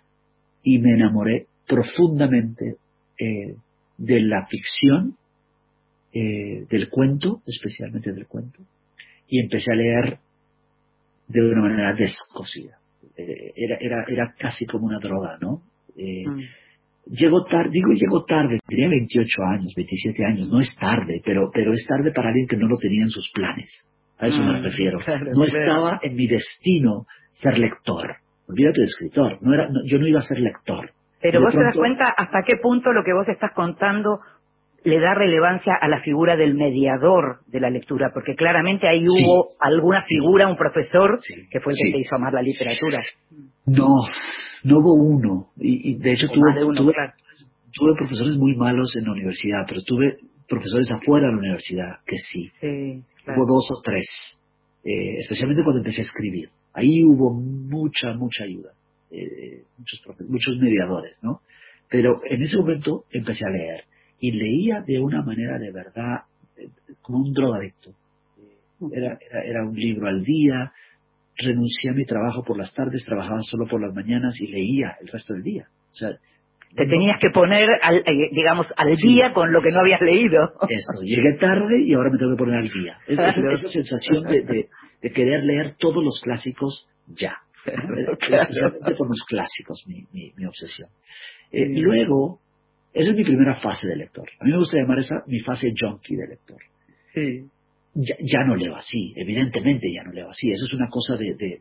y 0.62 0.78
me 0.78 0.92
enamoré 0.92 1.46
profundamente 1.66 2.76
eh, 3.18 3.56
de 3.98 4.20
la 4.20 4.46
ficción 4.46 5.16
eh, 6.12 6.64
del 6.70 6.88
cuento, 6.90 7.42
especialmente 7.46 8.12
del 8.12 8.26
cuento, 8.26 8.60
y 9.26 9.40
empecé 9.42 9.72
a 9.72 9.76
leer 9.76 10.18
de 11.26 11.40
una 11.50 11.62
manera 11.62 11.92
descosida. 11.92 12.79
Eh, 13.16 13.52
era, 13.56 13.76
era, 13.80 14.04
era 14.08 14.34
casi 14.38 14.66
como 14.66 14.86
una 14.86 14.98
droga, 14.98 15.38
¿no? 15.40 15.62
Eh, 15.96 16.26
Mm. 16.26 16.40
Llego 17.06 17.44
tarde, 17.44 17.70
digo 17.72 17.90
llego 17.92 18.24
tarde, 18.24 18.60
tenía 18.68 18.88
28 18.88 19.42
años, 19.42 19.72
27 19.74 20.24
años, 20.24 20.48
no 20.48 20.60
es 20.60 20.72
tarde, 20.78 21.20
pero, 21.24 21.50
pero 21.52 21.72
es 21.72 21.84
tarde 21.88 22.12
para 22.12 22.28
alguien 22.28 22.46
que 22.46 22.56
no 22.56 22.68
lo 22.68 22.76
tenía 22.76 23.02
en 23.02 23.08
sus 23.08 23.30
planes. 23.34 23.68
A 24.18 24.28
eso 24.28 24.44
me 24.44 24.60
Mm, 24.60 24.62
refiero. 24.62 24.98
claro, 25.00 25.26
no 25.34 25.44
estaba 25.44 25.98
en 26.02 26.14
mi 26.14 26.28
destino 26.28 27.06
ser 27.32 27.58
lector. 27.58 28.16
Olvídate 28.46 28.80
de 28.80 28.86
escritor. 28.86 29.38
No 29.42 29.54
era, 29.54 29.68
no- 29.70 29.80
yo 29.86 29.98
no 29.98 30.06
iba 30.06 30.20
a 30.20 30.22
ser 30.22 30.38
lector. 30.40 30.90
Pero 31.20 31.40
De 31.40 31.44
vos 31.46 31.54
te 31.54 31.64
das 31.64 31.76
cuenta 31.76 32.08
hasta 32.10 32.42
qué 32.46 32.56
punto 32.62 32.92
lo 32.92 33.02
que 33.02 33.14
vos 33.14 33.26
estás 33.28 33.52
contando 33.54 34.20
le 34.82 34.98
da 34.98 35.14
relevancia 35.14 35.74
a 35.80 35.88
la 35.88 36.00
figura 36.02 36.36
del 36.36 36.54
mediador 36.54 37.40
de 37.46 37.60
la 37.60 37.68
lectura, 37.70 38.10
porque 38.14 38.34
claramente 38.34 38.88
ahí 38.88 39.00
Sí. 39.00 39.06
hubo 39.24 39.48
alguna 39.60 40.00
figura, 40.02 40.48
un 40.48 40.56
profesor, 40.56 41.18
que 41.50 41.60
fue 41.60 41.72
el 41.72 41.78
que 41.84 41.92
te 41.92 41.98
hizo 42.00 42.14
amar 42.16 42.32
la 42.32 42.42
literatura. 42.42 43.00
No, 43.66 43.88
no 44.64 44.78
hubo 44.78 44.94
uno. 44.94 45.48
Y, 45.58 45.90
y 45.90 45.94
de 45.98 46.12
hecho 46.12 46.28
tuve, 46.28 46.54
de 46.58 46.64
uno, 46.64 46.74
tuve, 46.80 46.92
claro. 46.94 47.12
tuve 47.72 47.92
profesores 47.98 48.36
muy 48.36 48.56
malos 48.56 48.94
en 48.96 49.04
la 49.04 49.12
universidad, 49.12 49.64
pero 49.68 49.80
tuve 49.86 50.16
profesores 50.48 50.90
afuera 50.90 51.26
de 51.26 51.32
la 51.32 51.38
universidad 51.38 51.96
que 52.06 52.16
sí. 52.16 52.50
Claro. 53.24 53.38
Hubo 53.42 53.54
dos 53.54 53.68
o 53.70 53.80
tres, 53.82 54.40
eh, 54.84 55.16
especialmente 55.18 55.62
cuando 55.62 55.80
empecé 55.80 56.00
a 56.00 56.04
escribir. 56.04 56.48
Ahí 56.72 57.04
hubo 57.04 57.34
mucha, 57.34 58.14
mucha 58.14 58.44
ayuda, 58.44 58.70
eh, 59.10 59.64
muchos, 59.76 60.00
muchos 60.28 60.56
mediadores, 60.58 61.18
¿no? 61.22 61.40
Pero 61.90 62.20
en 62.24 62.42
ese 62.42 62.56
momento 62.58 63.04
empecé 63.10 63.44
a 63.44 63.50
leer 63.50 63.84
y 64.20 64.32
leía 64.32 64.82
de 64.86 65.00
una 65.00 65.22
manera 65.22 65.58
de 65.58 65.72
verdad 65.72 66.20
como 67.02 67.18
un 67.18 67.32
drogadicto. 67.32 67.92
Era, 68.92 69.18
era, 69.30 69.42
era 69.44 69.64
un 69.66 69.74
libro 69.76 70.08
al 70.08 70.22
día, 70.22 70.72
renuncié 71.36 71.90
a 71.90 71.94
mi 71.94 72.04
trabajo 72.04 72.42
por 72.44 72.56
las 72.58 72.72
tardes, 72.74 73.04
trabajaba 73.04 73.40
solo 73.42 73.66
por 73.68 73.80
las 73.80 73.94
mañanas 73.94 74.40
y 74.40 74.46
leía 74.50 74.96
el 75.00 75.08
resto 75.08 75.34
del 75.34 75.42
día. 75.42 75.68
O 75.90 75.94
sea, 75.94 76.10
Te 76.76 76.86
tenías 76.86 77.18
que 77.20 77.30
poner, 77.30 77.66
al, 77.82 77.96
eh, 77.98 78.30
digamos, 78.32 78.66
al 78.76 78.94
día 78.96 79.32
con 79.32 79.52
lo 79.52 79.60
que 79.60 79.70
no 79.70 79.80
habías 79.80 80.00
leído. 80.00 80.38
Eso, 80.68 81.02
llegué 81.02 81.32
tarde 81.38 81.80
y 81.80 81.92
ahora 81.94 82.10
me 82.12 82.18
tengo 82.18 82.32
que 82.36 82.38
poner 82.38 82.58
al 82.60 82.68
día. 82.70 82.98
Es- 83.06 83.18
esa, 83.18 83.32
Claro. 83.34 83.52
esa 83.54 83.68
sensación 83.68 84.24
de, 84.24 84.40
de- 84.42 84.68
de 85.02 85.10
querer 85.12 85.42
leer 85.44 85.76
todos 85.78 86.02
los 86.04 86.20
clásicos 86.22 86.86
ya. 87.08 87.36
Especialmente 87.66 88.96
con 88.96 89.08
los 89.08 89.24
clásicos, 89.28 89.82
mi, 89.86 90.04
mi, 90.12 90.32
mi 90.36 90.46
obsesión. 90.46 90.88
Eh, 91.52 91.66
Luego, 91.80 92.40
esa 92.92 93.10
es 93.10 93.16
mi 93.16 93.24
primera 93.24 93.54
fase 93.60 93.86
de 93.86 93.96
lector. 93.96 94.28
A 94.40 94.44
mí 94.44 94.50
me 94.52 94.58
gusta 94.58 94.78
llamar 94.78 94.98
esa 94.98 95.22
mi 95.26 95.40
fase 95.40 95.72
junkie 95.78 96.16
de 96.16 96.26
lector. 96.28 96.58
Sí. 97.14 97.46
Ya, 97.94 98.14
ya 98.20 98.44
no 98.44 98.54
leo 98.56 98.76
así, 98.76 99.12
evidentemente 99.16 99.88
ya 99.92 100.04
no 100.04 100.12
leo 100.12 100.30
así. 100.30 100.50
Eso 100.50 100.64
es 100.64 100.72
una 100.74 100.88
cosa 100.88 101.16
de, 101.16 101.34
de, 101.34 101.60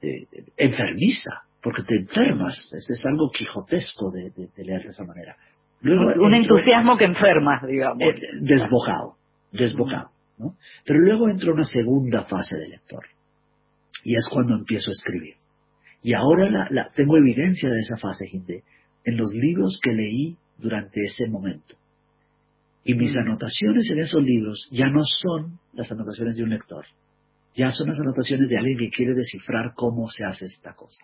de- 0.00 0.28
enfermiza, 0.56 1.30
porque 1.62 1.82
te 1.82 1.96
enfermas. 1.96 2.56
Es, 2.72 2.88
es 2.90 3.04
algo 3.04 3.30
quijotesco 3.30 4.10
de, 4.10 4.32
leer 4.64 4.82
de 4.82 4.88
esa 4.88 5.04
manera. 5.04 5.36
Luego 5.80 6.02
un 6.06 6.32
entro- 6.34 6.56
entusiasmo 6.56 6.96
que 6.96 7.04
enferma, 7.04 7.60
digamos. 7.68 8.02
eh, 8.02 8.14
desbocado, 8.40 9.14
desbocado. 9.52 10.10
¿no? 10.38 10.54
Pero 10.84 11.00
luego 11.00 11.28
entra 11.28 11.52
una 11.52 11.64
segunda 11.64 12.24
fase 12.24 12.56
de 12.56 12.68
lector. 12.68 13.04
Y 14.04 14.14
es 14.16 14.26
cuando 14.30 14.54
empiezo 14.56 14.90
a 14.90 14.92
escribir. 14.92 15.34
Y 16.02 16.14
ahora 16.14 16.48
la, 16.50 16.66
la- 16.70 16.90
tengo 16.90 17.16
evidencia 17.16 17.68
de 17.68 17.80
esa 17.80 17.96
fase, 17.96 18.26
Hinde, 18.30 18.62
en 19.08 19.16
los 19.16 19.32
libros 19.32 19.80
que 19.82 19.92
leí 19.92 20.36
durante 20.58 21.00
ese 21.00 21.26
momento. 21.28 21.76
Y 22.84 22.94
mis 22.94 23.14
Mm. 23.14 23.18
anotaciones 23.18 23.90
en 23.90 23.98
esos 23.98 24.22
libros 24.22 24.68
ya 24.70 24.86
no 24.88 25.02
son 25.04 25.58
las 25.74 25.90
anotaciones 25.92 26.36
de 26.36 26.42
un 26.44 26.50
lector. 26.50 26.84
Ya 27.54 27.70
son 27.72 27.88
las 27.88 27.98
anotaciones 28.00 28.48
de 28.48 28.56
alguien 28.58 28.78
que 28.78 28.90
quiere 28.90 29.14
descifrar 29.14 29.72
cómo 29.74 30.08
se 30.08 30.24
hace 30.24 30.46
esta 30.46 30.74
cosa. 30.74 30.98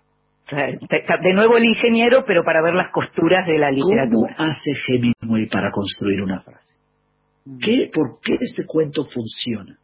De 0.51 1.33
nuevo 1.35 1.57
el 1.57 1.65
ingeniero, 1.65 2.25
pero 2.27 2.45
para 2.45 2.63
ver 2.63 2.75
las 2.75 2.93
costuras 2.93 3.47
de 3.47 3.59
la 3.59 3.71
¿Cómo 3.71 3.85
literatura. 3.91 4.35
hace 4.39 4.73
Hemingway 4.89 5.49
para 5.49 5.71
construir 5.73 6.21
una 6.23 6.41
frase? 6.41 6.75
¿Qué, 7.61 7.91
¿Por 7.93 8.21
qué 8.23 8.37
este 8.41 8.65
cuento 8.67 9.05
funciona? 9.07 9.79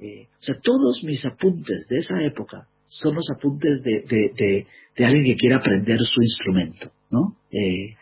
Eh, 0.00 0.26
o 0.40 0.42
sea, 0.42 0.54
todos 0.62 1.02
mis 1.04 1.24
apuntes 1.26 1.86
de 1.88 1.98
esa 1.98 2.20
época 2.22 2.66
son 3.00 3.14
los 3.14 3.28
apuntes 3.36 3.82
de, 3.82 4.00
de, 4.02 4.30
de- 4.36 4.66
de 4.96 5.04
alguien 5.04 5.24
que 5.24 5.36
quiere 5.36 5.56
aprender 5.56 5.98
su 5.98 6.22
instrumento, 6.22 6.92
¿no? 7.10 7.36
Eh, 7.50 7.96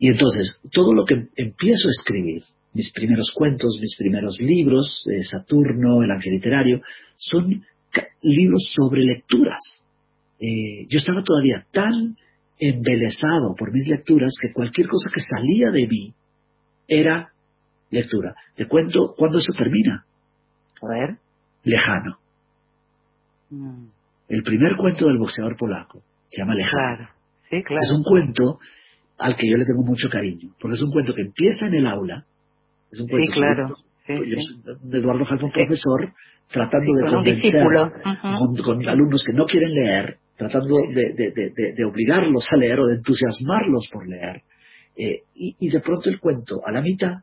y 0.00 0.08
entonces, 0.08 0.60
todo 0.72 0.92
lo 0.92 1.04
que 1.04 1.14
empiezo 1.36 1.86
a 1.86 1.90
escribir, 2.00 2.42
mis 2.72 2.92
primeros 2.92 3.30
cuentos, 3.32 3.78
mis 3.80 3.94
primeros 3.96 4.40
libros, 4.40 5.04
eh, 5.12 5.22
Saturno, 5.22 6.02
El 6.02 6.10
Ángel 6.10 6.32
Literario, 6.32 6.80
son 7.16 7.62
libros 8.22 8.64
sobre 8.74 9.02
lecturas. 9.04 9.60
Eh, 10.40 10.86
yo 10.88 10.98
estaba 10.98 11.22
todavía 11.22 11.64
tan 11.70 12.16
embelesado 12.58 13.54
por 13.56 13.72
mis 13.72 13.86
lecturas 13.86 14.32
que 14.42 14.52
cualquier 14.52 14.88
cosa 14.88 15.10
que 15.14 15.20
salía 15.20 15.70
de 15.70 15.86
mí 15.86 16.12
era 16.88 17.30
lectura. 17.90 18.34
Te 18.56 18.66
cuento 18.66 19.14
cuándo 19.16 19.38
eso 19.38 19.52
termina. 19.56 20.04
A 20.82 20.88
ver. 20.88 21.16
Lejano. 21.62 22.18
Mm, 23.50 23.86
El 24.28 24.42
primer 24.42 24.76
cuento 24.76 25.06
del 25.06 25.18
boxeador 25.18 25.56
polaco 25.56 26.02
se 26.28 26.40
llama 26.40 26.54
Lejano. 26.54 26.96
Claro. 26.96 27.10
Sí, 27.50 27.62
claro. 27.62 27.82
Es 27.82 27.92
un 27.92 28.02
cuento 28.02 28.58
al 29.18 29.36
que 29.36 29.48
yo 29.48 29.56
le 29.56 29.64
tengo 29.64 29.82
mucho 29.84 30.08
cariño, 30.08 30.50
porque 30.60 30.74
es 30.76 30.82
un 30.82 30.90
cuento 30.90 31.14
que 31.14 31.22
empieza 31.22 31.66
en 31.66 31.74
el 31.74 31.86
aula. 31.86 32.24
Es 32.90 33.00
un 33.00 33.08
cuento 33.08 33.26
Sí, 33.32 33.32
claro. 33.38 33.68
Sí, 34.06 34.12
yo 34.30 34.36
sí. 34.38 34.62
Eduardo 34.92 35.24
Jalfón, 35.24 35.50
profesor, 35.50 36.12
tratando 36.50 36.92
de 36.94 37.02
convencer 37.16 37.62
con, 38.38 38.56
con 38.56 38.88
alumnos 38.88 39.24
que 39.24 39.32
no 39.32 39.46
quieren 39.46 39.72
leer, 39.72 40.16
tratando 40.36 40.74
de, 40.92 41.12
de- 41.14 41.72
de- 41.74 41.84
obligarlos 41.84 42.44
a 42.50 42.56
leer 42.56 42.80
o 42.80 42.86
de 42.86 42.96
entusiasmarlos 42.96 43.88
por 43.92 44.06
leer. 44.08 44.42
Eh, 44.96 45.20
y, 45.34 45.56
y 45.58 45.70
de 45.70 45.80
pronto 45.80 46.10
el 46.10 46.20
cuento, 46.20 46.60
a 46.66 46.70
la 46.72 46.80
mitad, 46.82 47.14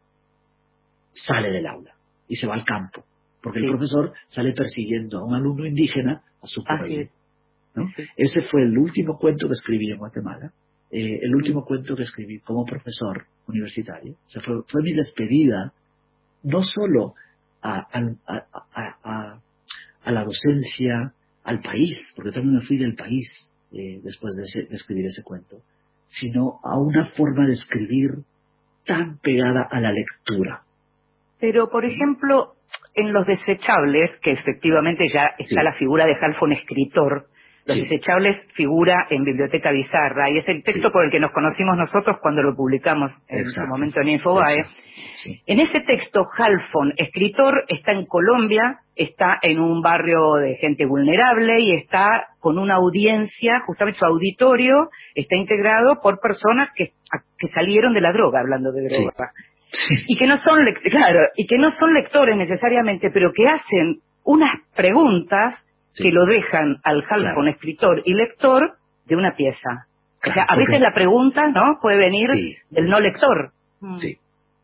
sale 1.12 1.52
del 1.52 1.66
aula 1.68 1.91
y 2.28 2.36
se 2.36 2.47
va 2.47 2.56
al 2.56 2.64
campo, 2.66 3.04
porque 3.43 3.60
el 3.60 3.66
profesor 3.68 4.14
sale 4.28 4.54
persiguiendo 4.54 5.20
a 5.20 5.26
un 5.26 5.36
alumno 5.36 5.66
indígena 5.66 6.22
a 6.42 6.48
su. 6.48 6.62
¿no? 7.76 7.86
Ese 8.18 8.42
fue 8.42 8.64
el 8.64 8.78
último 8.78 9.18
cuento 9.18 9.48
que 9.48 9.54
escribí 9.54 9.92
en 9.92 9.98
Guatemala, 9.98 10.52
eh, 10.92 11.20
el 11.22 11.34
último 11.36 11.64
cuento 11.64 11.96
que 11.96 12.04
escribí 12.04 12.39
como 12.39 12.66
profesor 12.66 13.26
universitario. 13.48 14.14
O 14.28 14.30
sea, 14.30 14.42
fue, 14.42 14.56
fue 14.68 14.82
mi 14.82 14.94
despedida, 14.94 15.74
no 16.44 16.62
solo 16.64 17.14
a, 17.62 17.76
a- 17.80 18.16
a- 18.28 18.48
a- 18.74 18.98
a- 19.04 19.42
a 20.04 20.12
la 20.12 20.24
docencia, 20.24 21.14
al 21.44 21.62
país, 21.62 21.98
porque 22.16 22.32
también 22.32 22.56
me 22.56 22.62
fui 22.66 22.78
del 22.78 22.96
país 22.96 23.52
eh, 23.74 24.02
después 24.04 24.36
de, 24.36 24.44
ese- 24.44 24.68
de 24.70 24.76
escribir 24.76 25.06
ese 25.06 25.24
cuento, 25.24 25.62
sino 26.08 26.60
a 26.64 26.78
una 26.78 27.06
forma 27.16 27.46
de 27.48 27.54
escribir 27.54 28.10
tan 28.86 29.18
pegada 29.20 29.62
a 29.72 29.80
la 29.80 29.92
lectura. 29.94 30.64
Pero, 31.39 31.70
por 31.70 31.86
ejemplo, 31.86 32.56
en 32.96 33.14
los 33.14 33.26
desechables, 33.26 34.12
que 34.22 34.32
efectivamente 34.32 35.06
ya 35.14 35.32
está 35.38 35.64
la 35.64 35.74
figura 35.74 36.06
de 36.06 36.16
Halfon 36.20 36.52
escritor, 36.54 37.26
los 37.66 37.76
Sí. 37.76 37.82
desechables 37.84 38.38
figura 38.56 39.06
en 39.12 39.24
Biblioteca 39.24 39.70
Bizarra 39.72 40.32
y 40.32 40.38
es 40.38 40.48
el 40.48 40.64
texto 40.64 40.92
por 40.92 41.06
el 41.06 41.12
que 41.12 41.20
nos 41.20 41.32
conocimos 41.32 41.78
nosotros 41.78 42.18
cuando 42.20 42.42
lo 42.42 42.56
publicamos 42.56 43.12
en 43.30 43.46
su 43.46 43.52
Exacto. 43.52 43.70
momento 43.70 44.02
en 44.02 44.08
Infobae. 44.10 44.66
En 45.46 45.60
ese 45.60 45.80
texto, 45.82 46.28
Halfon, 46.36 46.94
escritor, 46.98 47.64
está 47.68 47.92
en 47.92 48.08
Colombia, 48.08 48.80
está 48.96 49.38
en 49.44 49.60
un 49.60 49.82
barrio 49.84 50.36
de 50.42 50.56
gente 50.56 50.88
vulnerable 50.88 51.60
y 51.60 51.74
está 51.76 52.30
con 52.39 52.58
una 52.58 52.76
audiencia, 52.76 53.62
justamente 53.68 54.00
su 54.00 54.06
auditorio 54.06 54.89
está 55.14 55.36
integrado 55.36 56.02
por 56.02 56.20
personas 56.20 56.70
que, 56.76 56.94
salieron 57.54 57.94
de 57.94 58.02
la 58.02 58.12
droga, 58.12 58.39
hablando 58.39 58.72
de 58.72 58.89
Sí. 58.89 59.04
droga. 59.04 59.32
Y 60.08 60.18
que 60.18 60.28
no 60.28 60.38
son, 60.40 60.60
claro, 60.90 61.20
y 61.36 61.48
que 61.48 61.58
no 61.58 61.72
son 61.72 61.94
lectores 61.94 62.36
necesariamente, 62.36 63.10
pero 63.12 63.32
que 63.34 63.48
hacen 63.48 64.00
unas 64.24 64.52
preguntas 64.76 65.56
que 65.96 66.10
lo 66.12 66.26
dejan 66.26 66.78
al 66.84 66.98
Halfon, 67.10 67.22
Claro. 67.22 67.48
escritor 67.48 68.02
y 68.06 68.14
lector, 68.14 68.74
de 69.06 69.16
una 69.16 69.36
pieza. 69.36 69.88
O 70.28 70.32
sea, 70.34 70.44
a 70.44 70.56
veces 70.56 70.80
la 70.80 70.94
pregunta, 70.94 71.48
¿no? 71.50 71.80
Puede 71.82 71.98
venir 71.98 72.30
Sí. 72.32 72.56
del 72.70 72.88
no 72.88 73.00
lector. 73.00 73.52
Sí, 74.00 74.18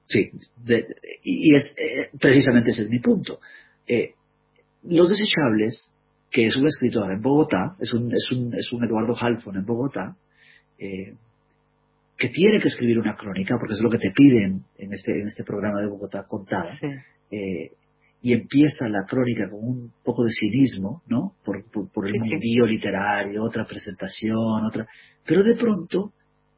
sí. 0.05 0.29
De- 0.63 0.83
de- 0.83 0.95
y 1.23 1.55
es, 1.55 1.73
eh, 1.77 2.09
precisamente 2.19 2.69
ese 2.71 2.83
es 2.83 2.89
mi 2.89 2.99
punto. 2.99 3.39
Eh, 3.87 4.11
los 4.83 5.09
desechables, 5.09 5.93
que 6.31 6.45
es 6.45 6.55
un 6.55 6.67
escritor 6.67 7.11
en 7.11 7.21
Bogotá, 7.21 7.75
es 7.79 7.91
un, 7.93 8.11
es 8.13 8.29
un, 8.31 8.53
es 8.53 8.71
un 8.71 8.83
Eduardo 8.83 9.15
Halfon 9.19 9.55
en 9.57 9.65
Bogotá, 9.65 10.15
eh, 10.79 11.13
que 12.17 12.29
tiene 12.29 12.59
que 12.59 12.69
escribir 12.69 12.99
una 12.99 13.15
crónica, 13.15 13.55
porque 13.59 13.73
es 13.75 13.81
lo 13.81 13.89
que 13.89 13.99
te 13.99 14.11
piden 14.11 14.61
en 14.77 14.93
este, 14.93 15.11
en 15.11 15.27
este 15.27 15.43
programa 15.43 15.81
de 15.81 15.87
Bogotá 15.87 16.25
contada, 16.27 16.77
eh, 17.31 17.71
y 18.21 18.33
empieza 18.33 18.87
la 18.89 19.05
crónica 19.07 19.47
con 19.49 19.59
un 19.63 19.91
poco 20.03 20.23
de 20.23 20.31
cinismo, 20.31 21.03
¿no? 21.07 21.33
Por, 21.45 21.63
por, 21.71 21.91
por 21.91 22.07
el 22.07 22.13
Sí, 22.13 22.19
sí. 22.23 22.29
mundillo 22.29 22.65
literario, 22.65 23.43
otra 23.43 23.65
presentación, 23.65 24.65
otra... 24.65 24.87
Pero 25.25 25.43
de 25.43 25.55
pronto 25.55 26.11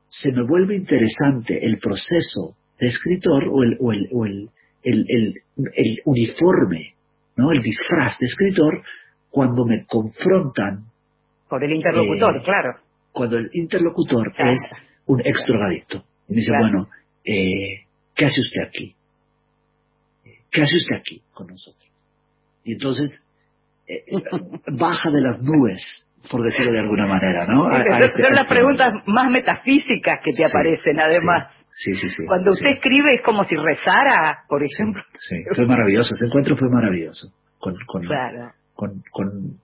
se 0.08 0.32
me 0.32 0.44
vuelve 0.48 0.76
interesante 0.78 1.60
el 1.66 1.78
proceso 1.80 2.56
de 2.80 2.88
escritor 2.88 3.44
o 3.52 3.62
el, 3.64 3.78
o 3.82 3.92
el, 3.92 4.08
o 4.14 4.26
el, 4.26 4.50
el, 4.84 5.06
el, 5.10 5.34
el 5.76 5.98
uniforme, 6.06 6.94
¿no? 7.36 7.52
El 7.52 7.62
disfraz 7.62 8.18
de 8.20 8.26
escritor 8.28 8.82
cuando 9.30 9.66
me 9.66 9.86
confrontan. 9.86 10.86
Por 11.50 11.64
el 11.64 11.74
interlocutor, 11.74 12.38
eh, 12.38 12.42
claro. 12.46 12.80
Cuando 13.12 13.38
el 13.38 13.50
interlocutor 13.54 14.32
Claro. 14.34 14.52
es 14.54 14.60
un 15.10 15.20
ex 15.26 15.44
drogadicto. 15.48 16.04
Y 16.28 16.34
me 16.34 16.36
dice, 16.38 16.52
Claro. 16.52 16.64
bueno, 16.64 16.90
eh, 17.26 17.86
¿qué 18.16 18.26
hace 18.26 18.42
usted 18.42 18.62
aquí? 18.68 18.96
¿Qué 20.52 20.62
hace 20.62 20.76
usted 20.78 20.96
aquí 20.96 21.22
con 21.34 21.48
nosotros? 21.48 21.90
Y 22.64 22.74
entonces 22.74 23.10
eh, 23.88 24.04
baja 24.78 25.10
de 25.12 25.22
las 25.22 25.40
nubes, 25.42 25.82
por 26.30 26.44
decirlo 26.44 26.72
de 26.72 26.80
alguna 26.80 27.08
manera, 27.08 27.48
¿no? 27.48 27.68
A- 27.68 27.82
este- 27.82 28.22
son 28.22 28.32
las 28.34 28.42
este- 28.44 28.54
preguntas 28.56 28.90
más 29.08 29.32
metafísicas 29.32 30.20
que 30.24 30.32
te 30.32 30.46
aparecen, 30.46 31.00
además. 31.00 31.54
Sí, 31.74 31.94
sí, 31.94 32.10
sí. 32.10 32.26
Cuando 32.28 32.52
sí. 32.54 32.60
usted 32.64 32.76
escribe 32.78 33.16
es 33.16 33.22
como 33.24 33.44
si 33.46 33.56
rezara, 33.56 34.44
por 34.48 34.64
ejemplo. 34.64 35.02
Sí, 35.18 35.38
fue 35.56 35.66
maravilloso, 35.66 36.14
ese 36.14 36.26
encuentro 36.28 36.56
fue 36.58 36.70
maravilloso 36.70 37.32
con, 37.58 37.76
con, 37.88 38.02
Claro. 38.04 38.52
con, 38.76 39.02
con 39.12 39.58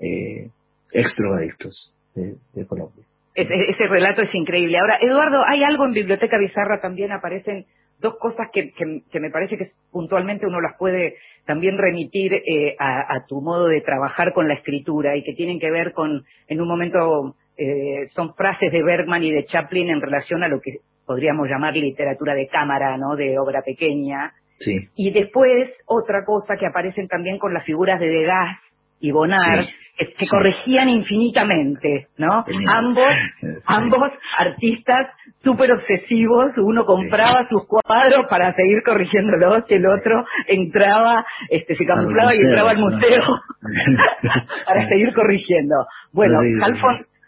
eh, 0.00 0.50
ex 0.92 1.14
drogadictos 1.16 1.94
de, 2.14 2.34
de 2.54 2.66
Colombia. 2.66 3.04
Ese, 3.34 3.54
ese 3.70 3.86
relato 3.86 4.22
es 4.22 4.34
increíble. 4.34 4.78
Ahora, 4.78 4.98
Eduardo, 5.00 5.42
hay 5.46 5.62
algo 5.64 5.86
en 5.86 5.92
Biblioteca 5.92 6.38
Bizarra 6.38 6.80
también 6.80 7.12
aparecen 7.12 7.64
dos 8.00 8.16
cosas 8.18 8.48
que, 8.52 8.72
que- 8.72 9.02
que 9.10 9.20
me 9.20 9.30
parece 9.30 9.56
que 9.56 9.64
puntualmente 9.90 10.46
uno 10.46 10.60
las 10.60 10.76
puede 10.76 11.14
también 11.46 11.78
remitir 11.78 12.32
eh, 12.34 12.74
a, 12.78 13.14
a 13.14 13.26
tu 13.26 13.40
modo 13.40 13.68
de 13.68 13.80
trabajar 13.80 14.32
con 14.32 14.48
la 14.48 14.54
escritura 14.54 15.16
y 15.16 15.22
que 15.22 15.32
tienen 15.34 15.58
que 15.60 15.70
ver 15.70 15.92
con, 15.92 16.24
en 16.48 16.60
un 16.60 16.68
momento, 16.68 17.36
eh, 17.56 18.06
son 18.08 18.34
frases 18.34 18.70
de 18.72 18.82
Bergman 18.82 19.22
y 19.22 19.30
de 19.32 19.44
Chaplin 19.44 19.88
en 19.90 20.00
relación 20.00 20.42
a 20.42 20.48
lo 20.48 20.60
que 20.60 20.78
podríamos 21.06 21.48
llamar 21.48 21.74
literatura 21.76 22.34
de 22.34 22.48
cámara, 22.48 22.96
¿no? 22.98 23.16
De 23.16 23.38
obra 23.38 23.62
pequeña. 23.62 24.32
Sí, 24.58 24.78
Y 24.94 25.10
después, 25.12 25.70
otra 25.86 26.24
cosa 26.24 26.56
que 26.56 26.66
aparecen 26.66 27.08
también 27.08 27.38
con 27.38 27.52
las 27.54 27.64
figuras 27.64 27.98
de 27.98 28.08
Degas 28.08 28.58
y 29.00 29.10
Bonnard, 29.10 29.64
Sí, 29.64 29.70
que, 29.96 30.06
que 30.06 30.12
sí. 30.16 30.26
corregían 30.28 30.88
infinitamente, 30.88 32.08
¿no? 32.18 32.44
Ambos, 32.68 33.04
Sí. 33.40 33.46
ambos 33.66 34.10
artistas 34.38 35.08
súper 35.42 35.72
obsesivos, 35.72 36.52
uno 36.58 36.84
compraba 36.84 37.44
sus 37.48 37.66
cuadros 37.66 38.26
para 38.28 38.54
seguir 38.54 38.82
corrigiéndolos, 38.84 39.64
y 39.68 39.74
el 39.74 39.86
otro 39.86 40.24
entraba, 40.48 41.24
este, 41.50 41.74
se 41.74 41.84
camuflaba 41.84 42.34
y 42.34 42.38
entraba 42.40 42.70
al 42.70 42.78
museo 42.78 43.22
para 44.66 44.88
seguir 44.88 45.12
corrigiendo. 45.14 45.86
Bueno, 46.12 46.38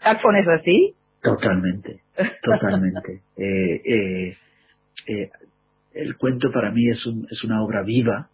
Halfon 0.01 0.35
es 0.35 0.47
así, 0.47 0.93
Totalmente, 1.21 2.01
totalmente. 2.43 3.21
Eh, 3.37 3.81
eh, 3.83 4.37
eh, 5.07 5.29
el 5.93 6.15
cuento 6.17 6.51
para 6.51 6.71
mí 6.71 6.87
es, 6.89 7.05
un, 7.05 7.27
es 7.29 7.43
una 7.43 7.61
obra 7.61 7.81
viva. 7.83 8.29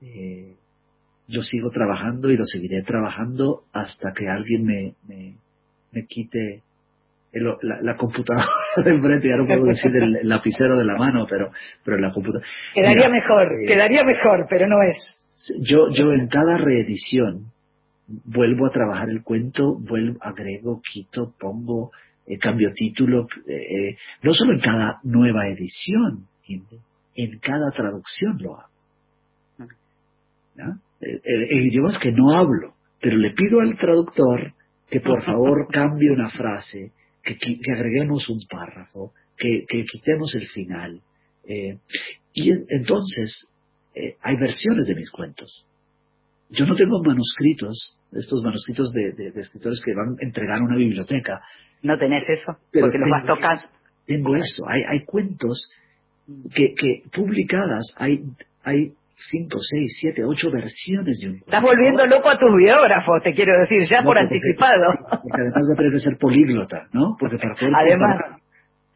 Eh, 0.00 0.54
yo 1.32 1.42
sigo 1.42 1.70
trabajando 1.70 2.30
y 2.30 2.36
lo 2.36 2.44
seguiré 2.44 2.82
trabajando 2.82 3.62
hasta 3.72 4.12
que 4.12 4.28
alguien 4.28 4.64
me, 4.64 4.94
me, 5.08 5.34
me 5.92 6.06
quite 6.06 6.62
el- 7.32 7.56
la, 7.62 7.78
la 7.80 7.96
computadora 7.96 8.46
de 8.84 8.90
enfrente. 8.90 9.28
Ya 9.28 9.36
no 9.36 9.46
puedo 9.46 9.64
decir 9.64 9.90
el, 9.96 10.16
el 10.16 10.28
lapicero 10.28 10.76
de 10.78 10.84
la 10.84 10.96
mano, 10.96 11.26
pero, 11.28 11.50
pero 11.84 11.96
la 11.98 12.12
computadora. 12.12 12.46
quedaría 12.74 13.08
Mira, 13.08 13.20
mejor, 13.20 13.46
eh, 13.52 13.66
quedaría 13.66 14.04
mejor, 14.04 14.46
pero 14.50 14.66
no 14.68 14.76
es. 14.82 15.16
yo, 15.62 15.88
yo 15.90 16.12
en 16.12 16.28
cada 16.28 16.58
reedición 16.58 17.46
vuelvo 18.26 18.66
a 18.66 18.70
trabajar 18.70 19.08
el 19.08 19.22
cuento, 19.22 19.74
vuelvo, 19.78 20.18
agrego, 20.20 20.82
quito, 20.82 21.32
pongo, 21.40 21.90
eh, 22.26 22.38
cambio 22.38 22.70
título, 22.74 23.26
eh, 23.48 23.54
eh, 23.54 23.96
no 24.22 24.34
solo 24.34 24.52
en 24.52 24.60
cada 24.60 25.00
nueva 25.02 25.48
edición, 25.48 26.26
en 27.14 27.38
cada 27.38 27.70
traducción 27.74 28.36
lo 28.40 28.58
hago. 28.60 28.68
¿no? 30.56 30.78
Eh, 31.02 31.14
eh, 31.16 31.46
en 31.50 31.62
idiomas 31.66 31.98
que 31.98 32.12
no 32.12 32.30
hablo, 32.32 32.74
pero 33.00 33.16
le 33.16 33.32
pido 33.32 33.60
al 33.60 33.76
traductor 33.76 34.52
que 34.88 35.00
por 35.00 35.22
favor 35.24 35.66
cambie 35.72 36.10
una 36.10 36.30
frase, 36.30 36.92
que, 37.24 37.36
que 37.36 37.72
agreguemos 37.72 38.28
un 38.28 38.38
párrafo, 38.48 39.12
que, 39.36 39.64
que 39.68 39.84
quitemos 39.84 40.34
el 40.36 40.46
final. 40.48 41.00
Eh, 41.48 41.78
y 42.34 42.50
en- 42.52 42.66
entonces 42.68 43.48
eh, 43.94 44.14
hay 44.22 44.36
versiones 44.36 44.86
de 44.86 44.94
mis 44.94 45.10
cuentos. 45.10 45.66
Yo 46.50 46.66
no 46.66 46.76
tengo 46.76 47.02
manuscritos, 47.02 47.96
estos 48.12 48.42
manuscritos 48.44 48.92
de, 48.92 49.12
de- 49.12 49.30
de 49.32 49.40
escritores 49.40 49.80
que 49.84 49.94
van 49.94 50.10
a 50.20 50.24
entregar 50.24 50.58
a 50.58 50.64
una 50.64 50.76
biblioteca. 50.76 51.40
No 51.82 51.98
tenés 51.98 52.28
eso, 52.28 52.56
Pero 52.70 52.86
porque 52.86 52.98
los 52.98 53.10
vas 53.10 53.26
tocando. 53.26 53.62
Tengo 54.06 54.36
eso. 54.36 54.68
Hay, 54.68 54.82
hay 54.88 55.04
cuentos 55.04 55.68
que, 56.54 56.74
que 56.74 57.02
publicadas, 57.12 57.92
hay, 57.96 58.20
hay 58.62 58.92
cinco, 59.30 59.58
seis, 59.60 59.96
siete, 60.00 60.24
ocho 60.24 60.50
versiones 60.50 61.18
de 61.20 61.26
un 61.28 61.32
cuento. 61.38 61.46
Estás 61.46 61.62
volviendo 61.62 62.06
loco 62.06 62.28
a 62.28 62.38
tus 62.38 62.50
biógrafos, 62.56 63.22
te 63.22 63.32
quiero 63.34 63.52
decir, 63.60 63.84
ya 63.88 64.00
No, 64.00 64.06
por 64.06 64.16
porque- 64.18 64.34
anticipado. 64.34 64.86
Porque 65.22 65.40
además 65.42 65.64
va 65.70 65.74
a 65.74 65.76
tener 65.76 65.92
que 65.92 65.98
ser 66.00 66.16
políglota, 66.18 66.88
¿no? 66.92 67.16
Porque 67.18 67.36
para 67.38 67.54
poder 67.54 67.72
Además, 67.74 68.16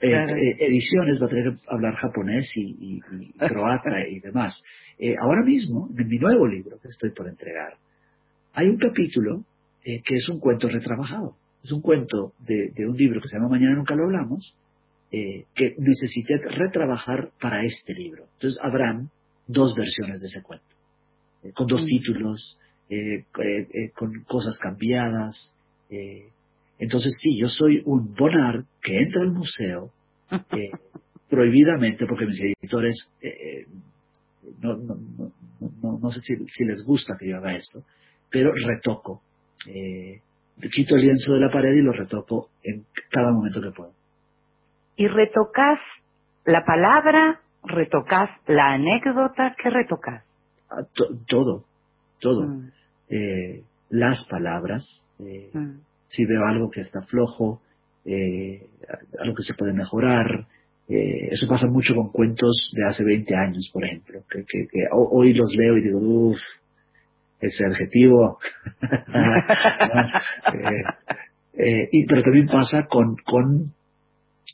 eh, 0.01 0.11
claro. 0.11 0.37
eh, 0.37 0.57
ediciones 0.61 1.21
va 1.23 1.27
a 1.27 1.29
tener 1.29 1.45
que 1.55 1.61
hablar 1.69 1.95
japonés 1.95 2.51
y, 2.57 2.63
y- 2.97 3.01
y 3.21 3.33
croata 3.39 3.91
y 4.09 4.21
demás. 4.21 4.63
Eh, 4.99 5.15
ahora 5.21 5.43
mismo, 5.45 5.89
en 5.97 6.09
mi 6.09 6.19
nuevo 6.19 6.47
libro 6.47 6.79
que 6.83 6.89
estoy 6.89 7.11
por 7.11 7.29
entregar, 7.29 7.75
hay 8.55 8.69
un 8.69 8.79
capítulo 8.79 9.45
eh, 9.85 10.01
que 10.05 10.15
es 10.17 10.29
un 10.29 10.41
cuento 10.41 10.69
retrabajado. 10.69 11.37
Es 11.63 11.73
un 11.73 11.81
cuento 11.83 12.33
de, 12.47 12.71
de 12.75 12.87
un 12.89 12.97
libro 12.97 13.21
que 13.21 13.29
se 13.29 13.37
llama 13.37 13.51
Mañana 13.51 13.75
Nunca 13.77 13.95
Lo 13.95 14.05
Hablamos, 14.05 14.57
eh, 15.13 15.45
que 15.55 15.75
necesité 15.79 16.37
retrabajar 16.49 17.31
para 17.41 17.63
este 17.63 17.93
libro. 17.95 18.25
Entonces 18.35 18.59
habrán 18.63 19.11
dos 19.47 19.75
versiones 19.75 20.21
de 20.21 20.27
ese 20.29 20.43
cuento, 20.43 20.67
eh, 21.43 21.53
con 21.53 21.67
dos 21.67 21.83
Mm. 21.83 21.87
títulos, 21.87 22.59
eh, 22.89 23.25
eh, 23.43 23.69
eh, 23.73 23.91
con 23.97 24.13
cosas 24.25 24.59
cambiadas. 24.59 25.55
eh. 25.91 26.29
Entonces 26.79 27.17
sí, 27.23 27.39
yo 27.41 27.49
soy 27.49 27.83
un 27.87 28.15
Bonnard 28.15 28.65
que 28.83 28.99
entra 28.99 29.23
al 29.23 29.33
museo 29.33 29.91
prohibidamente, 31.31 32.07
porque 32.07 32.27
mis 32.27 32.41
editores 32.41 33.13
no, 34.61 34.77
no, 34.77 34.97
no- 35.83 35.99
no 36.01 36.11
sé 36.11 36.21
si, 36.21 36.35
si 36.49 36.65
les 36.65 36.85
gusta 36.85 37.17
que 37.19 37.29
yo 37.29 37.39
haga 37.39 37.57
esto, 37.57 37.83
pero 38.31 38.53
retoco. 38.53 39.23
Eh, 39.69 40.21
quito 40.73 40.97
el 40.97 41.03
lienzo 41.03 41.33
de 41.33 41.41
la 41.41 41.51
pared 41.51 41.73
y 41.75 41.83
lo 41.83 41.93
retoco 41.93 42.51
en 42.63 42.85
cada 43.11 43.33
momento 43.33 43.61
que 43.61 43.71
puedo. 43.71 43.93
y 44.97 45.09
retocas 45.09 45.79
la 46.47 46.65
palabra, 46.65 47.41
retocas 47.67 48.31
la 48.47 48.73
anécdota, 48.75 49.55
¿qué 49.63 49.71
retocas? 49.71 50.25
Ah, 50.71 50.83
to- 50.95 51.17
todo, 51.27 51.65
todo. 52.21 52.47
Mm, 52.47 52.69
Eh, 53.09 53.63
las 53.91 54.27
palabras, 54.29 54.83
eh, 55.21 55.51
mm. 55.53 55.81
si 56.09 56.25
veo 56.27 56.45
algo 56.45 56.71
que 56.71 56.81
está 56.81 57.03
flojo, 57.03 57.61
eh, 58.05 58.67
algo 59.21 59.35
que 59.37 59.43
se 59.43 59.55
puede 59.55 59.73
mejorar. 59.73 60.47
eso 60.89 61.49
pasa 61.49 61.67
mucho 61.69 61.95
con 61.97 62.11
cuentos 62.13 62.71
de 62.73 62.85
hace 62.87 63.03
20 63.05 63.35
años, 63.35 63.69
por 63.73 63.85
ejemplo, 63.85 64.21
que, 64.31 64.45
que- 64.45 64.67
que 64.71 64.87
ho- 64.93 65.09
hoy 65.19 65.35
los 65.35 65.53
leo 65.57 65.77
y 65.79 65.83
digo, 65.83 65.99
uff, 65.99 66.39
ese 67.41 67.65
adjetivo. 67.65 68.39
pero 72.09 72.23
también 72.23 72.47
pasa 72.47 72.87
con, 72.89 73.17
con 73.25 73.73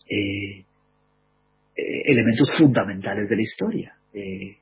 eh, 0.08 0.64
elementos 2.06 2.52
fundamentales 2.58 3.28
de 3.28 3.36
la 3.36 3.42
historia. 3.42 3.94
Eh, 4.14 4.56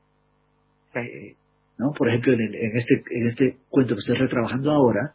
eh, 0.94 1.34
¿no? 1.78 1.92
Por 1.96 2.08
ejemplo, 2.08 2.32
en, 2.34 2.40
el- 2.40 2.54
en 2.54 2.76
este, 2.76 3.02
en 3.10 3.26
este 3.26 3.56
cuento 3.68 3.94
que 3.94 4.00
estoy 4.00 4.16
retrabajando 4.16 4.72
ahora, 4.72 5.14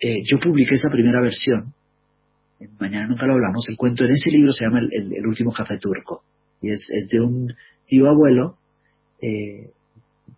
eh, 0.00 0.16
yo 0.24 0.38
publiqué 0.38 0.74
esa 0.74 0.88
primera 0.90 1.20
versión. 1.20 1.72
En 2.60 2.70
Mañana 2.80 3.06
nunca 3.06 3.26
lo 3.26 3.34
hablamos. 3.34 3.68
El 3.68 3.76
cuento 3.76 4.04
en 4.04 4.12
ese 4.12 4.30
libro 4.30 4.52
se 4.52 4.64
llama 4.64 4.78
El, 4.80 4.88
el- 4.92 5.14
el 5.16 5.26
último 5.26 5.52
café 5.52 5.78
turco. 5.78 6.22
Y 6.62 6.70
es, 6.70 6.86
es 6.90 7.08
de 7.08 7.20
un 7.20 7.52
tío 7.86 8.08
abuelo, 8.08 8.56
eh, 9.20 9.70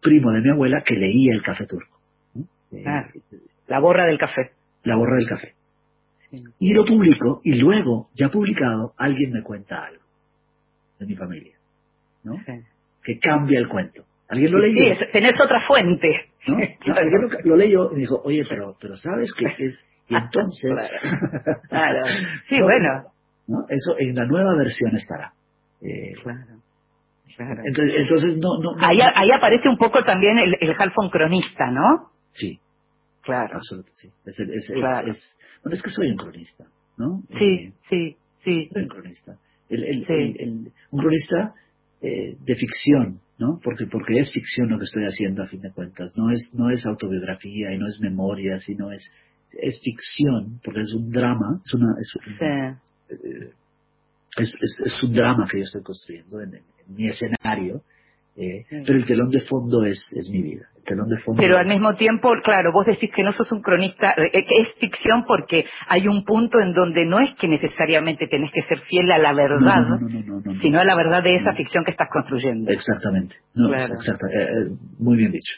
primo 0.03 0.33
de 0.33 0.41
mi 0.41 0.51
abuela, 0.51 0.83
que 0.85 0.95
leía 0.95 1.33
el 1.35 1.43
café 1.43 1.67
turco. 1.67 1.99
Eh, 2.73 2.85
Ah, 2.87 3.09
la 3.69 3.81
borra 3.81 4.07
del 4.07 4.19
café. 4.19 4.51
la 4.85 4.97
borra 4.97 5.17
del 5.17 5.29
café. 5.29 5.55
Y 6.59 6.75
lo 6.75 6.85
publico, 6.85 7.41
y 7.45 7.59
luego, 7.59 8.11
ya 8.15 8.29
publicado, 8.29 8.93
alguien 8.99 9.33
me 9.33 9.43
cuenta 9.43 9.83
algo 9.85 10.03
de 10.99 11.07
mi 11.07 11.15
familia, 11.17 11.57
¿no? 12.25 12.35
Que 13.05 13.19
cambia 13.19 13.59
el 13.61 13.69
cuento. 13.69 14.05
Alguien 14.29 14.53
lo 14.53 14.59
leyó. 14.59 14.95
Sí, 14.95 15.05
tenés 15.13 15.33
otra 15.41 15.67
fuente. 15.67 16.09
¿no? 16.47 16.57
No, 16.87 16.95
alguien 16.95 17.21
lo, 17.23 17.29
lo 17.51 17.57
leyó 17.57 17.91
y 17.91 17.95
me 17.95 18.01
dijo, 18.01 18.21
oye, 18.25 18.45
pero, 18.49 18.77
pero 18.81 18.97
sabes 18.97 19.33
que 19.35 19.47
es... 19.65 19.79
Y 20.09 20.15
entonces... 20.15 20.73
Claro. 21.69 22.07
Sí, 22.49 22.59
No, 22.59 22.65
bueno. 22.65 23.05
¿no? 23.47 23.59
Eso 23.69 23.97
en 23.99 24.15
la 24.15 24.25
nueva 24.27 24.55
versión 24.57 24.95
estará. 24.97 25.33
Eh, 25.81 26.13
Claro. 26.23 26.61
claro. 27.37 27.63
entonces, 27.65 27.95
entonces 28.01 28.37
no, 28.39 28.59
no, 28.61 28.75
Ahí, 28.79 28.99
ahí 29.15 29.31
aparece 29.31 29.69
un 29.69 29.79
poco 29.79 30.03
también 30.05 30.39
el, 30.39 30.57
el 30.61 30.75
Halfon 30.79 31.09
cronista, 31.11 31.71
¿no? 31.71 32.11
Sí, 32.33 32.59
Claro. 33.23 33.57
absolutamente, 33.57 33.93
sí. 33.95 34.09
Es, 34.27 34.39
es- 34.41 34.49
es- 34.49 34.73
Claro. 34.73 35.09
es- 35.11 35.37
bueno, 35.63 35.77
es 35.77 35.83
que 35.83 35.91
soy 35.91 36.11
un 36.11 36.17
cronista, 36.17 36.65
¿no? 36.97 37.23
Sí, 37.39 37.55
Eh, 37.55 37.73
sí, 37.89 38.17
sí. 38.45 38.71
soy 38.73 38.83
un 38.83 38.89
cronista. 38.89 39.37
El, 39.69 39.85
el- 39.85 40.07
Sí. 40.07 40.13
el- 40.13 40.37
el- 40.41 40.73
un 40.91 41.01
cronista 41.01 41.55
eh, 42.01 42.37
de 42.45 42.55
ficción, 42.55 43.21
¿no? 43.39 43.59
Porque, 43.63 43.87
porque 43.87 44.19
es 44.21 44.31
ficción 44.33 44.69
lo 44.71 44.79
que 44.79 44.85
estoy 44.85 45.05
haciendo 45.05 45.43
a 45.43 45.47
fin 45.49 45.61
de 45.61 45.73
cuentas, 45.73 46.13
no 46.17 46.31
es, 46.31 46.53
no 46.55 46.71
es 46.71 46.87
autobiografía 46.87 47.73
y 47.75 47.79
no 47.79 47.87
es 47.89 47.99
memoria, 48.01 48.57
sino 48.59 48.93
es, 48.93 49.03
es 49.53 49.81
ficción, 49.83 50.61
porque 50.65 50.81
es 50.83 50.95
un 50.95 51.11
drama, 51.11 51.61
es 51.65 51.75
una, 51.75 51.95
es, 51.99 52.13
un, 52.15 52.35
eh, 52.47 53.51
es, 54.37 54.55
es, 54.61 54.81
es, 54.87 55.03
un 55.03 55.13
drama 55.13 55.47
que 55.51 55.59
yo 55.59 55.65
estoy 55.65 55.83
construyendo 55.83 56.41
en, 56.41 56.55
en 56.55 56.63
mi 56.95 57.09
escenario, 57.09 57.83
eh, 58.39 58.65
pero 58.71 58.95
el 58.99 59.05
telón 59.07 59.31
de 59.31 59.41
fondo 59.41 59.85
es, 59.85 60.01
es 60.17 60.31
mi 60.31 60.43
vida. 60.43 60.67
El 60.79 60.85
telón 60.85 61.09
de 61.09 61.19
fondo 61.19 61.41
pero 61.43 61.55
es- 61.55 61.61
al 61.61 61.67
mismo 61.67 61.95
tiempo, 61.97 62.31
claro, 62.45 62.71
vos 62.73 62.87
decís 62.87 63.11
que 63.15 63.23
no 63.23 63.33
sos 63.33 63.51
un 63.53 63.61
cronista, 63.61 64.15
eh, 64.17 64.31
que 64.33 64.63
es 64.63 64.73
ficción 64.79 65.25
porque 65.27 65.65
hay 65.89 66.07
un 66.09 66.25
punto 66.25 66.59
en 66.61 66.73
donde 66.73 67.05
no 67.05 67.19
es 67.21 67.35
que 67.41 67.49
necesariamente 67.49 68.27
tenés 68.29 68.51
que 68.53 68.63
ser 68.63 68.79
fiel 68.83 69.11
a 69.13 69.19
la 69.19 69.33
verdad, 69.35 69.59
No, 69.83 69.99
no, 69.99 69.99
no, 69.99 70.09
no, 70.09 70.41
no, 70.41 70.53
no. 70.55 70.61
sino 70.61 70.79
a 70.81 70.85
la 70.85 70.95
verdad 70.95 71.23
de 71.23 71.35
esa 71.37 71.53
ficción 71.55 71.85
que 71.85 71.91
estás 71.91 72.09
construyendo. 72.13 72.71
Exactamente. 72.71 73.37
No, 73.55 73.69
Claro. 73.69 73.95
exacta- 73.95 74.29
eh, 74.33 74.43
eh, 74.45 74.77
muy 74.99 75.17
bien 75.19 75.33
dicho. 75.33 75.55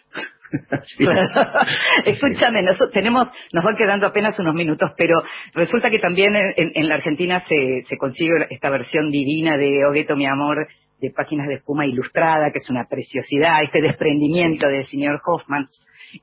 Escúchame, 2.06 2.62
nosotros 2.62 2.90
tenemos, 2.92 3.28
nos 3.52 3.64
van 3.64 3.76
quedando 3.76 4.06
apenas 4.06 4.38
unos 4.38 4.54
minutos, 4.54 4.90
pero 4.96 5.22
resulta 5.54 5.90
que 5.90 5.98
también 5.98 6.34
en, 6.34 6.52
en- 6.56 6.72
en 6.74 6.88
la 6.88 6.96
Argentina 6.96 7.44
se, 7.48 7.84
se 7.88 7.96
consigue 7.96 8.32
esta 8.50 8.70
versión 8.70 9.10
divina 9.10 9.56
de 9.56 9.84
Ogueto, 9.88 10.16
mi 10.16 10.26
amor, 10.26 10.66
de 11.00 11.10
páginas 11.10 11.48
de 11.48 11.54
espuma 11.54 11.86
ilustrada, 11.86 12.50
que 12.52 12.58
es 12.58 12.70
una 12.70 12.86
preciosidad, 12.88 13.62
este 13.64 13.80
desprendimiento 13.80 14.66
del 14.68 14.84
señor 14.86 15.20
Hoffman. 15.26 15.68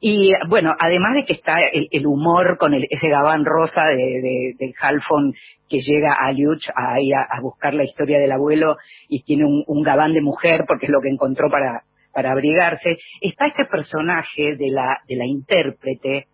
Y 0.01 0.31
bueno, 0.49 0.73
además 0.77 1.13
de 1.15 1.25
que 1.25 1.33
está 1.33 1.59
el, 1.71 1.87
el 1.91 2.05
humor 2.05 2.57
con 2.57 2.73
el- 2.73 2.87
ese 2.89 3.07
gabán 3.07 3.45
rosa 3.45 3.81
de, 3.85 4.21
de, 4.21 4.53
del 4.59 4.73
Halfon 4.79 5.33
que 5.69 5.79
llega 5.79 6.13
a 6.13 6.31
Liuch 6.33 6.67
a, 6.75 6.99
ir 6.99 7.15
a, 7.15 7.21
a 7.37 7.41
buscar 7.41 7.73
la 7.73 7.85
historia 7.85 8.19
del 8.19 8.31
abuelo 8.33 8.75
y 9.07 9.23
tiene 9.23 9.45
un, 9.45 9.63
un 9.65 9.83
gabán 9.83 10.13
de 10.13 10.21
mujer 10.21 10.65
porque 10.67 10.87
es 10.87 10.91
lo 10.91 10.99
que 11.01 11.09
encontró 11.09 11.49
para, 11.49 11.83
para 12.13 12.31
abrigarse, 12.31 12.97
está 13.21 13.47
este 13.47 13.65
personaje 13.65 14.55
de 14.57 14.69
la, 14.71 14.97
de 15.07 15.15
la 15.15 15.25
intérprete 15.25 16.27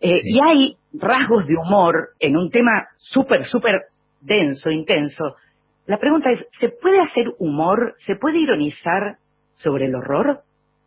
eh, 0.00 0.20
y 0.24 0.38
hay 0.40 0.76
rasgos 0.94 1.46
de 1.46 1.56
humor 1.56 2.10
en 2.20 2.36
un 2.36 2.48
tema 2.50 2.86
súper, 2.98 3.44
súper 3.44 3.82
denso, 4.20 4.70
intenso. 4.70 5.34
La 5.90 5.98
pregunta 5.98 6.30
es, 6.30 6.46
¿se 6.60 6.68
puede 6.68 7.00
hacer 7.00 7.26
humor? 7.40 7.96
¿Se 8.06 8.14
puede 8.14 8.38
ironizar 8.38 9.18
sobre 9.56 9.86
el 9.86 9.94
horror? 9.96 10.42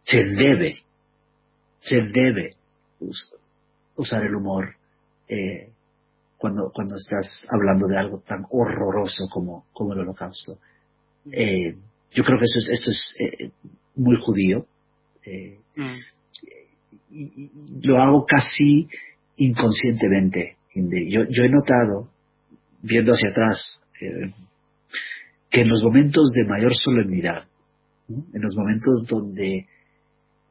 Se 0.05 0.23
debe, 0.23 0.77
se 1.79 1.97
debe 2.03 2.55
us- 3.01 3.33
usar 3.97 4.23
el 4.23 4.33
humor 4.33 4.75
eh, 5.27 5.69
cuando, 6.37 6.71
cuando 6.73 6.95
estás 6.95 7.45
hablando 7.49 7.87
de 7.87 7.97
algo 7.97 8.19
tan 8.25 8.45
horroroso 8.49 9.25
como, 9.29 9.65
como 9.73 9.91
el 9.91 9.99
holocausto. 9.99 10.57
Eh, 11.31 11.75
yo 12.11 12.23
creo 12.23 12.39
que 12.39 12.45
eso 12.45 12.59
es, 12.59 12.79
esto 12.79 12.89
es 12.89 13.15
eh, 13.19 13.51
muy 13.95 14.15
judío. 14.25 14.65
eh, 15.25 15.59
y- 17.11 17.23
y- 17.23 17.51
y 17.81 17.87
lo 17.87 18.01
hago 18.01 18.25
casi 18.25 18.87
inconscientemente. 19.35 20.55
Yo, 20.73 21.23
yo 21.29 21.43
he 21.43 21.49
notado, 21.49 22.09
viendo 22.81 23.11
hacia 23.11 23.31
atrás, 23.31 23.81
eh, 24.01 24.33
que 25.53 25.61
en 25.61 25.69
los 25.69 25.83
momentos 25.83 26.31
de 26.33 26.45
mayor 26.45 26.73
solemnidad, 26.75 27.47
¿no? 28.07 28.25
en 28.33 28.41
los 28.41 28.55
momentos 28.57 29.05
donde 29.07 29.67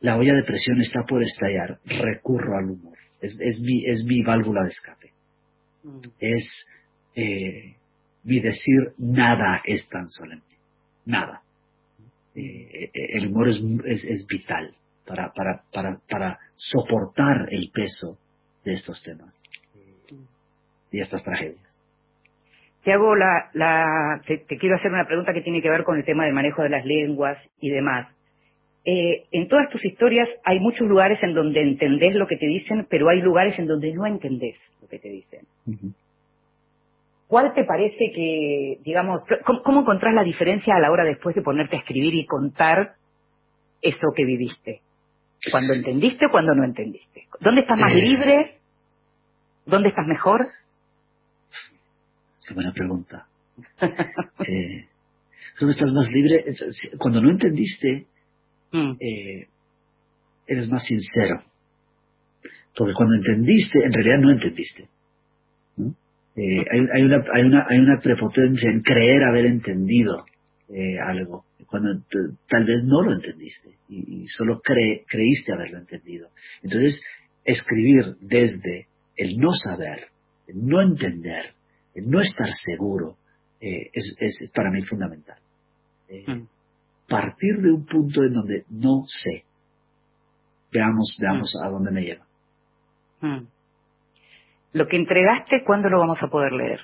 la 0.01 0.17
olla 0.17 0.33
de 0.35 0.45
presión 0.45 0.81
está 0.81 1.03
por 1.03 1.23
estallar, 1.25 1.81
recurro 1.85 2.57
al 2.57 2.71
humor. 2.71 2.97
Es, 3.21 3.37
es, 3.41 3.61
mi, 3.61 3.85
es 3.85 4.05
mi 4.05 4.23
válvula 4.23 4.63
de 4.63 4.69
escape. 4.69 5.13
Es 6.21 6.67
eh, 7.17 7.75
mi 8.23 8.41
decir, 8.41 8.95
nada 8.99 9.61
es 9.65 9.89
tan 9.89 10.09
solemne. 10.09 10.57
Nada. 11.05 11.43
Eh, 12.37 12.91
el 12.93 13.27
humor 13.27 13.49
es, 13.49 13.61
es, 13.85 14.05
es 14.05 14.27
vital 14.29 14.77
para, 15.05 15.33
para, 15.33 15.65
para, 15.73 16.01
para 16.09 16.39
soportar 16.55 17.49
el 17.51 17.71
peso 17.73 18.19
de 18.65 18.75
estos 18.75 19.03
temas 19.03 19.35
eh, 19.75 20.15
y 20.93 21.01
estas 21.01 21.25
tragedias. 21.25 21.72
Te 22.85 22.93
hago 22.93 23.15
la, 23.15 23.51
la 23.55 24.21
te, 24.27 24.39
te 24.39 24.59
quiero 24.59 24.77
hacer 24.77 24.91
una 24.93 25.07
pregunta 25.07 25.33
que 25.33 25.41
tiene 25.43 25.63
que 25.63 25.71
ver 25.71 25.85
con 25.85 25.97
el 25.99 26.05
tema 26.05 26.25
del 26.25 26.35
manejo 26.35 26.63
de 26.63 26.69
las 26.71 26.85
lenguas 26.85 27.39
y 27.61 27.71
demás. 27.71 28.09
Eh, 28.85 29.25
en 29.31 29.47
todas 29.47 29.69
tus 29.71 29.85
historias 29.85 30.29
hay 30.45 30.59
muchos 30.59 30.89
lugares 30.89 31.23
en 31.23 31.35
donde 31.35 31.61
entendés 31.63 32.17
lo 32.17 32.27
que 32.27 32.37
te 32.37 32.47
dicen, 32.47 32.87
pero 32.91 33.09
hay 33.09 33.21
lugares 33.21 33.57
en 33.61 33.67
donde 33.69 33.93
no 33.95 34.05
entendés 34.07 34.57
lo 34.81 34.89
que 34.89 34.99
te 34.99 35.09
dicen. 35.09 35.47
¿Cuál 37.29 37.55
te 37.55 37.65
parece 37.65 38.11
que, 38.15 38.79
digamos, 38.85 39.21
cómo, 39.47 39.63
cómo 39.63 39.81
encontrás 39.83 40.13
la 40.15 40.25
diferencia 40.25 40.75
a 40.75 40.81
la 40.81 40.91
hora 40.91 41.05
después 41.05 41.35
de 41.37 41.43
ponerte 41.43 41.77
a 41.77 41.79
escribir 41.79 42.15
y 42.15 42.27
contar 42.27 42.95
eso 43.81 44.09
que 44.15 44.25
viviste? 44.25 44.81
¿Cuando 45.51 45.73
entendiste 45.75 46.27
o 46.27 46.31
cuando 46.31 46.55
no 46.55 46.65
entendiste? 46.65 47.27
¿Dónde 47.41 47.63
estás 47.63 47.79
más 47.79 47.93
Eh. 47.93 47.97
libre? 48.03 48.57
¿Dónde 49.65 49.89
estás 49.91 50.07
mejor? 50.07 50.49
Qué 52.47 52.55
buena 52.55 52.73
pregunta. 52.73 53.27
Eh, 54.49 54.87
¿Dónde 55.61 55.73
estás 55.75 55.93
más 55.93 56.11
libre? 56.11 56.45
Cuando 56.99 57.21
no 57.21 57.31
entendiste, 57.31 58.07
eh, 59.01 59.47
eres 60.47 60.69
más 60.69 60.83
sincero. 60.85 61.45
Porque 62.75 62.95
cuando 62.95 63.15
entendiste, 63.17 63.85
en 63.85 63.93
realidad 63.93 64.19
no 64.19 64.31
entendiste. 64.33 64.89
¿no? 65.77 65.95
Eh, 66.35 66.65
hay, 66.71 66.81
hay 66.95 67.03
una, 67.05 67.23
hay, 67.33 67.43
una, 67.45 67.67
hay 67.69 67.79
una 67.79 68.01
prepotencia 68.03 68.71
en 68.71 68.81
creer 68.81 69.23
haber 69.25 69.45
entendido 69.47 70.25
eh, 70.71 70.99
algo, 70.99 71.45
cuando 71.67 71.91
tal 72.49 72.65
vez 72.65 72.83
no 72.85 73.03
lo 73.03 73.13
entendiste 73.13 73.77
y, 73.91 74.23
y 74.23 74.27
solo 74.27 74.61
cre- 74.63 75.05
creíste 75.07 75.53
haberlo 75.53 75.79
entendido. 75.79 76.31
Entonces, 76.63 77.01
escribir 77.45 78.17
desde 78.21 78.87
el 79.17 79.37
no 79.37 79.53
saber, 79.53 80.07
el 80.49 80.67
no 80.67 80.81
entender, 80.81 81.53
no 81.97 82.21
estar 82.21 82.49
seguro, 82.65 83.17
eh, 83.61 83.91
es, 83.93 84.17
es, 84.19 84.51
para 84.53 84.71
mí 84.71 84.83
fundamental. 84.83 85.39
Eh, 86.09 86.25
Partir 87.09 87.59
de 87.61 87.73
un 87.73 87.85
punto 87.85 88.23
en 88.23 88.33
donde 88.33 88.65
no 88.71 89.05
sé. 89.07 89.45
Veamos, 90.73 91.17
veamos 91.21 91.55
a 91.63 91.69
dónde 91.69 91.91
me 91.91 92.03
lleva. 92.03 92.27
Mm. 93.21 93.47
Lo 94.73 94.89
que 94.89 94.97
entregaste, 94.97 95.63
¿cuándo 95.67 95.91
lo 95.91 95.99
vamos 95.99 96.23
a 96.23 96.29
poder 96.29 96.53
leer? 96.53 96.81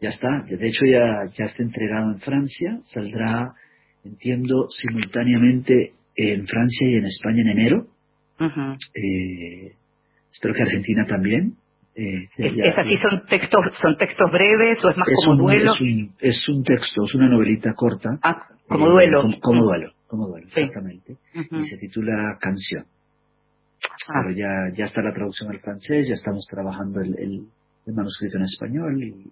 Ya 0.00 0.08
está, 0.08 0.28
de 0.48 0.66
hecho 0.66 0.86
ya, 0.86 1.30
ya 1.38 1.44
está 1.44 1.62
entregado 1.62 2.10
en 2.10 2.18
Francia, 2.20 2.80
saldrá, 2.84 3.54
entiendo, 4.02 4.66
simultáneamente 4.70 5.92
en 6.16 6.46
Francia 6.46 6.88
y 6.88 6.94
en 6.94 7.04
España 7.04 7.42
en 7.42 7.48
enero. 7.48 7.86
Eh, 8.94 9.76
espero 10.30 10.54
que 10.54 10.62
Argentina 10.62 11.06
también. 11.06 11.56
Eh, 11.94 12.28
ya- 12.38 12.46
¿Es, 12.46 12.78
así? 12.78 12.96
¿Son 12.98 13.26
textos, 13.26 13.60
¿Son 13.80 13.96
textos 13.98 14.30
breves 14.32 14.82
o 14.84 14.90
es 14.90 14.96
más 14.96 15.08
es 15.08 15.16
como 15.26 15.32
un, 15.36 15.42
duelo? 15.44 15.72
Es 15.74 15.80
un, 15.80 16.14
es 16.20 16.48
un 16.48 16.64
texto, 16.64 17.02
es 17.04 17.14
una 17.14 17.28
novelita 17.28 17.74
corta. 17.74 18.10
Ah, 18.22 18.46
como 18.68 18.86
Eh, 18.86 18.90
duelo. 18.90 19.22
Como, 19.22 19.40
como 19.40 19.64
duelo, 19.64 19.92
como 20.06 20.26
duelo, 20.28 20.46
Sí. 20.48 20.60
exactamente. 20.60 21.16
Y 21.34 21.64
se 21.64 21.76
titula 21.78 22.38
Canción. 22.40 22.86
Ah. 24.08 24.22
Pero 24.24 24.36
ya, 24.36 24.48
ya 24.74 24.84
está 24.86 25.02
la 25.02 25.12
traducción 25.12 25.50
al 25.50 25.58
francés, 25.60 26.06
ya 26.08 26.14
estamos 26.14 26.46
trabajando 26.50 27.00
el, 27.02 27.14
el- 27.18 27.46
el 27.86 27.94
manuscrito 27.94 28.38
en 28.38 28.44
español 28.44 29.02
y, 29.02 29.26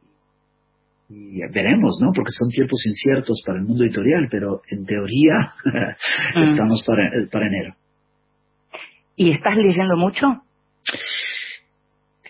y 1.08 1.38
veremos, 1.52 1.98
¿no? 2.02 2.12
Porque 2.12 2.32
son 2.32 2.48
tiempos 2.50 2.84
inciertos 2.84 3.42
para 3.46 3.58
el 3.58 3.64
mundo 3.64 3.84
editorial, 3.84 4.26
pero 4.30 4.60
en 4.70 4.84
teoría 4.84 5.54
Mm. 6.36 6.42
estamos 6.42 6.84
para, 6.86 7.10
para 7.32 7.46
enero. 7.46 7.74
¿Y 9.16 9.30
estás 9.32 9.56
leyendo 9.56 9.96
mucho? 9.96 10.42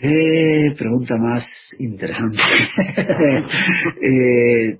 Qué 0.00 0.74
pregunta 0.78 1.16
más 1.16 1.44
interesante. 1.78 2.38
Eh, 4.02 4.78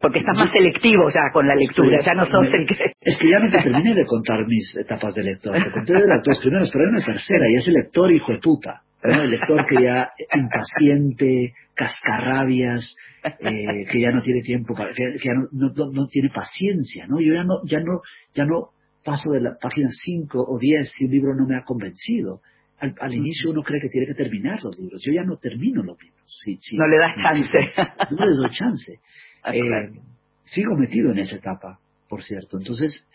Porque 0.00 0.18
estás 0.20 0.38
más 0.38 0.50
selectivo 0.52 1.08
ya 1.10 1.30
con 1.32 1.46
la 1.46 1.54
lectura, 1.54 1.98
ya 2.04 2.14
no 2.14 2.26
sos 2.26 2.46
el 2.52 2.66
que... 2.66 2.74
Es 3.00 3.18
que 3.18 3.30
ya 3.30 3.38
no 3.38 3.50
te 3.50 3.58
terminé 3.62 3.94
de 3.94 4.04
contar 4.04 4.46
mis 4.46 4.76
etapas 4.76 5.14
de 5.14 5.22
lector. 5.22 5.54
Te 5.62 5.70
conté 5.70 5.92
de 5.94 6.06
las 6.06 6.22
dos 6.24 6.38
primeras, 6.40 6.70
pero 6.70 6.84
hay 6.84 6.90
una 6.90 7.04
tercera, 7.04 7.44
y 7.50 7.56
es 7.56 7.66
el 7.66 7.74
lector 7.74 8.10
hijo 8.12 8.32
de 8.32 8.38
puta. 8.38 8.82
¿no? 9.04 9.22
El 9.22 9.30
lector 9.30 9.64
que 9.66 9.82
ya 9.82 10.08
impaciente, 10.34 11.52
cascarrabias, 11.74 12.94
eh, 13.40 13.86
que 13.90 14.00
ya 14.00 14.10
no 14.10 14.20
tiene 14.22 14.42
tiempo, 14.42 14.74
para, 14.74 14.92
que, 14.92 15.02
que 15.20 15.24
ya 15.28 15.34
no, 15.34 15.48
no, 15.52 15.72
no- 15.74 15.92
no 15.92 16.06
tiene 16.08 16.28
paciencia, 16.30 17.06
¿no? 17.08 17.20
Yo 17.20 17.34
ya 17.34 17.44
no, 17.44 17.54
ya 17.64 17.80
no, 17.80 18.00
ya 18.34 18.44
no 18.44 18.70
paso 19.04 19.30
de 19.32 19.40
la 19.40 19.56
página 19.60 19.88
5 19.90 20.38
o 20.46 20.58
10 20.58 20.90
si 20.92 21.04
un 21.06 21.10
libro 21.10 21.34
no 21.34 21.46
me 21.46 21.56
ha 21.56 21.62
convencido. 21.64 22.40
Al, 22.78 22.94
al 23.00 23.14
inicio 23.14 23.50
uno 23.50 23.62
cree 23.62 23.80
que 23.80 23.88
tiene 23.88 24.06
que 24.06 24.14
terminar 24.14 24.62
los 24.62 24.78
libros. 24.78 25.00
Yo 25.04 25.12
ya 25.12 25.22
no 25.24 25.36
termino 25.38 25.82
los 25.82 26.00
libros. 26.02 26.40
Sí, 26.44 26.58
sí, 26.60 26.76
No 26.76 26.86
le 26.86 26.98
das 26.98 27.16
chance. 27.16 27.48
sí. 27.48 28.14
no 28.14 28.26
les 28.26 28.36
doy 28.36 28.50
chance. 28.50 29.00
Ah, 29.42 29.54
Eh, 29.54 30.00
sigo 30.44 30.76
metido 30.76 31.12
en 31.12 31.18
esa 31.18 31.36
etapa, 31.36 31.78
por 32.08 32.22
cierto. 32.22 32.58
Entonces, 32.58 33.06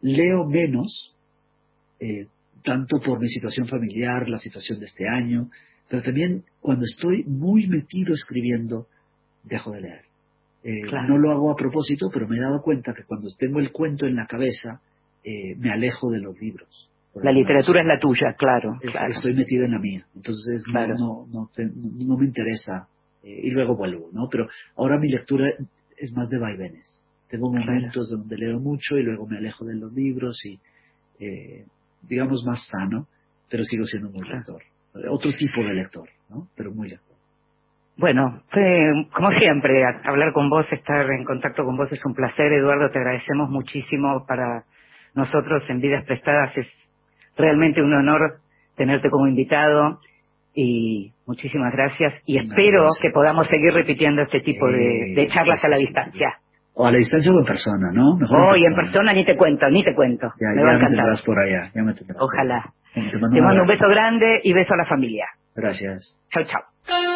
leo 0.00 0.44
menos, 0.46 1.14
eh, 2.00 2.26
tanto 2.64 3.00
por 3.00 3.20
mi 3.20 3.28
situación 3.28 3.68
familiar, 3.68 4.28
la 4.28 4.38
situación 4.38 4.80
de 4.80 4.86
este 4.86 5.08
año, 5.08 5.48
pero 5.88 6.02
también 6.02 6.44
cuando 6.60 6.84
estoy 6.84 7.24
muy 7.24 7.66
metido 7.68 8.14
escribiendo, 8.14 8.88
dejo 9.44 9.70
de 9.72 9.80
leer. 9.82 10.04
Eh, 10.64 10.80
no 11.08 11.18
lo 11.18 11.30
hago 11.30 11.52
a 11.52 11.56
propósito, 11.56 12.08
pero 12.12 12.26
me 12.26 12.36
he 12.38 12.40
dado 12.40 12.62
cuenta 12.62 12.94
que 12.94 13.04
cuando 13.04 13.28
tengo 13.38 13.60
el 13.60 13.70
cuento 13.70 14.06
en 14.06 14.16
la 14.16 14.26
cabeza, 14.26 14.80
eh, 15.22 15.54
me 15.58 15.70
alejo 15.70 16.10
de 16.10 16.20
los 16.20 16.38
libros. 16.40 16.90
La 17.22 17.32
literatura 17.32 17.80
es 17.80 17.86
la 17.86 17.98
tuya, 17.98 18.34
claro, 18.36 18.78
Estoy 19.08 19.34
metido 19.34 19.64
en 19.64 19.72
la 19.72 19.78
mía, 19.78 20.04
entonces 20.14 20.64
no, 20.72 21.26
no, 21.28 21.50
no, 21.54 22.16
me 22.16 22.26
interesa. 22.26 22.88
Eh, 23.22 23.40
y 23.44 23.50
luego 23.50 23.76
vuelvo, 23.76 24.10
¿no? 24.12 24.28
Pero 24.30 24.48
ahora 24.76 24.98
mi 24.98 25.08
lectura 25.08 25.48
es 25.96 26.12
más 26.12 26.28
de 26.28 26.38
vaivenes. 26.38 27.02
Tengo 27.28 27.50
momentos 27.50 28.10
donde 28.10 28.36
leo 28.36 28.58
mucho 28.58 28.98
y 28.98 29.02
luego 29.02 29.26
me 29.26 29.38
alejo 29.38 29.64
de 29.64 29.74
los 29.76 29.92
libros 29.92 30.38
y, 30.44 30.60
digamos, 32.02 32.44
más 32.44 32.64
sano, 32.68 33.08
pero 33.48 33.64
sigo 33.64 33.84
siendo 33.84 34.10
muy 34.10 34.28
lector. 34.28 34.62
Otro 35.10 35.32
tipo 35.32 35.62
de 35.62 35.74
lector, 35.74 36.08
¿no? 36.28 36.48
Pero 36.54 36.72
muy 36.72 36.88
lector. 36.88 37.16
Bueno, 37.96 38.42
como 39.14 39.30
siempre, 39.30 39.84
hablar 40.04 40.32
con 40.32 40.50
vos, 40.50 40.66
estar 40.72 41.08
en 41.10 41.24
contacto 41.24 41.64
con 41.64 41.76
vos 41.76 41.90
es 41.92 42.04
un 42.04 42.14
placer, 42.14 42.52
Eduardo, 42.52 42.90
te 42.90 42.98
agradecemos 42.98 43.48
muchísimo 43.50 44.24
para 44.26 44.64
nosotros 45.14 45.62
en 45.68 45.80
Vidas 45.80 46.04
Prestadas, 46.04 46.56
es 46.56 46.66
realmente 47.36 47.82
un 47.82 47.92
honor 47.94 48.38
tenerte 48.76 49.10
como 49.10 49.26
invitado 49.26 50.00
y 50.54 51.12
muchísimas 51.26 51.72
gracias 51.72 52.14
y 52.26 52.38
espero 52.38 52.86
que 53.00 53.10
podamos 53.10 53.48
seguir 53.48 53.72
repitiendo 53.72 54.22
este 54.22 54.40
tipo 54.40 54.66
de, 54.68 55.26
charlas 55.32 55.64
a 55.64 55.68
la 55.68 55.76
distancia. 55.76 56.38
O 56.74 56.86
a 56.86 56.90
la 56.90 56.98
distancia 56.98 57.30
o 57.32 57.38
en 57.38 57.44
persona, 57.44 57.90
¿no? 57.92 58.16
Mejor 58.16 58.56
en, 58.58 58.74
persona. 58.74 59.12
ni 59.12 59.24
te 59.24 59.36
cuento, 59.36 59.68
ni 59.70 59.84
te 59.84 59.94
cuento. 59.94 60.32
Ya, 60.40 60.48
me 60.54 60.64
va 60.64 60.76
a 60.76 60.80
tendrás 60.80 61.22
por 61.22 61.38
allá, 61.38 61.70
ya 61.74 61.82
me 61.82 61.94
tendrás. 61.94 62.20
Ojalá. 62.20 62.72
Te 62.94 63.40
mando, 63.40 63.62
un 63.62 63.68
beso 63.68 63.88
grande 63.88 64.40
y 64.42 64.52
beso 64.52 64.74
a 64.74 64.76
la 64.76 64.86
familia. 64.86 65.26
Gracias. 65.54 66.16
Chao, 66.30 66.44
chao. 66.44 67.13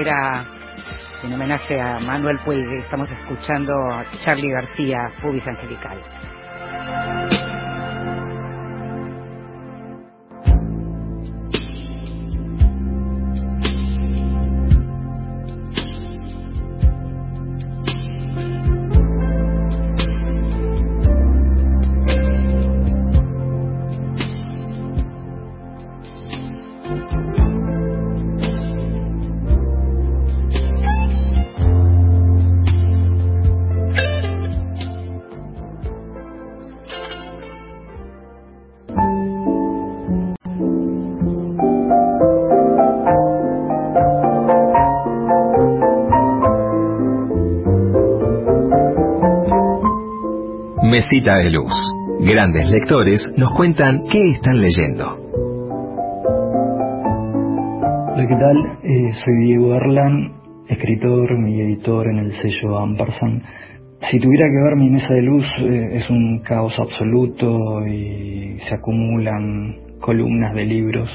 Era 0.00 0.46
en 1.22 1.32
homenaje 1.34 1.78
a 1.78 1.98
Manuel 1.98 2.38
Puig. 2.44 2.66
Estamos 2.84 3.10
escuchando 3.10 3.72
a 3.92 4.04
Charlie 4.20 4.50
García, 4.50 5.12
Pubis 5.20 5.46
Angelical. 5.46 5.98
Cita 51.10 51.38
de 51.38 51.50
luz. 51.50 51.72
Grandes 52.20 52.68
lectores 52.68 53.26
nos 53.36 53.50
cuentan 53.56 54.04
qué 54.12 54.30
están 54.30 54.60
leyendo. 54.60 55.18
Hola, 58.12 58.26
¿qué 58.28 58.36
tal? 58.36 58.58
Eh, 58.84 59.12
soy 59.14 59.34
Diego 59.44 59.74
Erlan, 59.74 60.34
escritor 60.68 61.28
y 61.48 61.62
editor 61.62 62.06
en 62.06 62.18
el 62.18 62.30
sello 62.30 62.78
Ampersand. 62.78 63.42
Si 64.08 64.20
tuviera 64.20 64.46
que 64.46 64.62
ver 64.62 64.76
mi 64.76 64.88
mesa 64.88 65.12
de 65.12 65.22
luz, 65.22 65.46
eh, 65.58 65.94
es 65.94 66.08
un 66.10 66.42
caos 66.44 66.74
absoluto 66.78 67.84
y 67.88 68.58
se 68.60 68.76
acumulan 68.76 69.98
columnas 70.00 70.54
de 70.54 70.64
libros. 70.64 71.10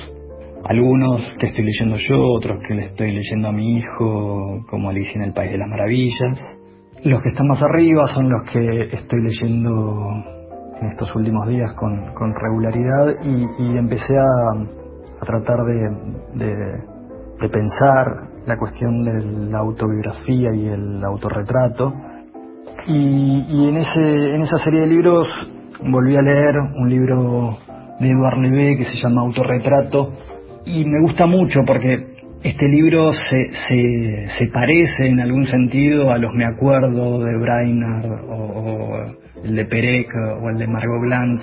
Algunos 0.66 1.26
que 1.40 1.46
estoy 1.46 1.64
leyendo 1.64 1.96
yo, 1.96 2.22
otros 2.34 2.60
que 2.68 2.74
le 2.74 2.88
estoy 2.88 3.14
leyendo 3.14 3.48
a 3.48 3.54
mi 3.54 3.78
hijo, 3.78 4.62
como 4.70 4.90
Alicia 4.90 5.16
en 5.16 5.24
el 5.24 5.34
País 5.34 5.52
de 5.52 5.58
las 5.58 5.70
Maravillas 5.70 6.65
los 7.04 7.22
que 7.22 7.30
están 7.30 7.48
más 7.48 7.62
arriba 7.62 8.08
son 8.08 8.30
los 8.30 8.44
que 8.52 8.84
estoy 8.96 9.22
leyendo 9.22 10.10
en 10.82 10.88
estos 10.88 11.14
últimos 11.16 11.48
días 11.48 11.74
con, 11.74 12.34
regularidad 12.34 13.14
y, 13.24 13.78
empecé 13.78 14.18
a, 14.18 15.26
tratar 15.26 15.64
de, 15.66 17.50
pensar 17.52 18.30
la 18.46 18.58
cuestión 18.58 19.04
de 19.04 19.52
la 19.52 19.60
autobiografía 19.60 20.50
y 20.56 20.68
el 20.68 21.04
autorretrato. 21.04 21.94
Y, 22.88 23.68
en, 23.68 23.78
ese, 23.78 24.36
en 24.36 24.42
esa 24.42 24.58
serie 24.60 24.82
de 24.82 24.88
libros 24.88 25.28
volví 25.84 26.16
a 26.16 26.22
leer 26.22 26.56
un 26.76 26.90
libro 26.90 27.58
de 28.00 28.10
Edouard 28.10 28.38
Levé 28.40 28.78
que 28.78 28.86
se 28.86 28.98
llama 29.02 29.22
Autorretrato 29.22 30.14
y 30.66 30.84
me 30.86 31.02
gusta 31.02 31.26
mucho 31.26 31.62
porque 31.66 32.15
este 32.46 32.68
libro 32.68 33.12
se, 33.12 34.28
se, 34.38 34.48
parece 34.54 35.08
en 35.08 35.20
algún 35.20 35.46
sentido 35.46 36.12
a 36.12 36.20
los 36.20 36.32
Me 36.36 36.46
Acuerdo 36.46 37.24
de 37.24 37.38
Brainard 37.40 38.06
o, 38.30 39.16
el 39.44 39.56
de 39.56 39.66
Perec 39.66 40.08
o 40.44 40.50
el 40.52 40.60
de 40.60 40.68
Margot 40.68 41.02
Glantz 41.02 41.42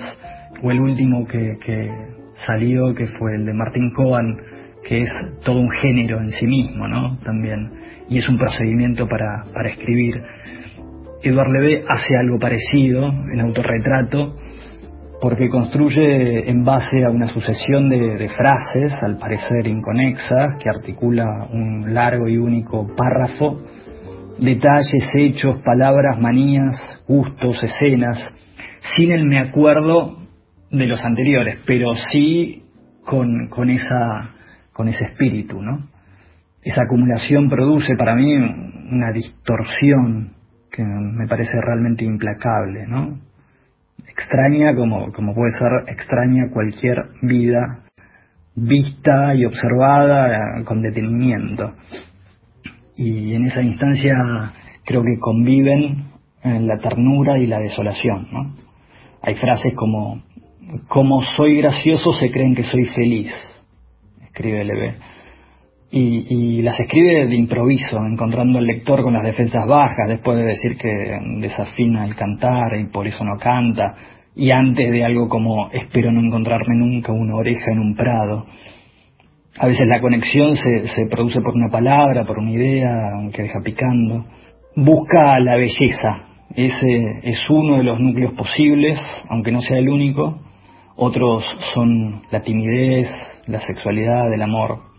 o 0.61 0.71
el 0.71 0.79
último 0.79 1.25
que, 1.25 1.57
salió 2.45 2.95
que 2.95 3.07
fue 3.07 3.35
el 3.35 3.45
de 3.45 3.53
Martin 3.53 3.91
Cohen 3.91 4.37
que 4.87 5.01
es 5.01 5.09
todo 5.43 5.59
un 5.59 5.69
género 5.69 6.21
en 6.21 6.29
sí 6.29 6.45
mismo, 6.45 6.87
¿no? 6.87 7.19
También. 7.25 7.69
Y 8.09 8.19
es 8.19 8.29
un 8.29 8.37
procedimiento 8.37 9.05
para, 9.05 9.43
para 9.53 9.69
escribir. 9.69 10.21
Edouard 11.21 11.51
Levé 11.51 11.83
hace 11.87 12.17
algo 12.17 12.39
parecido 12.39 13.09
en 13.33 13.41
autorretrato, 13.41 14.37
porque 15.21 15.49
construye 15.49 16.49
en 16.49 16.63
base 16.63 17.03
a 17.05 17.09
una 17.09 17.27
sucesión 17.27 17.89
de, 17.89 18.27
frases, 18.29 18.93
al 19.01 19.17
parecer 19.17 19.67
inconexas, 19.67 20.57
que 20.61 20.69
articula 20.69 21.47
un 21.51 21.93
largo 21.93 22.27
y 22.27 22.37
único 22.37 22.87
párrafo, 22.95 23.61
detalles, 24.39 25.09
hechos, 25.13 25.61
palabras, 25.63 26.19
manías, 26.19 27.03
gustos, 27.07 27.63
escenas, 27.63 28.17
sin 28.95 29.11
el 29.11 29.25
me 29.25 29.39
acuerdo 29.39 30.17
de 30.71 30.87
los 30.87 31.03
anteriores, 31.05 31.59
pero 31.65 31.95
sí 32.11 32.63
con, 33.05 33.47
con, 33.47 33.69
esa, 33.69 34.33
con 34.73 34.87
ese 34.87 35.05
espíritu, 35.05 35.61
¿no? 35.61 35.89
Esa 36.61 36.83
acumulación 36.83 37.49
produce 37.49 37.95
para 37.95 38.15
mí 38.15 38.33
una 38.35 39.11
distorsión 39.11 40.33
que 40.71 40.83
me 40.83 41.27
parece 41.27 41.59
realmente 41.61 42.03
implacable, 42.03 42.87
¿no? 42.87 43.19
Extraña 44.13 44.75
como, 44.75 45.11
como 45.11 45.33
puede 45.33 45.51
ser 45.51 45.93
extraña 45.93 46.49
cualquier 46.51 46.97
vida 47.21 47.83
vista 48.55 49.33
y 49.35 49.45
observada 49.45 50.63
con 50.65 50.81
detenimiento. 50.81 51.73
Y 52.95 53.33
en 53.33 53.45
esa 53.45 53.61
instancia 53.61 54.53
creo 54.85 55.01
que 55.01 55.17
conviven 55.19 56.05
la 56.43 56.77
ternura 56.77 57.39
y 57.39 57.47
la 57.47 57.59
desolación. 57.59 58.27
¿no? 58.31 58.55
Hay 59.21 59.35
frases 59.35 59.73
como, 59.73 60.23
como 60.87 61.23
soy 61.35 61.57
gracioso 61.57 62.11
se 62.13 62.31
creen 62.31 62.55
que 62.55 62.63
soy 62.63 62.85
feliz, 62.85 63.31
escribe 64.25 64.63
LB. 64.63 65.12
Y, 65.95 66.25
y, 66.27 66.61
las 66.63 66.79
escribe 66.79 67.27
de 67.27 67.35
improviso, 67.35 67.97
encontrando 68.03 68.57
al 68.57 68.65
lector 68.65 69.03
con 69.03 69.13
las 69.13 69.23
defensas 69.23 69.67
bajas, 69.67 70.07
después 70.07 70.39
de 70.39 70.45
decir 70.45 70.75
que 70.75 71.19
desafina 71.37 72.03
el 72.05 72.15
cantar 72.15 72.79
y 72.79 72.85
por 72.85 73.05
eso 73.05 73.23
no 73.23 73.37
canta, 73.37 73.93
y 74.35 74.49
antes 74.49 74.91
de 74.91 75.05
algo 75.05 75.29
como 75.29 75.69
espero 75.71 76.11
no 76.11 76.21
encontrarme 76.21 76.75
nunca 76.77 77.11
una 77.11 77.35
oreja 77.35 77.71
en 77.71 77.79
un 77.79 77.95
prado. 77.95 78.47
A 79.59 79.67
veces 79.67 79.87
la 79.87 80.01
conexión 80.01 80.55
se, 80.55 80.87
se 80.87 81.05
produce 81.11 81.39
por 81.41 81.53
una 81.53 81.69
palabra, 81.69 82.25
por 82.25 82.39
una 82.39 82.53
idea, 82.53 82.89
que 83.31 83.43
deja 83.43 83.59
picando. 83.63 84.25
Busca 84.75 85.39
la 85.41 85.57
belleza, 85.57 86.23
ese 86.55 87.19
es 87.21 87.37
uno 87.51 87.77
de 87.77 87.83
los 87.83 87.99
núcleos 87.99 88.33
posibles, 88.33 88.99
aunque 89.29 89.51
no 89.51 89.59
sea 89.59 89.77
el 89.77 89.89
único. 89.89 90.39
Otros 90.95 91.43
son 91.75 92.23
la 92.31 92.41
timidez, 92.41 93.07
la 93.45 93.59
sexualidad, 93.59 94.33
el 94.33 94.41
amor. 94.41 94.92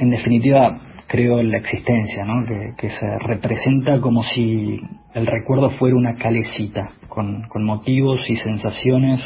En 0.00 0.10
definitiva, 0.10 0.78
creo 1.08 1.40
en 1.40 1.50
la 1.50 1.58
existencia, 1.58 2.24
¿no? 2.24 2.44
que, 2.46 2.74
que 2.78 2.88
se 2.88 3.18
representa 3.20 4.00
como 4.00 4.22
si 4.22 4.80
el 5.14 5.26
recuerdo 5.26 5.70
fuera 5.70 5.96
una 5.96 6.14
calecita, 6.14 6.90
con, 7.08 7.64
motivos 7.64 8.20
y 8.28 8.36
sensaciones 8.36 9.20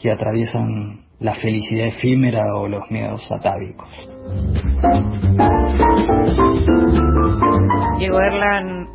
que 0.00 0.10
atraviesan 0.10 1.00
la 1.18 1.34
felicidad 1.34 1.88
efímera 1.88 2.54
o 2.54 2.66
los 2.66 2.82
miedos 2.90 3.20
atávicos. 3.30 3.88
Diego 7.98 8.20
Erlan, 8.20 8.88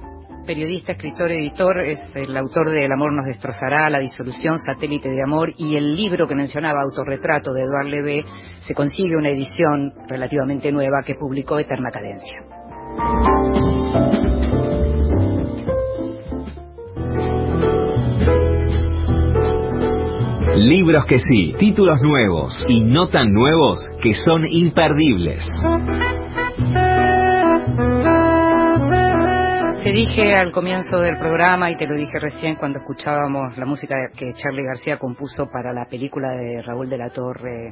periodista, 0.45 0.93
escritor, 0.93 1.31
editor, 1.31 1.79
es 1.81 1.99
el 2.15 2.35
autor 2.37 2.69
de 2.69 2.85
El 2.85 2.91
amor 2.91 3.13
nos 3.13 3.25
destrozará, 3.25 3.89
La 3.89 3.99
disolución, 3.99 4.57
Satélite 4.59 5.09
de 5.09 5.21
amor 5.21 5.51
y 5.57 5.75
el 5.75 5.95
libro 5.95 6.27
que 6.27 6.35
mencionaba, 6.35 6.81
Autorretrato 6.81 7.51
de 7.51 7.63
Eduard 7.63 7.87
Levé, 7.87 8.23
se 8.61 8.73
consigue 8.73 9.15
una 9.15 9.31
edición 9.31 9.93
relativamente 10.07 10.71
nueva 10.71 11.01
que 11.05 11.15
publicó 11.15 11.59
Eterna 11.59 11.89
Cadencia. 11.91 12.43
Libros 20.57 21.05
que 21.05 21.19
sí, 21.19 21.53
títulos 21.59 22.01
nuevos 22.01 22.57
y 22.69 22.83
no 22.83 23.07
tan 23.07 23.33
nuevos 23.33 23.79
que 24.01 24.13
son 24.13 24.45
imperdibles. 24.47 25.45
Te 29.85 29.91
dije 29.91 30.33
al 30.33 30.51
comienzo 30.51 30.97
del 30.97 31.19
programa 31.19 31.69
y 31.69 31.77
te 31.77 31.85
lo 31.85 31.93
dije 31.93 32.17
recién 32.19 32.55
cuando 32.55 32.79
escuchábamos 32.79 33.55
la 33.55 33.67
música 33.67 33.93
que 34.17 34.33
Charlie 34.33 34.65
García 34.65 34.97
compuso 34.97 35.47
para 35.47 35.73
la 35.73 35.85
película 35.85 36.29
de 36.29 36.59
Raúl 36.63 36.89
de 36.89 36.97
la 36.97 37.11
Torre, 37.11 37.71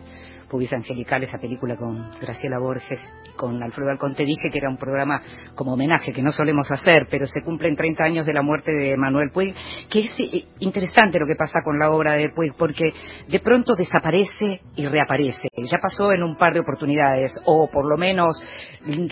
Pubis 0.54 0.72
Angelical, 0.72 1.24
esa 1.24 1.40
película 1.40 1.76
con 1.76 2.12
Graciela 2.22 2.60
Borges 2.60 3.00
y 3.28 3.36
con 3.36 3.64
Alfredo 3.64 3.90
Alcón. 3.90 4.14
Te 4.14 4.24
dije 4.24 4.52
que 4.52 4.60
era 4.60 4.70
un 4.70 4.78
programa 4.78 5.20
como 5.56 5.74
homenaje, 5.74 6.14
que 6.14 6.22
no 6.22 6.32
solemos 6.32 6.70
hacer, 6.70 7.08
pero 7.10 7.26
se 7.26 7.42
cumplen 7.42 7.76
30 7.76 8.04
años 8.04 8.28
de 8.28 8.34
la 8.34 8.44
muerte 8.44 8.72
de 8.72 8.96
Manuel 8.96 9.32
Puig, 9.32 9.56
que 9.90 10.02
es 10.02 10.14
eh, 10.20 10.46
interesante 10.60 11.18
lo 11.18 11.26
que 11.26 11.34
pasa 11.36 11.62
con 11.66 11.80
la 11.80 11.90
obra 11.90 12.14
de 12.14 12.30
Puig, 12.30 12.54
porque 12.56 12.94
de 13.28 13.40
pronto 13.40 13.74
desaparece 13.74 14.62
y 14.76 14.86
reaparece. 14.86 15.48
Ya 15.58 15.80
pasó 15.82 16.12
en 16.12 16.22
un 16.22 16.38
par 16.38 16.54
de 16.54 16.60
oportunidades, 16.60 17.36
o 17.46 17.68
por 17.72 17.90
lo 17.90 17.98
menos 17.98 18.40
en, 18.86 19.10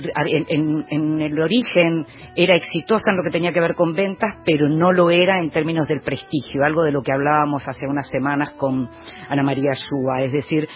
en, 0.47 0.85
en 0.89 1.21
el 1.21 1.39
origen 1.39 2.05
era 2.35 2.55
exitosa 2.55 3.09
en 3.09 3.17
lo 3.17 3.23
que 3.23 3.31
tenía 3.31 3.51
que 3.51 3.61
ver 3.61 3.73
con 3.73 3.93
ventas, 3.93 4.35
pero 4.45 4.69
no 4.69 4.91
lo 4.91 5.09
era 5.09 5.39
en 5.39 5.49
términos 5.49 5.87
del 5.87 6.01
prestigio, 6.01 6.63
algo 6.63 6.83
de 6.83 6.91
lo 6.91 7.01
que 7.01 7.11
hablábamos 7.11 7.67
hace 7.67 7.87
unas 7.87 8.07
semanas 8.11 8.51
con 8.51 8.87
Ana 9.27 9.41
María 9.41 9.71
Shua, 9.71 10.21
es 10.21 10.31
decir, 10.31 10.69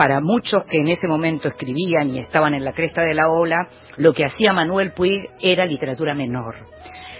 para 0.00 0.22
muchos 0.22 0.64
que 0.64 0.80
en 0.80 0.88
ese 0.88 1.06
momento 1.06 1.48
escribían 1.48 2.08
y 2.08 2.20
estaban 2.20 2.54
en 2.54 2.64
la 2.64 2.72
cresta 2.72 3.02
de 3.02 3.12
la 3.12 3.28
ola, 3.28 3.68
lo 3.98 4.14
que 4.14 4.24
hacía 4.24 4.50
Manuel 4.50 4.92
Puig 4.92 5.28
era 5.38 5.66
literatura 5.66 6.14
menor. 6.14 6.54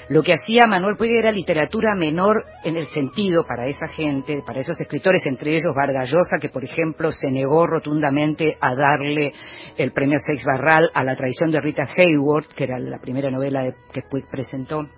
Lo 0.09 0.22
que 0.22 0.33
hacía 0.33 0.62
Manuel 0.66 0.97
Puig 0.97 1.11
era 1.11 1.31
literatura 1.31 1.95
menor 1.95 2.43
en 2.64 2.78
el 2.78 2.87
sentido 2.87 3.45
para 3.45 3.66
esa 3.66 3.87
gente, 3.89 4.43
para 4.47 4.61
esos 4.61 4.81
escritores, 4.81 5.26
entre 5.26 5.51
ellos 5.51 5.74
Vargas 5.76 6.11
Llosa, 6.11 6.39
que 6.41 6.49
por 6.49 6.64
ejemplo 6.64 7.12
se 7.12 7.31
negó 7.31 7.66
rotundamente 7.66 8.57
a 8.59 8.74
darle 8.74 9.35
el 9.76 9.93
premio 9.93 10.18
Seix 10.18 10.43
Barral 10.43 10.91
a 10.95 11.05
la 11.05 11.16
traición 11.16 11.51
de 11.51 11.61
Rita 11.61 11.87
Hayworth, 11.95 12.55
que 12.55 12.64
era 12.64 12.78
la 12.78 12.99
primera 12.99 13.31
novela 13.31 13.74
que 13.93 14.01
Puig 14.11 14.24
presentó 14.31 14.89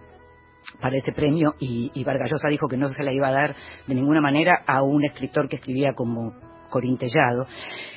para 0.81 0.97
ese 0.99 1.11
premio 1.11 1.57
y, 1.59 1.91
y 1.93 2.05
Vargas 2.05 2.31
Llosa 2.31 2.49
dijo 2.49 2.69
que 2.69 2.77
no 2.77 2.91
se 2.91 3.03
la 3.03 3.13
iba 3.13 3.27
a 3.27 3.33
dar 3.33 3.57
de 3.89 3.95
ninguna 3.97 4.21
manera 4.21 4.63
a 4.69 4.85
un 4.85 5.05
escritor 5.05 5.49
que 5.49 5.57
escribía 5.57 5.95
como 5.97 6.53
corintellado. 6.73 7.47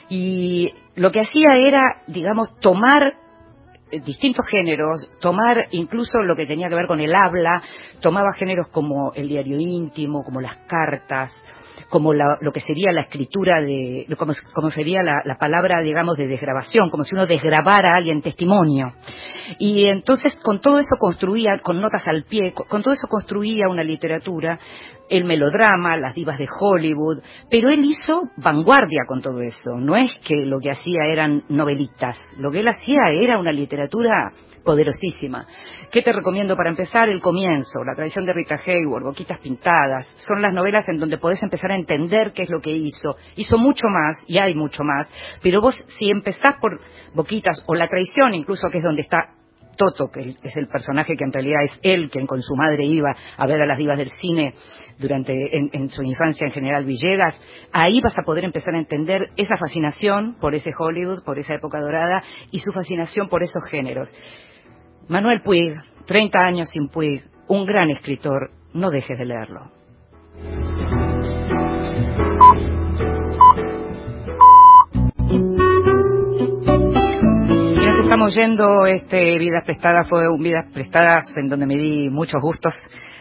Y 0.09 0.71
lo 0.95 1.11
que 1.11 1.21
hacía 1.21 1.55
era, 1.57 2.03
digamos, 2.07 2.59
tomar 2.59 3.15
eh, 3.91 3.99
distintos 4.01 4.45
géneros, 4.47 5.09
tomar 5.19 5.67
incluso 5.71 6.19
lo 6.19 6.35
que 6.35 6.45
tenía 6.45 6.69
que 6.69 6.75
ver 6.75 6.87
con 6.87 6.99
el 6.99 7.15
habla, 7.15 7.63
tomaba 8.01 8.33
géneros 8.33 8.67
como 8.67 9.13
el 9.13 9.27
diario 9.27 9.59
íntimo, 9.59 10.23
como 10.23 10.41
las 10.41 10.57
cartas, 10.67 11.31
como 11.89 12.13
la, 12.13 12.37
lo 12.41 12.51
que 12.51 12.61
sería 12.61 12.91
la 12.91 13.01
escritura 13.01 13.61
de, 13.61 14.05
como, 14.17 14.33
como 14.53 14.69
sería 14.69 15.01
la, 15.03 15.21
la, 15.25 15.37
palabra, 15.37 15.81
digamos, 15.81 16.17
de 16.17 16.27
desgrabación, 16.27 16.89
como 16.89 17.03
si 17.03 17.15
uno 17.15 17.25
desgrabara 17.25 17.93
a 17.93 17.97
alguien 17.97 18.21
testimonio. 18.21 18.93
Y 19.59 19.87
entonces 19.87 20.35
con 20.43 20.59
todo 20.59 20.77
eso 20.77 20.95
construía, 20.99 21.59
con 21.61 21.81
notas 21.81 22.07
al 22.07 22.23
pie, 22.23 22.53
con, 22.53 22.81
todo 22.81 22.93
eso 22.93 23.07
construía 23.07 23.67
una 23.69 23.83
literatura, 23.83 24.59
el 25.09 25.23
melodrama, 25.23 25.97
las 25.97 26.15
divas 26.15 26.39
de 26.39 26.47
Hollywood, 26.59 27.21
pero 27.49 27.69
él 27.69 27.85
hizo 27.85 28.23
vanguardia 28.37 29.03
con 29.07 29.21
todo 29.21 29.41
eso. 29.41 29.77
No 29.77 29.95
es 29.95 30.15
que 30.25 30.45
lo 30.45 30.59
que 30.59 30.71
hacía 30.71 31.05
eran 31.11 31.43
novelitas, 31.49 32.19
lo 32.39 32.51
que 32.51 32.61
él 32.61 32.67
hacía 32.67 33.09
era 33.11 33.39
una 33.39 33.51
literatura 33.51 34.31
poderosísima. 34.63 35.45
¿Qué 35.91 36.01
te 36.01 36.11
recomiendo 36.11 36.55
para 36.55 36.71
empezar? 36.71 37.07
El 37.07 37.21
comienzo, 37.21 37.83
la 37.85 37.93
tradición 37.93 38.25
de 38.25 38.33
Rita 38.33 38.55
Hayworth, 38.55 39.05
Boquitas 39.05 39.39
Pintadas. 39.39 40.11
Son 40.15 40.41
las 40.41 40.53
novelas 40.53 40.89
en 40.89 40.97
donde 40.97 41.19
podés 41.19 41.41
empezar 41.65 41.71
a 41.71 41.75
entender 41.75 42.33
qué 42.33 42.43
es 42.43 42.49
lo 42.49 42.61
que 42.61 42.71
hizo. 42.71 43.15
Hizo 43.35 43.57
mucho 43.57 43.87
más, 43.87 44.23
y 44.27 44.37
hay 44.37 44.53
mucho 44.53 44.83
más, 44.83 45.09
pero 45.41 45.61
vos 45.61 45.75
si 45.97 46.09
empezás 46.09 46.55
por 46.59 46.79
Boquitas 47.13 47.63
o 47.65 47.75
La 47.75 47.87
traición, 47.87 48.33
incluso 48.33 48.69
que 48.69 48.79
es 48.79 48.83
donde 48.83 49.01
está 49.01 49.29
Toto, 49.77 50.09
que 50.09 50.35
es 50.41 50.55
el 50.55 50.67
personaje 50.67 51.15
que 51.17 51.25
en 51.25 51.33
realidad 51.33 51.63
es 51.63 51.79
él 51.81 52.09
quien 52.09 52.25
con 52.27 52.41
su 52.41 52.55
madre 52.55 52.85
iba 52.85 53.13
a 53.37 53.45
ver 53.45 53.61
a 53.61 53.65
las 53.65 53.77
divas 53.77 53.97
del 53.97 54.09
cine 54.09 54.53
durante 54.97 55.33
en, 55.33 55.69
en, 55.73 55.89
su 55.89 56.01
infancia 56.03 56.47
en 56.47 56.53
General 56.53 56.85
Villegas, 56.85 57.41
ahí 57.73 57.99
vas 57.99 58.17
a 58.17 58.23
poder 58.23 58.45
empezar 58.45 58.73
a 58.73 58.79
entender 58.79 59.31
esa 59.35 59.57
fascinación 59.57 60.37
por 60.39 60.55
ese 60.55 60.71
Hollywood, 60.77 61.23
por 61.25 61.39
esa 61.39 61.55
época 61.55 61.81
dorada 61.81 62.23
y 62.51 62.59
su 62.59 62.71
fascinación 62.71 63.27
por 63.27 63.43
esos 63.43 63.63
géneros. 63.69 64.15
Manuel 65.09 65.41
Puig, 65.41 65.75
30 66.05 66.39
años 66.39 66.69
sin 66.69 66.87
Puig, 66.87 67.25
un 67.49 67.65
gran 67.65 67.89
escritor, 67.89 68.51
no 68.73 68.89
dejes 68.89 69.17
de 69.17 69.25
leerlo. 69.25 69.71
Estamos 78.15 78.33
yendo, 78.33 78.85
este 78.85 79.37
Vidas 79.37 79.65
Prestadas 79.65 80.07
fue 80.07 80.29
un 80.29 80.41
Vidas 80.41 80.71
Prestadas 80.71 81.27
en 81.35 81.49
donde 81.49 81.65
me 81.65 81.75
di 81.75 82.09
muchos 82.09 82.41
gustos 82.41 82.73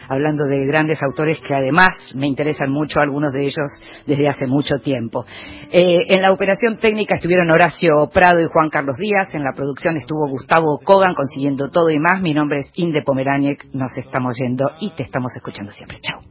hablando 0.07 0.45
de 0.45 0.65
grandes 0.65 1.03
autores 1.03 1.37
que 1.45 1.53
además 1.53 1.89
me 2.13 2.27
interesan 2.27 2.71
mucho, 2.71 3.01
algunos 3.01 3.33
de 3.33 3.41
ellos 3.41 3.67
desde 4.07 4.29
hace 4.29 4.47
mucho 4.47 4.79
tiempo. 4.79 5.25
Eh, 5.69 6.05
en 6.15 6.21
la 6.21 6.31
operación 6.31 6.77
técnica 6.77 7.15
estuvieron 7.15 7.51
Horacio 7.51 8.09
Prado 8.13 8.39
y 8.39 8.45
Juan 8.45 8.69
Carlos 8.69 8.95
Díaz, 8.95 9.35
en 9.35 9.43
la 9.43 9.51
producción 9.53 9.97
estuvo 9.97 10.29
Gustavo 10.29 10.79
Kogan 10.81 11.13
consiguiendo 11.13 11.69
todo 11.69 11.89
y 11.89 11.99
más. 11.99 12.21
Mi 12.21 12.33
nombre 12.33 12.59
es 12.59 12.71
Inde 12.75 13.01
Pomeraniec, 13.01 13.65
nos 13.73 13.97
estamos 13.97 14.37
yendo 14.39 14.71
y 14.79 14.95
te 14.95 15.03
estamos 15.03 15.35
escuchando 15.35 15.73
siempre. 15.73 15.97
Chao. 15.99 16.21